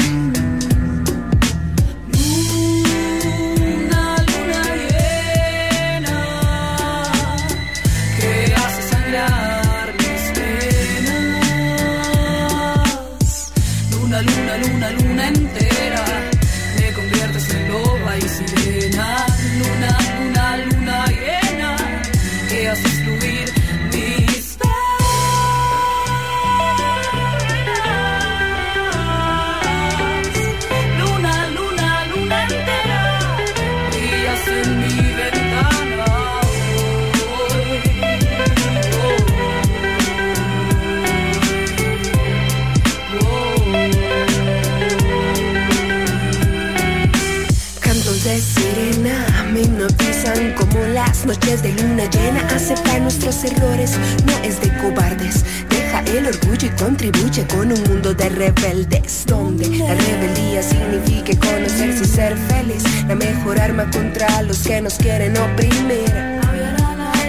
[53.40, 55.44] No es de cobardes.
[55.70, 59.24] Deja el orgullo y contribuye con un mundo de rebeldes.
[59.26, 62.82] Donde la rebeldía signifique conocerse y ser feliz.
[63.06, 66.12] La mejor arma contra los que nos quieren oprimir.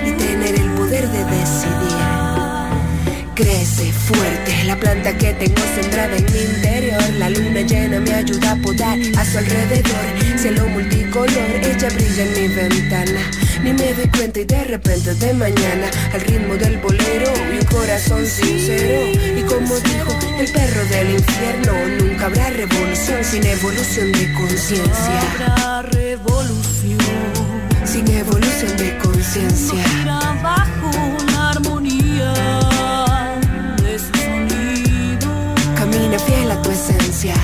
[0.04, 2.00] Y tener el poder de decidir.
[3.36, 7.04] Crece fuerte la planta que tengo sembrada en mi interior.
[7.20, 10.40] La luna llena me ayuda a podar a su alrededor.
[10.40, 13.22] Cielo multicolor, ella brilla en mi ventana.
[13.64, 17.66] Ni me doy cuenta y de repente de mañana al ritmo del bolero y un
[17.66, 19.12] corazón sincero.
[19.38, 25.22] Y como dijo el perro del infierno, nunca habrá revolución sin evolución de conciencia.
[25.34, 27.00] Habrá revolución
[27.86, 29.84] Sin evolución de conciencia.
[31.26, 32.34] una armonía
[33.84, 35.56] de sonido.
[35.76, 37.36] Camina fiel a tu esencia.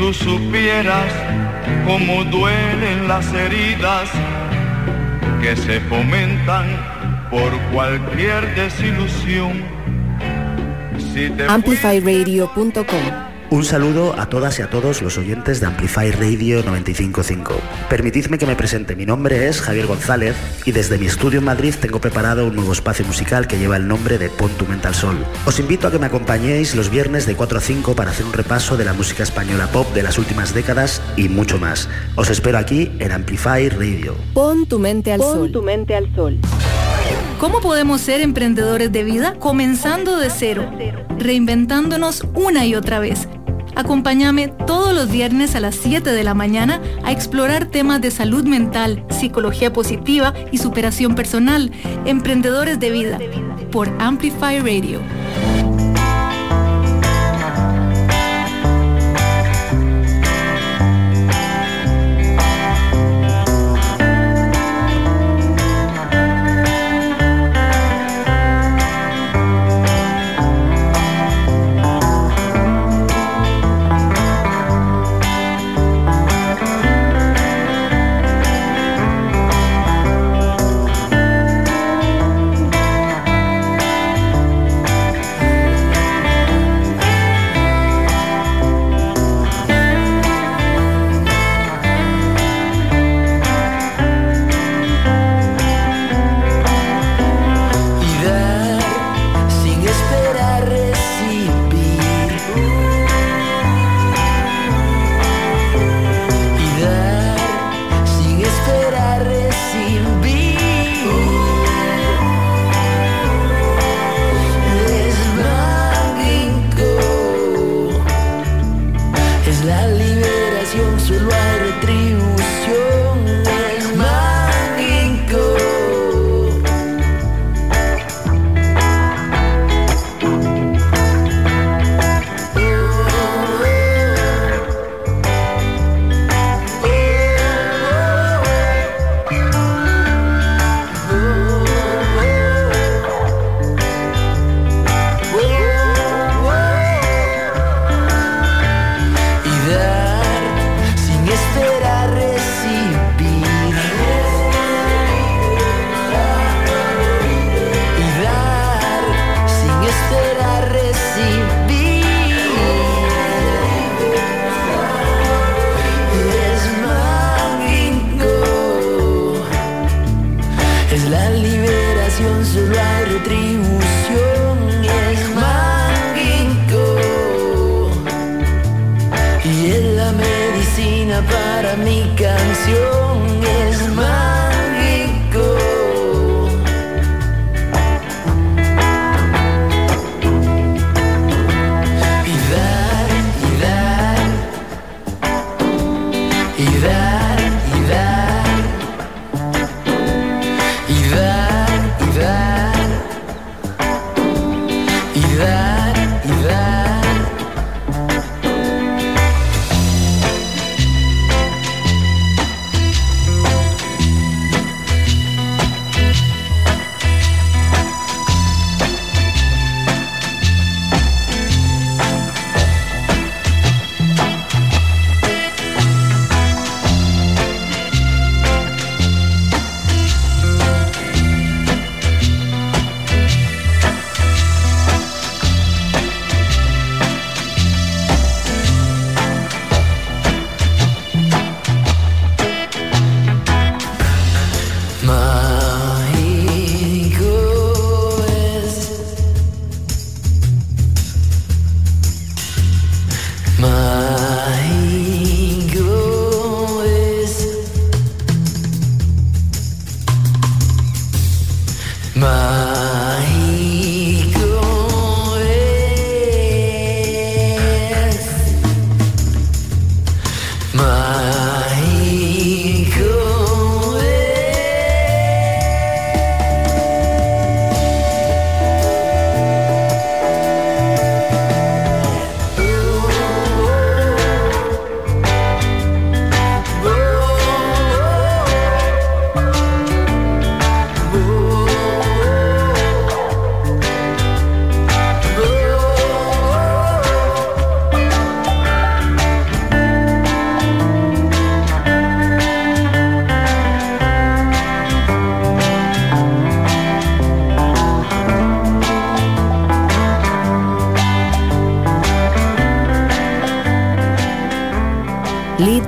[0.00, 1.12] Tú supieras
[1.86, 4.08] cómo duelen las heridas
[5.42, 6.64] que se fomentan
[7.30, 9.62] por cualquier desilusión.
[11.12, 13.29] Si Amplifyradio.com.
[13.50, 17.54] Un saludo a todas y a todos los oyentes de Amplify Radio 955.
[17.88, 18.94] Permitidme que me presente.
[18.94, 22.72] Mi nombre es Javier González y desde mi estudio en Madrid tengo preparado un nuevo
[22.72, 25.16] espacio musical que lleva el nombre de Pon tu mente al sol.
[25.46, 28.32] Os invito a que me acompañéis los viernes de 4 a 5 para hacer un
[28.32, 31.88] repaso de la música española pop de las últimas décadas y mucho más.
[32.14, 34.14] Os espero aquí en Amplify Radio.
[34.32, 35.52] Pon tu mente al Pon sol.
[35.52, 36.38] tu mente al sol.
[37.40, 39.34] ¿Cómo podemos ser emprendedores de vida?
[39.40, 40.70] Comenzando de cero,
[41.18, 43.26] reinventándonos una y otra vez.
[43.80, 48.44] Acompáñame todos los viernes a las 7 de la mañana a explorar temas de salud
[48.44, 51.72] mental, psicología positiva y superación personal.
[52.04, 53.18] Emprendedores de vida
[53.72, 55.00] por Amplify Radio.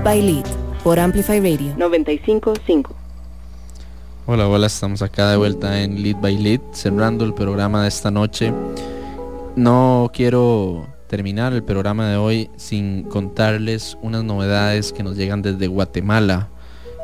[0.03, 0.45] By Lead
[0.83, 2.95] por Amplify Radio 955.
[4.27, 8.11] Hola, hola, estamos acá de vuelta en Lead by Lead, cerrando el programa de esta
[8.11, 8.53] noche.
[9.55, 15.69] No quiero terminar el programa de hoy sin contarles unas novedades que nos llegan desde
[15.69, 16.49] Guatemala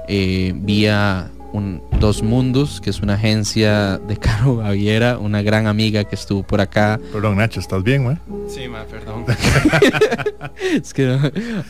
[0.08, 6.04] eh, vía un, Dos Mundos, que es una agencia de Caro Baviera, una gran amiga
[6.04, 6.98] que estuvo por acá.
[7.12, 8.16] Perdón, Nacho, ¿estás bien, güey?
[8.48, 9.24] Sí, ma, perdón.
[10.60, 11.20] es que no,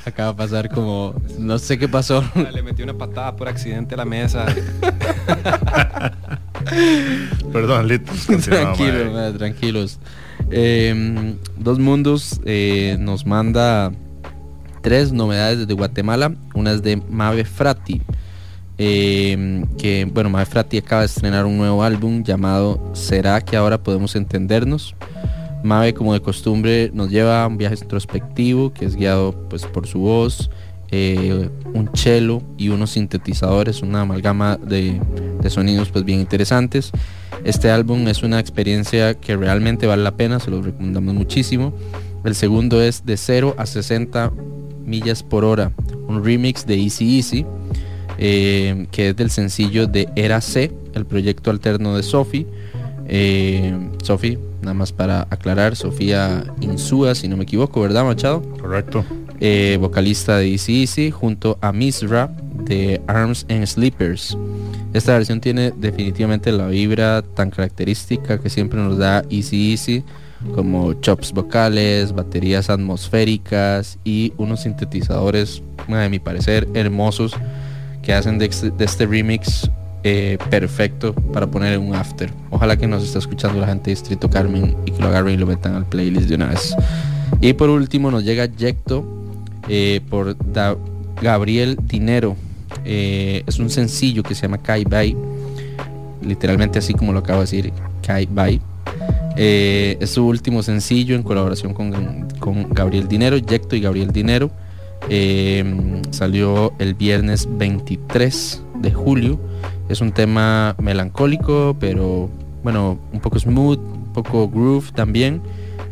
[0.05, 2.25] acaba de pasar como, no sé qué pasó.
[2.53, 4.47] Le metí una patada por accidente a la mesa.
[7.53, 8.27] Perdón, Litos.
[8.45, 9.99] Tranquilo, ma, tranquilos.
[10.51, 13.93] Eh, Dos Mundos eh, nos manda
[14.83, 16.35] tres novedades desde Guatemala.
[16.55, 18.03] Una es de Mave Frati.
[18.81, 23.79] Eh, que bueno, Mave Frati acaba de estrenar un nuevo álbum llamado ¿Será que ahora
[23.83, 24.95] podemos entendernos?
[25.69, 29.87] Mave, como de costumbre, nos lleva a un viaje introspectivo que es guiado pues, por
[29.87, 30.51] su voz,
[30.91, 35.01] eh, un cello y unos sintetizadores, una amalgama de,
[35.49, 36.91] sonidos pues, bien interesantes.
[37.45, 41.73] Este álbum es una experiencia que realmente vale la pena, se lo recomendamos muchísimo.
[42.25, 44.33] El segundo es de 0 a 60
[44.85, 45.73] millas por hora,
[46.09, 47.47] un remix de Easy Easy
[48.21, 52.47] eh, que es del sencillo de Era C, el proyecto alterno de Sofi.
[53.07, 53.73] Eh,
[54.03, 58.43] Sofi, nada más para aclarar, Sofía Insúa, si no me equivoco, ¿verdad, Machado?
[58.61, 59.05] Correcto.
[59.41, 62.31] Eh, vocalista de Easy Easy, junto a Misra
[62.65, 64.37] de Arms and Sleepers.
[64.93, 70.05] Esta versión tiene definitivamente la vibra tan característica que siempre nos da Easy Easy,
[70.55, 77.33] como chops vocales, baterías atmosféricas y unos sintetizadores, a mi parecer, hermosos
[78.03, 79.71] que hacen de este, de este remix
[80.11, 82.31] eh, perfecto para poner un after.
[82.49, 85.37] Ojalá que nos esté escuchando la gente de Distrito Carmen y que lo agarren y
[85.37, 86.75] lo metan al playlist de una vez.
[87.43, 89.05] Y por último nos llega Yecto
[89.69, 90.79] eh, por da
[91.21, 92.37] Gabriel Dinero.
[92.87, 95.15] Eh, es un sencillo que se llama Kai Bai.
[96.23, 98.63] Literalmente así como lo acabo de decir, Kai Bai.
[99.37, 104.51] Es su último sencillo en colaboración con, con Gabriel Dinero, Yecto y Gabriel Dinero.
[106.11, 109.39] Salió el viernes 23 de julio.
[109.89, 112.29] Es un tema melancólico, pero
[112.63, 115.41] bueno, un poco smooth, un poco groove también.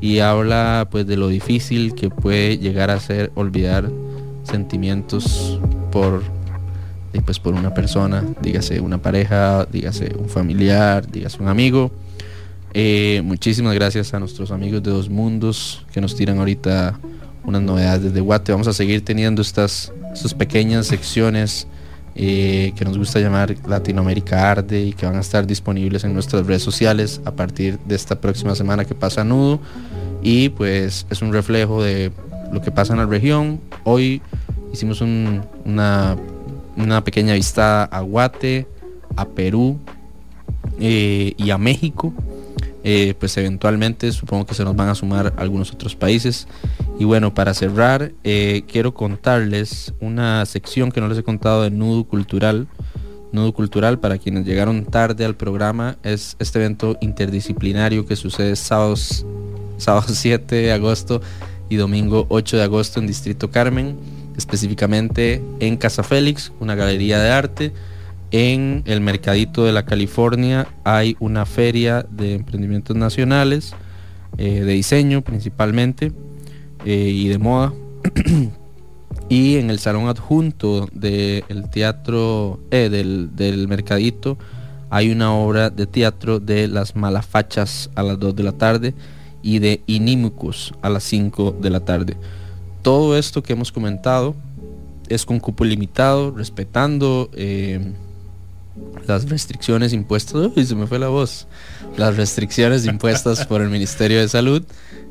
[0.00, 3.90] Y habla pues de lo difícil que puede llegar a ser olvidar
[4.44, 5.58] sentimientos
[5.90, 6.22] por
[7.24, 11.90] pues por una persona, dígase una pareja, dígase un familiar, dígase un amigo.
[12.74, 16.98] Eh, muchísimas gracias a nuestros amigos de Dos Mundos que nos tiran ahorita
[17.44, 18.52] unas novedades desde Guate.
[18.52, 21.66] Vamos a seguir teniendo estas, estas pequeñas secciones
[22.18, 26.46] eh, que nos gusta llamar Latinoamérica Arde y que van a estar disponibles en nuestras
[26.46, 29.60] redes sociales a partir de esta próxima semana que pasa Nudo.
[30.22, 32.10] Y pues es un reflejo de
[32.52, 33.60] lo que pasa en la región.
[33.84, 34.22] Hoy
[34.72, 36.16] hicimos un, una,
[36.76, 38.66] una, pequeña vista a Guate,
[39.14, 39.78] a Perú
[40.80, 42.14] eh, y a México.
[42.88, 46.46] Eh, pues eventualmente supongo que se nos van a sumar algunos otros países.
[47.00, 51.72] Y bueno, para cerrar, eh, quiero contarles una sección que no les he contado de
[51.72, 52.68] Nudo Cultural.
[53.32, 58.94] Nudo Cultural, para quienes llegaron tarde al programa, es este evento interdisciplinario que sucede sábado
[58.96, 61.20] 7 de agosto
[61.68, 63.96] y domingo 8 de agosto en Distrito Carmen,
[64.36, 67.72] específicamente en Casa Félix, una galería de arte
[68.30, 73.74] en el Mercadito de la California hay una feria de emprendimientos nacionales,
[74.36, 76.12] eh, de diseño principalmente,
[76.84, 77.72] eh, y de moda.
[79.28, 84.38] y en el salón adjunto del teatro, eh, del, del, Mercadito,
[84.90, 88.94] hay una obra de teatro de Las Malafachas a las 2 de la tarde
[89.42, 92.16] y de Inimicus a las 5 de la tarde.
[92.82, 94.34] Todo esto que hemos comentado
[95.08, 97.30] es con cupo limitado, respetando
[99.06, 101.46] las restricciones impuestas, uy, se me fue la voz,
[101.96, 104.64] las restricciones impuestas por el Ministerio de Salud.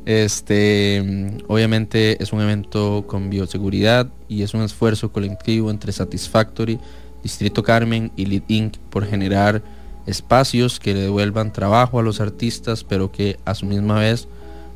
[0.05, 6.79] Este, obviamente es un evento con bioseguridad y es un esfuerzo colectivo entre Satisfactory,
[7.23, 8.77] Distrito Carmen y Lead Inc.
[8.89, 9.63] por generar
[10.05, 14.27] espacios que le devuelvan trabajo a los artistas, pero que a su misma vez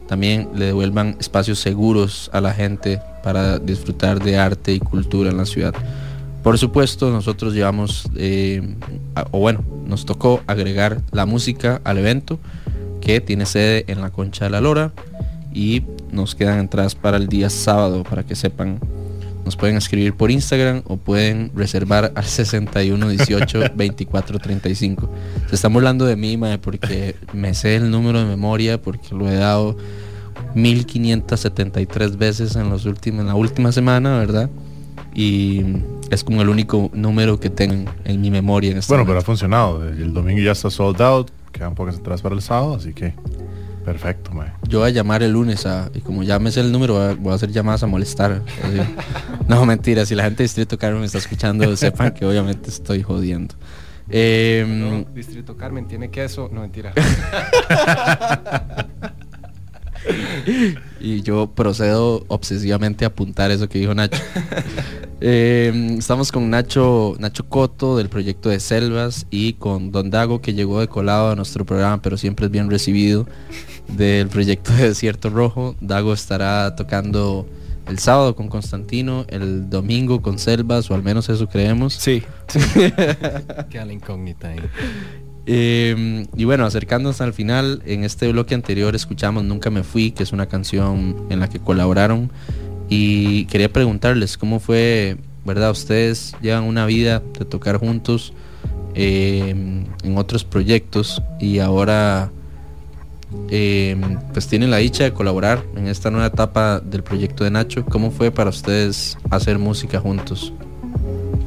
[0.08, 5.38] también le devuelvan espacios seguros a la gente para disfrutar de arte y cultura en
[5.38, 5.76] la ciudad.
[6.44, 8.76] Por supuesto, nosotros llevamos, eh,
[9.32, 12.40] o bueno, nos tocó agregar la música al evento
[13.02, 14.94] que tiene sede en la Concha de la Lora
[15.54, 18.80] y nos quedan entradas para el día sábado para que sepan.
[19.44, 25.10] Nos pueden escribir por Instagram o pueden reservar al 61 18 24 35.
[25.50, 29.28] Se están burlando de mí, mae, porque me sé el número de memoria porque lo
[29.28, 29.76] he dado
[30.56, 34.50] 1573 veces en los últimos en la última semana, ¿verdad?
[35.14, 35.62] y
[36.10, 39.20] es como el único número que tengo en, en mi memoria en este Bueno, pero
[39.20, 39.88] ha funcionado.
[39.88, 41.30] El domingo ya está sold out.
[41.52, 43.14] Quedan pocas entradas para el sábado, así que
[43.86, 44.52] perfecto, mae.
[44.68, 47.04] Yo voy a llamar el lunes a, y como ya me sé el número, voy
[47.04, 48.44] a, voy a hacer llamadas a molestar.
[48.64, 48.78] así.
[49.48, 53.02] No, mentira, si la gente de Distrito Carmen me está escuchando, sepan que obviamente estoy
[53.02, 53.56] jodiendo.
[54.12, 56.50] Em, Distrito Carmen tiene queso.
[56.52, 56.94] No, mentira.
[61.00, 64.22] y yo procedo obsesivamente a apuntar eso que dijo Nacho.
[65.22, 70.54] Eh, estamos con Nacho, Nacho Coto del proyecto de Selvas y con Don Dago que
[70.54, 73.28] llegó de colado a nuestro programa pero siempre es bien recibido
[73.90, 75.76] del proyecto de Desierto Rojo.
[75.82, 77.46] Dago estará tocando
[77.90, 81.96] el sábado con Constantino, el domingo con Selvas o al menos eso creemos.
[81.96, 82.24] Sí.
[83.70, 84.60] Queda la incógnita ahí.
[85.52, 90.22] Eh, y bueno, acercándonos al final, en este bloque anterior escuchamos Nunca me fui, que
[90.22, 92.30] es una canción en la que colaboraron.
[92.88, 95.72] Y quería preguntarles cómo fue, ¿verdad?
[95.72, 98.32] Ustedes llevan una vida de tocar juntos
[98.94, 99.50] eh,
[100.04, 102.30] en otros proyectos y ahora
[103.50, 103.98] eh,
[104.34, 107.86] pues tienen la dicha de colaborar en esta nueva etapa del proyecto de Nacho.
[107.86, 110.54] ¿Cómo fue para ustedes hacer música juntos?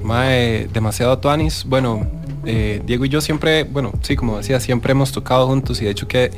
[0.02, 1.64] Mae, demasiado tuanis.
[1.64, 2.04] Bueno,
[2.44, 5.90] eh, Diego y yo siempre, bueno, sí, como decía, siempre hemos tocado juntos y de
[5.90, 6.30] hecho que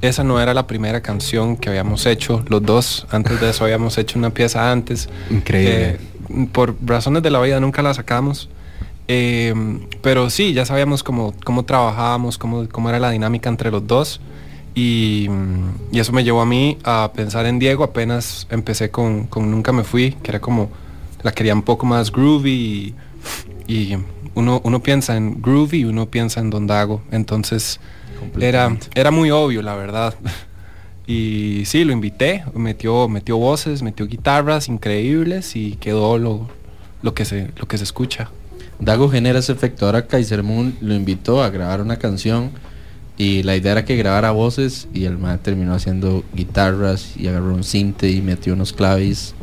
[0.00, 3.06] esa no era la primera canción que habíamos hecho los dos.
[3.10, 5.08] Antes de eso habíamos hecho una pieza antes.
[5.30, 5.98] Increíble.
[6.28, 8.48] que, por razones de la vida nunca la sacamos.
[9.08, 9.54] Eh,
[10.02, 14.20] pero sí, ya sabíamos cómo, cómo trabajábamos, cómo, cómo era la dinámica entre los dos.
[14.74, 19.26] Y, mm, y eso me llevó a mí a pensar en Diego apenas empecé con,
[19.26, 20.70] con Nunca Me Fui, que era como,
[21.22, 22.94] la quería un poco más groovy
[23.66, 23.98] y, y
[24.38, 27.02] uno, uno piensa en groovy y uno piensa en Don Dago.
[27.10, 27.80] Entonces
[28.40, 30.14] era, era muy obvio, la verdad.
[31.10, 36.50] Y sí, lo invité, metió, metió voces, metió guitarras increíbles y quedó lo,
[37.00, 38.30] lo, que, se, lo que se escucha.
[38.78, 39.86] Dago genera ese efecto.
[39.86, 42.50] Ahora Kaiser Moon lo invitó a grabar una canción
[43.16, 47.54] y la idea era que grabara voces y el man terminó haciendo guitarras y agarró
[47.54, 49.34] un cinte y metió unos clavis.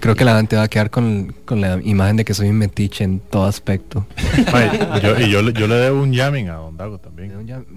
[0.00, 2.56] Creo que la gente va a quedar con, con la imagen de que soy un
[2.56, 4.06] metiche en todo aspecto.
[4.52, 4.70] Mae,
[5.02, 7.30] yo- y yo, le- yo le debo un jamming a Don Dago también.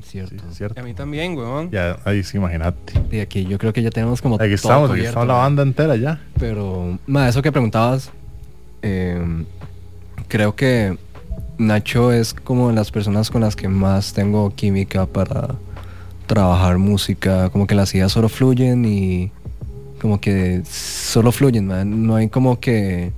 [0.03, 0.33] cierto.
[0.49, 0.79] Sí, cierto.
[0.79, 1.69] A mí también, weón.
[1.69, 2.93] Ya, ahí sí, imagínate.
[3.11, 5.33] Y aquí yo creo que ya tenemos como Aquí todo estamos, aquí cubierto, estamos la
[5.33, 6.21] banda entera ya.
[6.39, 8.09] Pero, ma, eso que preguntabas,
[8.81, 9.21] eh,
[10.29, 10.97] creo que
[11.57, 15.55] Nacho es como de las personas con las que más tengo química para
[16.25, 19.31] trabajar música, como que las ideas solo fluyen y
[20.03, 21.65] como que solo fluyen,
[22.05, 23.13] no hay como que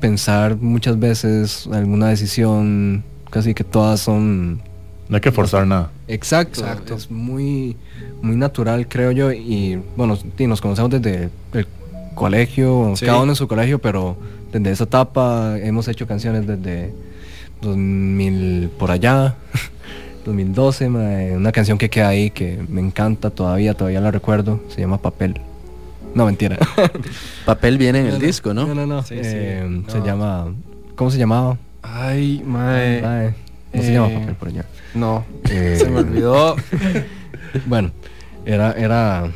[0.00, 4.60] pensar muchas veces alguna decisión, casi que todas son...
[5.08, 5.90] No hay que forzar nada.
[6.06, 7.74] Exacto, es muy,
[8.20, 11.66] muy natural creo yo y bueno, sí, nos conocemos desde el
[12.14, 13.06] colegio, Sí.
[13.06, 14.14] cada uno en su colegio, pero
[14.52, 16.92] desde esa etapa hemos hecho canciones desde
[17.62, 19.36] 2000 por allá,
[20.26, 24.82] 2012, mae, una canción que queda ahí que me encanta todavía, todavía la recuerdo, se
[24.82, 25.40] llama Papel.
[26.14, 26.56] No, mentira.
[27.46, 28.66] Papel viene en el disco, ¿no?
[28.66, 29.02] No, no, no.
[29.02, 29.20] Sí, sí.
[29.24, 30.06] eh, Se No.
[30.06, 30.54] llama...
[30.94, 31.58] ¿Cómo se llamaba?
[31.82, 33.02] Ay, mae.
[33.02, 33.34] Mae,
[33.72, 34.64] No se Eh, llama Papel por allá.
[34.94, 36.56] No, Eh, se me olvidó.
[37.66, 37.92] Bueno,
[38.44, 39.30] era, era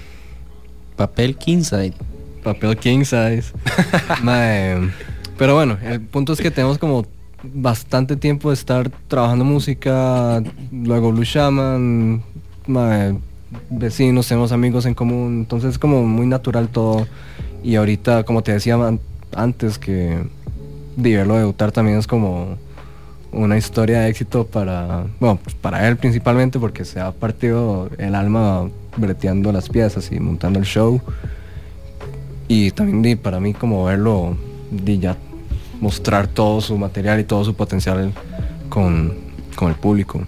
[0.96, 1.94] Papel king side.
[2.42, 3.52] papel king size.
[4.22, 4.90] Mae,
[5.36, 7.06] pero bueno, el punto es que tenemos como
[7.44, 10.42] bastante tiempo de estar trabajando música,
[10.72, 12.22] luego Blue Shaman,
[12.66, 13.16] mae,
[13.70, 17.06] vecinos, tenemos amigos en común, entonces es como muy natural todo.
[17.62, 19.00] Y ahorita, como te decía an-
[19.34, 20.18] antes, que
[20.96, 22.56] de verlo debutar también es como
[23.30, 28.14] una historia de éxito para, bueno, pues para él principalmente porque se ha partido el
[28.14, 31.00] alma breteando las piezas y montando el show.
[32.48, 34.36] Y también para mí como verlo,
[34.70, 35.16] di, ya
[35.80, 38.12] mostrar todo su material y todo su potencial
[38.68, 39.14] con,
[39.54, 40.22] con el público.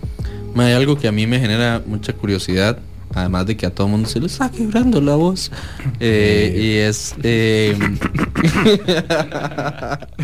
[0.57, 2.79] Hay algo que a mí me genera mucha curiosidad,
[3.15, 5.51] además de que a todo el mundo se le está quebrando la voz.
[5.99, 7.15] Eh, y es.
[7.23, 7.77] eh,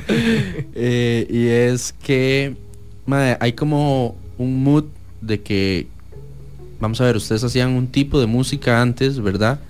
[0.74, 2.56] eh, y es que
[3.40, 4.84] hay como un mood
[5.20, 5.88] de que.
[6.80, 9.60] Vamos a ver, ustedes hacían un tipo de música antes, ¿verdad?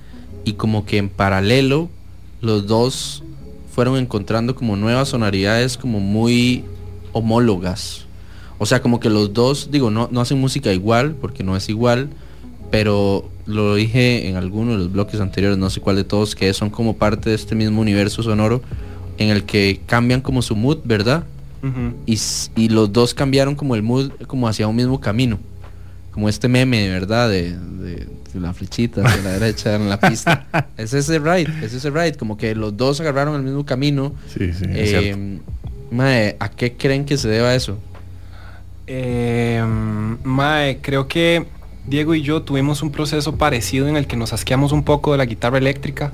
[0.44, 1.88] Y como que en paralelo,
[2.40, 3.22] los dos
[3.72, 6.64] fueron encontrando como nuevas sonoridades como muy
[7.12, 8.06] homólogas.
[8.58, 11.68] O sea, como que los dos, digo, no, no hacen música igual, porque no es
[11.68, 12.08] igual,
[12.70, 16.52] pero lo dije en alguno de los bloques anteriores, no sé cuál de todos, que
[16.52, 18.60] son como parte de este mismo universo sonoro
[19.18, 21.24] en el que cambian como su mood, ¿verdad?
[22.06, 22.16] Y,
[22.54, 25.38] y los dos cambiaron como el mood como hacia un mismo camino.
[26.12, 27.28] Como este meme, ¿verdad?
[27.28, 30.46] De, de- la flechita hacia la derecha en la pista.
[30.76, 34.12] es ese ride, es ese ride, como que los dos agarraron el mismo camino.
[34.28, 35.42] Sí, sí, es Eh, cierto.
[35.90, 37.78] mae, ¿a qué creen que se deba eso?
[38.86, 39.62] Eh,
[40.22, 41.46] mae, creo que
[41.86, 45.18] Diego y yo tuvimos un proceso parecido en el que nos asqueamos un poco de
[45.18, 46.12] la guitarra eléctrica.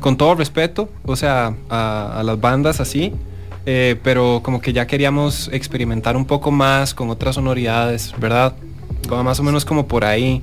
[0.00, 3.12] Con todo respeto, o sea, a, a las bandas así.
[3.66, 8.54] eh, pero como que ya queríamos experimentar un poco más con otras sonoridades, ¿verdad?
[9.08, 10.42] Más o menos como por ahí.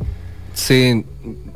[0.54, 1.04] Sí,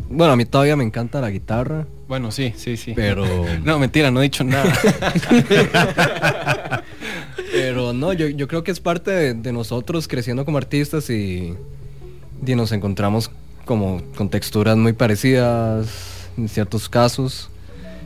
[0.10, 1.86] bueno, a mí todavía me encanta la guitarra.
[2.08, 2.94] Bueno, sí, sí, sí.
[2.96, 3.26] Pero...
[3.64, 4.72] No, mentira, no he dicho nada.
[7.52, 11.56] Pero no, yo, yo creo que es parte de, de nosotros creciendo como artistas y,
[12.46, 13.32] y nos encontramos
[13.66, 15.88] como con texturas muy parecidas
[16.38, 17.50] en ciertos casos.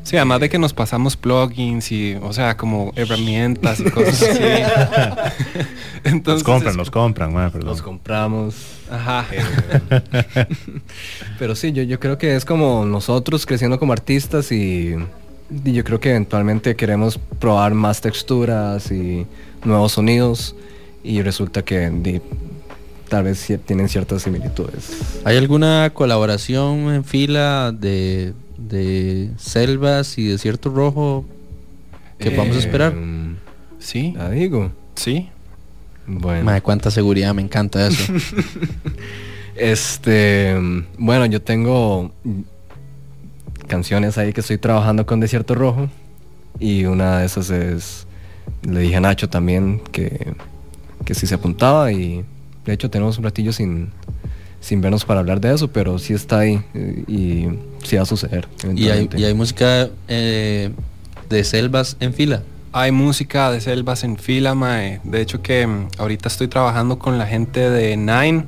[0.03, 4.39] Sí, además de que nos pasamos plugins y, o sea, como herramientas y cosas así.
[6.03, 7.67] los Entonces, compran, es- los compran, mae, perdón.
[7.69, 8.55] Los compramos.
[8.89, 9.25] Ajá.
[11.39, 14.95] Pero sí, yo, yo creo que es como nosotros creciendo como artistas y,
[15.65, 19.25] y yo creo que eventualmente queremos probar más texturas y
[19.65, 20.55] nuevos sonidos
[21.03, 21.89] y resulta que
[23.07, 25.21] tal vez sí tienen ciertas similitudes.
[25.23, 31.25] ¿Hay alguna colaboración en fila de, de Selvas y Desierto Rojo
[32.19, 32.93] que vamos a esperar?
[33.79, 34.13] Sí.
[34.15, 34.71] La digo.
[34.95, 35.29] Sí.
[36.05, 36.43] Bueno.
[36.45, 38.13] Mae, cuánta seguridad, me encanta eso.
[39.59, 40.55] Este,
[40.99, 42.11] bueno, yo tengo
[43.67, 45.89] canciones ahí que estoy trabajando con Desierto Rojo
[46.59, 48.05] y una de esas es,
[48.61, 50.35] le dije a Nacho también que,
[51.05, 52.23] que si se apuntaba y
[52.67, 53.89] de hecho tenemos un ratillo sin,
[54.59, 57.47] sin vernos para hablar de eso, pero sí está ahí eh, y
[57.85, 58.47] sí va a suceder.
[58.75, 60.71] y, hay, y hay música eh,
[61.29, 62.43] de Selvas en fila.
[62.73, 64.99] Hay música de selvas en fila, mae.
[65.03, 68.45] De hecho que mm, ahorita estoy trabajando con la gente de Nine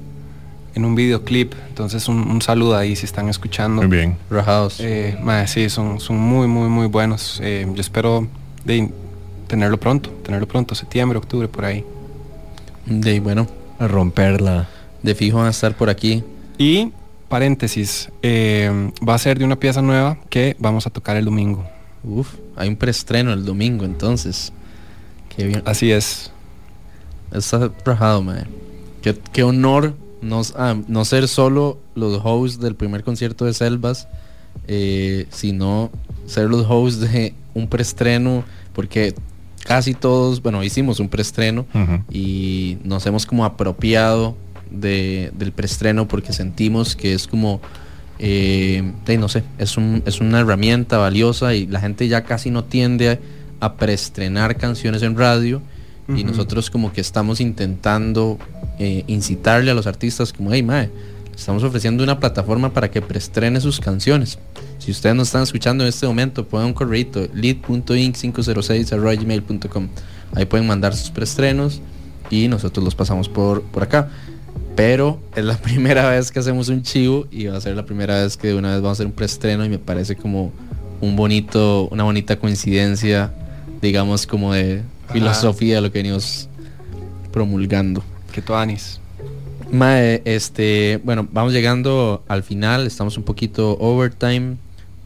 [0.75, 1.53] en un videoclip.
[1.69, 3.81] Entonces un, un saludo ahí si están escuchando.
[3.81, 4.17] Muy bien.
[4.29, 4.81] Rajados.
[4.81, 7.39] Eh, mae, sí, son, son muy, muy, muy buenos.
[7.41, 8.27] Eh, yo espero
[8.65, 8.91] de
[9.47, 11.83] tenerlo pronto, tenerlo pronto, septiembre, octubre, por ahí.
[12.85, 13.47] De bueno,
[13.79, 14.67] a romperla.
[15.01, 16.23] De fijo van a estar por aquí.
[16.57, 16.91] Y
[17.29, 21.65] paréntesis, eh, va a ser de una pieza nueva que vamos a tocar el domingo.
[22.03, 24.51] Uf, hay un preestreno el domingo, entonces.
[25.35, 25.63] Qué bien.
[25.65, 26.31] Así es.
[27.31, 28.45] Está rajado, mae.
[29.01, 34.07] Qué, qué honor no, ah, no ser solo los hosts del primer concierto de Selvas,
[34.67, 35.91] eh, sino
[36.25, 38.43] ser los hosts de un preestreno,
[38.73, 39.15] porque
[39.65, 42.03] casi todos, bueno, hicimos un preestreno Ujú.
[42.11, 44.35] y nos hemos como apropiado
[44.71, 47.61] de, del preestreno porque sentimos que es como,
[48.19, 52.49] eh, de, no sé, es, un, es una herramienta valiosa y la gente ya casi
[52.51, 53.19] no tiende a,
[53.65, 55.61] a preestrenar canciones en radio
[56.15, 58.39] y nosotros como que estamos intentando
[58.79, 60.89] eh, incitarle a los artistas como, hey, mae,
[61.35, 64.39] estamos ofreciendo una plataforma para que preestrene sus canciones.
[64.79, 69.89] Si ustedes nos están escuchando en este momento, pongan un correo lead.inc506.gmail.com
[70.35, 71.81] Ahí pueden mandar sus preestrenos
[72.29, 74.09] y nosotros los pasamos por, por acá.
[74.75, 78.23] Pero es la primera vez que hacemos un chivo y va a ser la primera
[78.23, 80.51] vez que de una vez vamos a hacer un preestreno y me parece como
[81.01, 83.33] un bonito, una bonita coincidencia,
[83.81, 86.47] digamos como de filosofía de lo que venimos
[87.31, 88.03] promulgando.
[88.31, 88.99] Que tú anis.
[89.71, 94.57] Mae, este, bueno, vamos llegando al final, estamos un poquito overtime,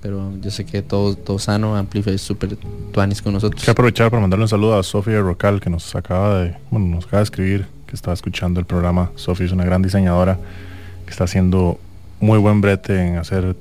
[0.03, 2.57] pero yo sé que todo, todo sano, Amplify es súper
[2.91, 3.61] tuanis con nosotros.
[3.61, 7.05] Quiero aprovechar para mandarle un saludo a Sofía Rocal que nos acaba de, bueno, nos
[7.05, 9.11] acaba de escribir que estaba escuchando el programa.
[9.15, 10.37] Sofía es una gran diseñadora
[11.05, 11.79] que está haciendo
[12.19, 13.55] muy buen brete en hacer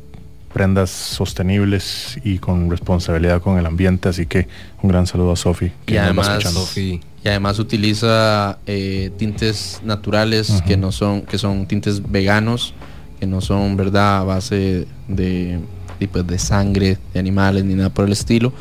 [0.52, 4.48] prendas sostenibles y con responsabilidad con el ambiente, así que
[4.82, 6.66] un gran saludo a Sofía que y nos va además, escuchando.
[6.76, 12.74] y además utiliza eh, tintes naturales que no son, que son tintes veganos,
[13.20, 15.60] que no son verdad a base de,
[16.06, 18.52] de, pues, de sangre de animales ni nada por el estilo.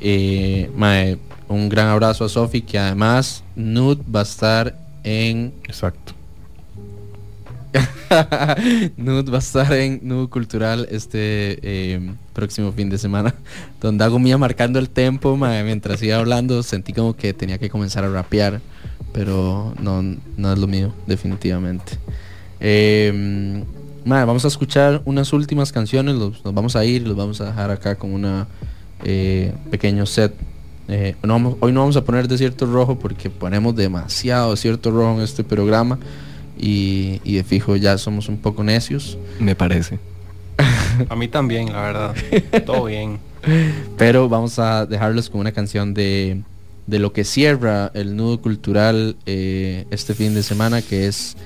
[0.00, 1.18] Eh, mae,
[1.48, 6.14] un gran abrazo a Sofi que además Nude va a estar en Exacto.
[8.96, 13.34] Nude va a estar en Nude Cultural este eh, próximo fin de semana.
[13.80, 17.70] Donde hago mía marcando el tempo, mae, mientras iba hablando sentí como que tenía que
[17.70, 18.60] comenzar a rapear.
[19.12, 21.98] Pero no, no es lo mío, definitivamente.
[22.60, 23.62] Eh,
[24.04, 27.70] vamos a escuchar unas últimas canciones, los- nos vamos a ir, los vamos a dejar
[27.70, 28.46] acá con una
[29.04, 30.32] eh, pequeño set.
[30.88, 35.16] Eh, no vamos- hoy no vamos a poner desierto rojo porque ponemos demasiado desierto rojo
[35.18, 35.98] en este programa
[36.58, 39.16] y, y de fijo ya somos un poco necios.
[39.40, 39.98] Me parece.
[41.08, 42.14] A mí también, la verdad.
[42.66, 43.18] Todo bien.
[43.98, 46.42] Pero vamos a dejarlos con una canción de,
[46.86, 51.36] de lo que cierra el nudo cultural eh, este fin de semana, que es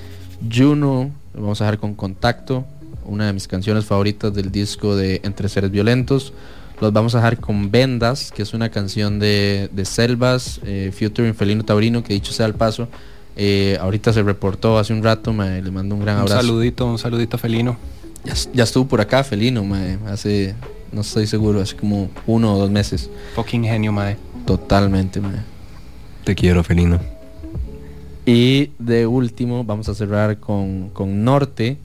[0.55, 1.11] Juno.
[1.37, 2.65] Lo vamos a dejar con contacto.
[3.05, 6.33] una de mis canciones favoritas del disco de Entre Seres Violentos.
[6.81, 11.33] Los vamos a dejar con Vendas, que es una canción de, de Selvas, eh, Future
[11.35, 12.89] Felino Taurino, que dicho sea el paso,
[13.37, 16.41] eh, ahorita se reportó hace un rato, mae, le mando un gran Un abrazo.
[16.43, 17.77] saludito, un saludito felino.
[18.25, 20.55] Ya, ya estuvo por acá, Felino, mae, hace,
[20.91, 23.09] no estoy seguro, hace como uno o dos meses.
[23.37, 24.17] Fucking genio, mae.
[24.45, 25.41] Totalmente, mae.
[26.25, 26.99] Te quiero, felino.
[28.27, 31.79] Y de último vamos a cerrar con, con Norte,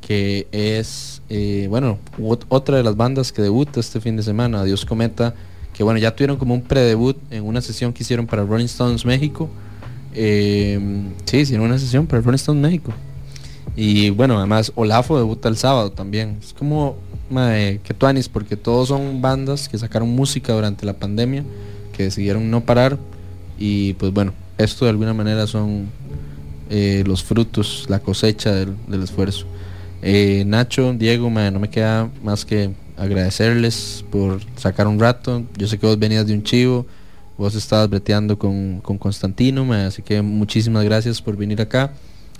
[0.00, 4.64] que es, eh, bueno, ot- otra de las bandas que debuta este fin de semana,
[4.64, 5.34] Dios Cometa,
[5.74, 9.04] que bueno, ya tuvieron como un predebut en una sesión que hicieron para Rolling Stones
[9.04, 9.50] México.
[10.14, 10.80] Eh,
[11.26, 12.92] sí, hicieron una sesión para Rolling Stones México.
[13.76, 16.38] Y bueno, además Olafo debuta el sábado también.
[16.42, 16.96] Es como
[17.30, 21.44] que tuanis, porque todos son bandas que sacaron música durante la pandemia,
[21.96, 22.98] que decidieron no parar.
[23.58, 24.32] Y pues bueno,
[24.64, 25.88] esto de alguna manera son
[26.70, 29.46] eh, los frutos, la cosecha del, esfuerzo.
[30.02, 35.44] Eh, Nacho, Diego, no me queda más que agradecerles por sacar un rato.
[35.56, 36.86] Yo sé que vos venías de un chivo,
[37.36, 41.92] vos estabas breteando con, con Constantino, así que muchísimas gracias por venir acá.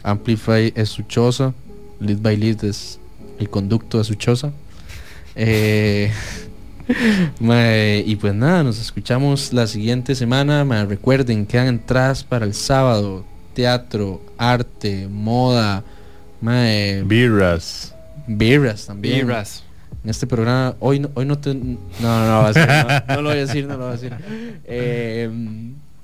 [0.02, 1.54] Amplify es su choza,
[2.00, 2.98] Lead by Lead es
[3.38, 4.52] el conducto de su choza.
[5.34, 6.10] Eh,
[7.40, 10.64] mae, y pues nada, nos escuchamos la siguiente semana.
[10.64, 13.24] mae, recuerden, quedan entradas para el sábado.
[13.54, 15.84] Teatro, arte, moda,
[16.40, 17.94] mae, Birras.
[18.26, 19.26] birras también.
[19.26, 19.62] Birras.
[20.04, 21.54] En este programa, hoy no, hoy no te...
[21.54, 23.88] No, no, no, va a ser, no, no lo voy a decir, no lo voy
[23.88, 24.12] a decir.
[24.64, 25.30] Eh,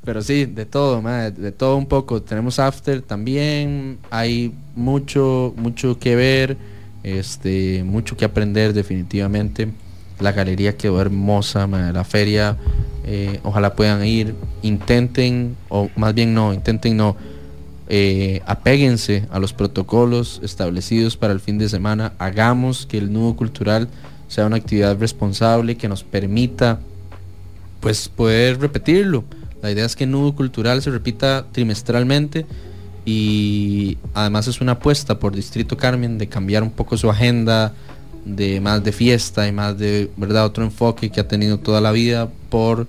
[0.09, 2.23] pero sí, de todo, mae, de todo un poco.
[2.23, 6.57] Tenemos After también, hay mucho, mucho que ver,
[7.03, 9.69] este, mucho que aprender definitivamente.
[10.21, 12.57] La galería quedó hermosa, la feria,
[13.05, 17.17] eh, ojalá puedan ir, intenten, o más bien no, intenten no,
[17.89, 23.35] eh, apéguense a los protocolos establecidos para el fin de semana, hagamos que el nudo
[23.35, 23.89] cultural
[24.29, 26.81] sea una actividad responsable que nos permita
[27.81, 29.25] pues poder repetirlo.
[29.63, 32.45] La idea es que el nudo cultural se repita trimestralmente
[33.05, 37.73] y además es una apuesta por Distrito Carmen de cambiar un poco su agenda
[38.37, 41.93] de más de fiesta y más de verdad otro enfoque que ha tenido toda la
[41.93, 42.87] vida por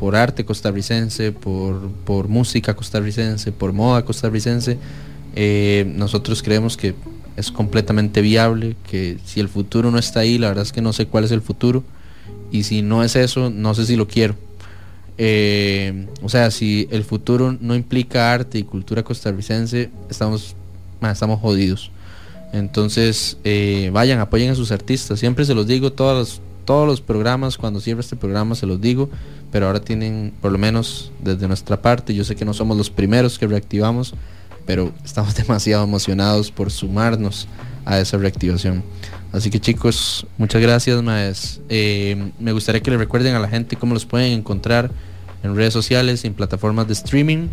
[0.00, 4.78] por arte costarricense, por, por música costarricense, por moda costarricense.
[5.36, 6.94] Eh, nosotros creemos que
[7.36, 10.94] es completamente viable, que si el futuro no está ahí, la verdad es que no
[10.94, 11.84] sé cuál es el futuro.
[12.50, 14.36] Y si no es eso, no sé si lo quiero.
[15.18, 20.56] Eh, o sea, si el futuro no implica arte y cultura costarricense, estamos,
[21.02, 21.90] estamos jodidos.
[22.52, 25.20] Entonces, eh, vayan, apoyen a sus artistas.
[25.20, 28.80] Siempre se los digo, todos los, todos los programas, cuando cierre este programa se los
[28.80, 29.08] digo,
[29.52, 32.90] pero ahora tienen, por lo menos desde nuestra parte, yo sé que no somos los
[32.90, 34.14] primeros que reactivamos,
[34.66, 37.46] pero estamos demasiado emocionados por sumarnos
[37.84, 38.82] a esa reactivación.
[39.32, 41.60] Así que chicos, muchas gracias, maes.
[41.68, 44.90] Eh, me gustaría que le recuerden a la gente cómo los pueden encontrar
[45.44, 47.48] en redes sociales, en plataformas de streaming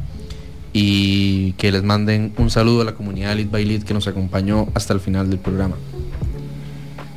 [0.74, 4.68] y que les manden un saludo a la comunidad Lead by Lead que nos acompañó
[4.74, 5.76] hasta el final del programa.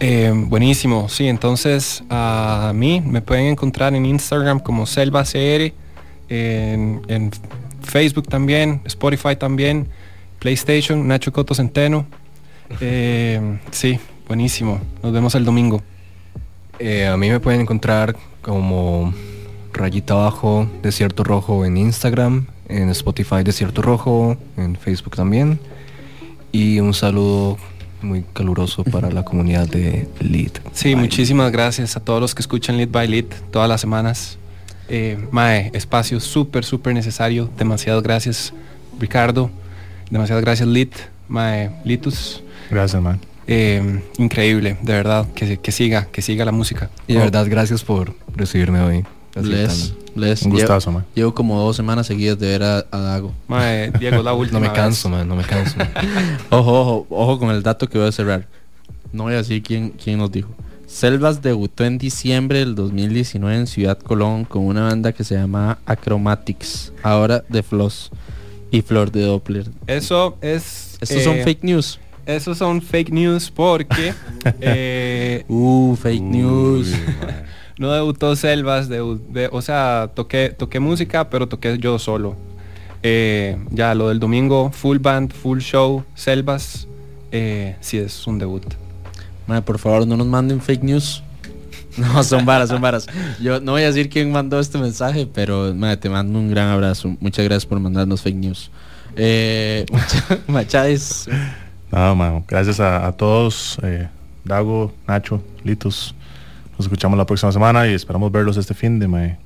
[0.00, 5.74] Eh, buenísimo, sí, entonces a mí me pueden encontrar en Instagram como SelvaCR,
[6.28, 7.30] en, en
[7.82, 9.88] Facebook también, Spotify también,
[10.38, 12.06] PlayStation, Nacho Coto Centeno.
[12.80, 13.98] Eh, sí,
[14.28, 14.80] buenísimo.
[15.02, 15.82] Nos vemos el domingo.
[16.78, 19.12] Eh, a mí me pueden encontrar como
[19.72, 25.58] rayita abajo Desierto Rojo en Instagram, en Spotify Desierto Rojo, en Facebook también.
[26.52, 27.58] Y un saludo
[28.02, 30.52] muy caluroso para la comunidad de Lead.
[30.72, 34.38] Sí, muchísimas gracias a todos los que escuchan Lead by Lead todas las semanas.
[34.88, 37.48] Eh, Mae, espacio súper, súper necesario.
[37.56, 38.52] Demasiadas gracias,
[38.98, 39.50] Ricardo.
[40.10, 40.92] Demasiadas gracias, Lit.
[41.28, 42.42] Mae, Litus.
[42.70, 43.20] Gracias, man.
[43.46, 45.26] Eh, increíble, de verdad.
[45.34, 46.90] Que, que siga, que siga la música.
[47.06, 49.04] Y de verdad, gracias por recibirme hoy.
[49.34, 51.06] Les, les, Un gustazo, llevo, man.
[51.14, 53.32] llevo como dos semanas seguidas de ver a, a Dago.
[53.48, 54.76] Mae, Diego, la última No me vez.
[54.76, 55.76] canso, man, no me canso.
[56.50, 58.46] Ojo, ojo, ojo con el dato que voy a cerrar.
[59.12, 60.50] No voy a decir quién, quién nos dijo.
[60.86, 65.78] Selvas debutó en diciembre del 2019 en Ciudad Colón con una banda que se llama
[65.86, 68.10] Acromatics, ahora de Floss
[68.72, 69.70] y Flor de Doppler.
[69.86, 70.98] Eso es.
[71.00, 72.00] Estos son eh, fake news.
[72.26, 74.12] Esos son fake news porque.
[74.60, 76.92] eh, Uh, fake news.
[77.80, 82.36] No debutó Selvas, debu- de- o sea, toqué, toqué música, pero toqué yo solo.
[83.02, 86.86] Eh, ya lo del domingo, full band, full show, Selvas,
[87.32, 88.62] eh, sí es un debut.
[89.46, 91.22] Madre, por favor, no nos manden fake news.
[91.96, 93.08] No, son varas, son varas.
[93.42, 96.68] Yo no voy a decir quién mandó este mensaje, pero madre, te mando un gran
[96.68, 97.16] abrazo.
[97.18, 98.70] Muchas gracias por mandarnos fake news.
[99.16, 101.26] Eh, Macha- Macháis,
[101.90, 102.44] Nada, mano.
[102.46, 103.76] Gracias a, a todos.
[103.82, 104.08] eh,
[104.44, 106.14] Dago, Nacho, Litos.
[106.80, 109.36] Nos escuchamos la próxima semana y esperamos verlos este fin de mae,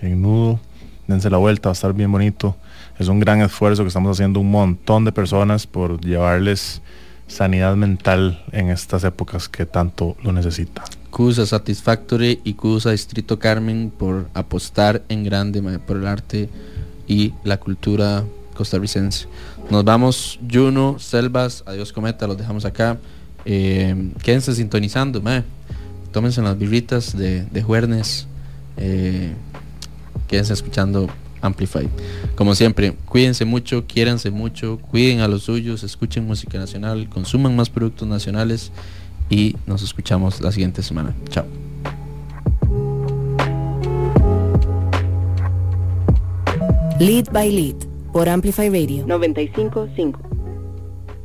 [0.00, 0.60] en nudo.
[1.08, 2.54] Dense la vuelta, va a estar bien bonito.
[3.00, 6.82] Es un gran esfuerzo que estamos haciendo un montón de personas por llevarles
[7.26, 10.84] sanidad mental en estas épocas que tanto lo necesitan.
[11.10, 16.48] Cusa Satisfactory y Cusa Distrito Carmen por apostar en grande por el arte
[17.08, 18.22] y la cultura
[18.54, 19.26] costarricense.
[19.68, 22.98] Nos vamos, Juno, Selvas, Adiós Cometa, los dejamos acá.
[23.44, 25.42] Eh, quédense sintonizando, mae.
[26.14, 28.28] Tómense las birritas de, de Juernes.
[28.76, 29.32] Eh,
[30.28, 31.08] quédense escuchando
[31.42, 31.88] Amplify.
[32.36, 37.68] Como siempre, cuídense mucho, quiéranse mucho, cuiden a los suyos, escuchen música nacional, consuman más
[37.68, 38.70] productos nacionales
[39.28, 41.14] y nos escuchamos la siguiente semana.
[41.30, 41.46] Chao.
[47.00, 47.74] Lead by Lead
[48.12, 50.33] por Amplify Radio 955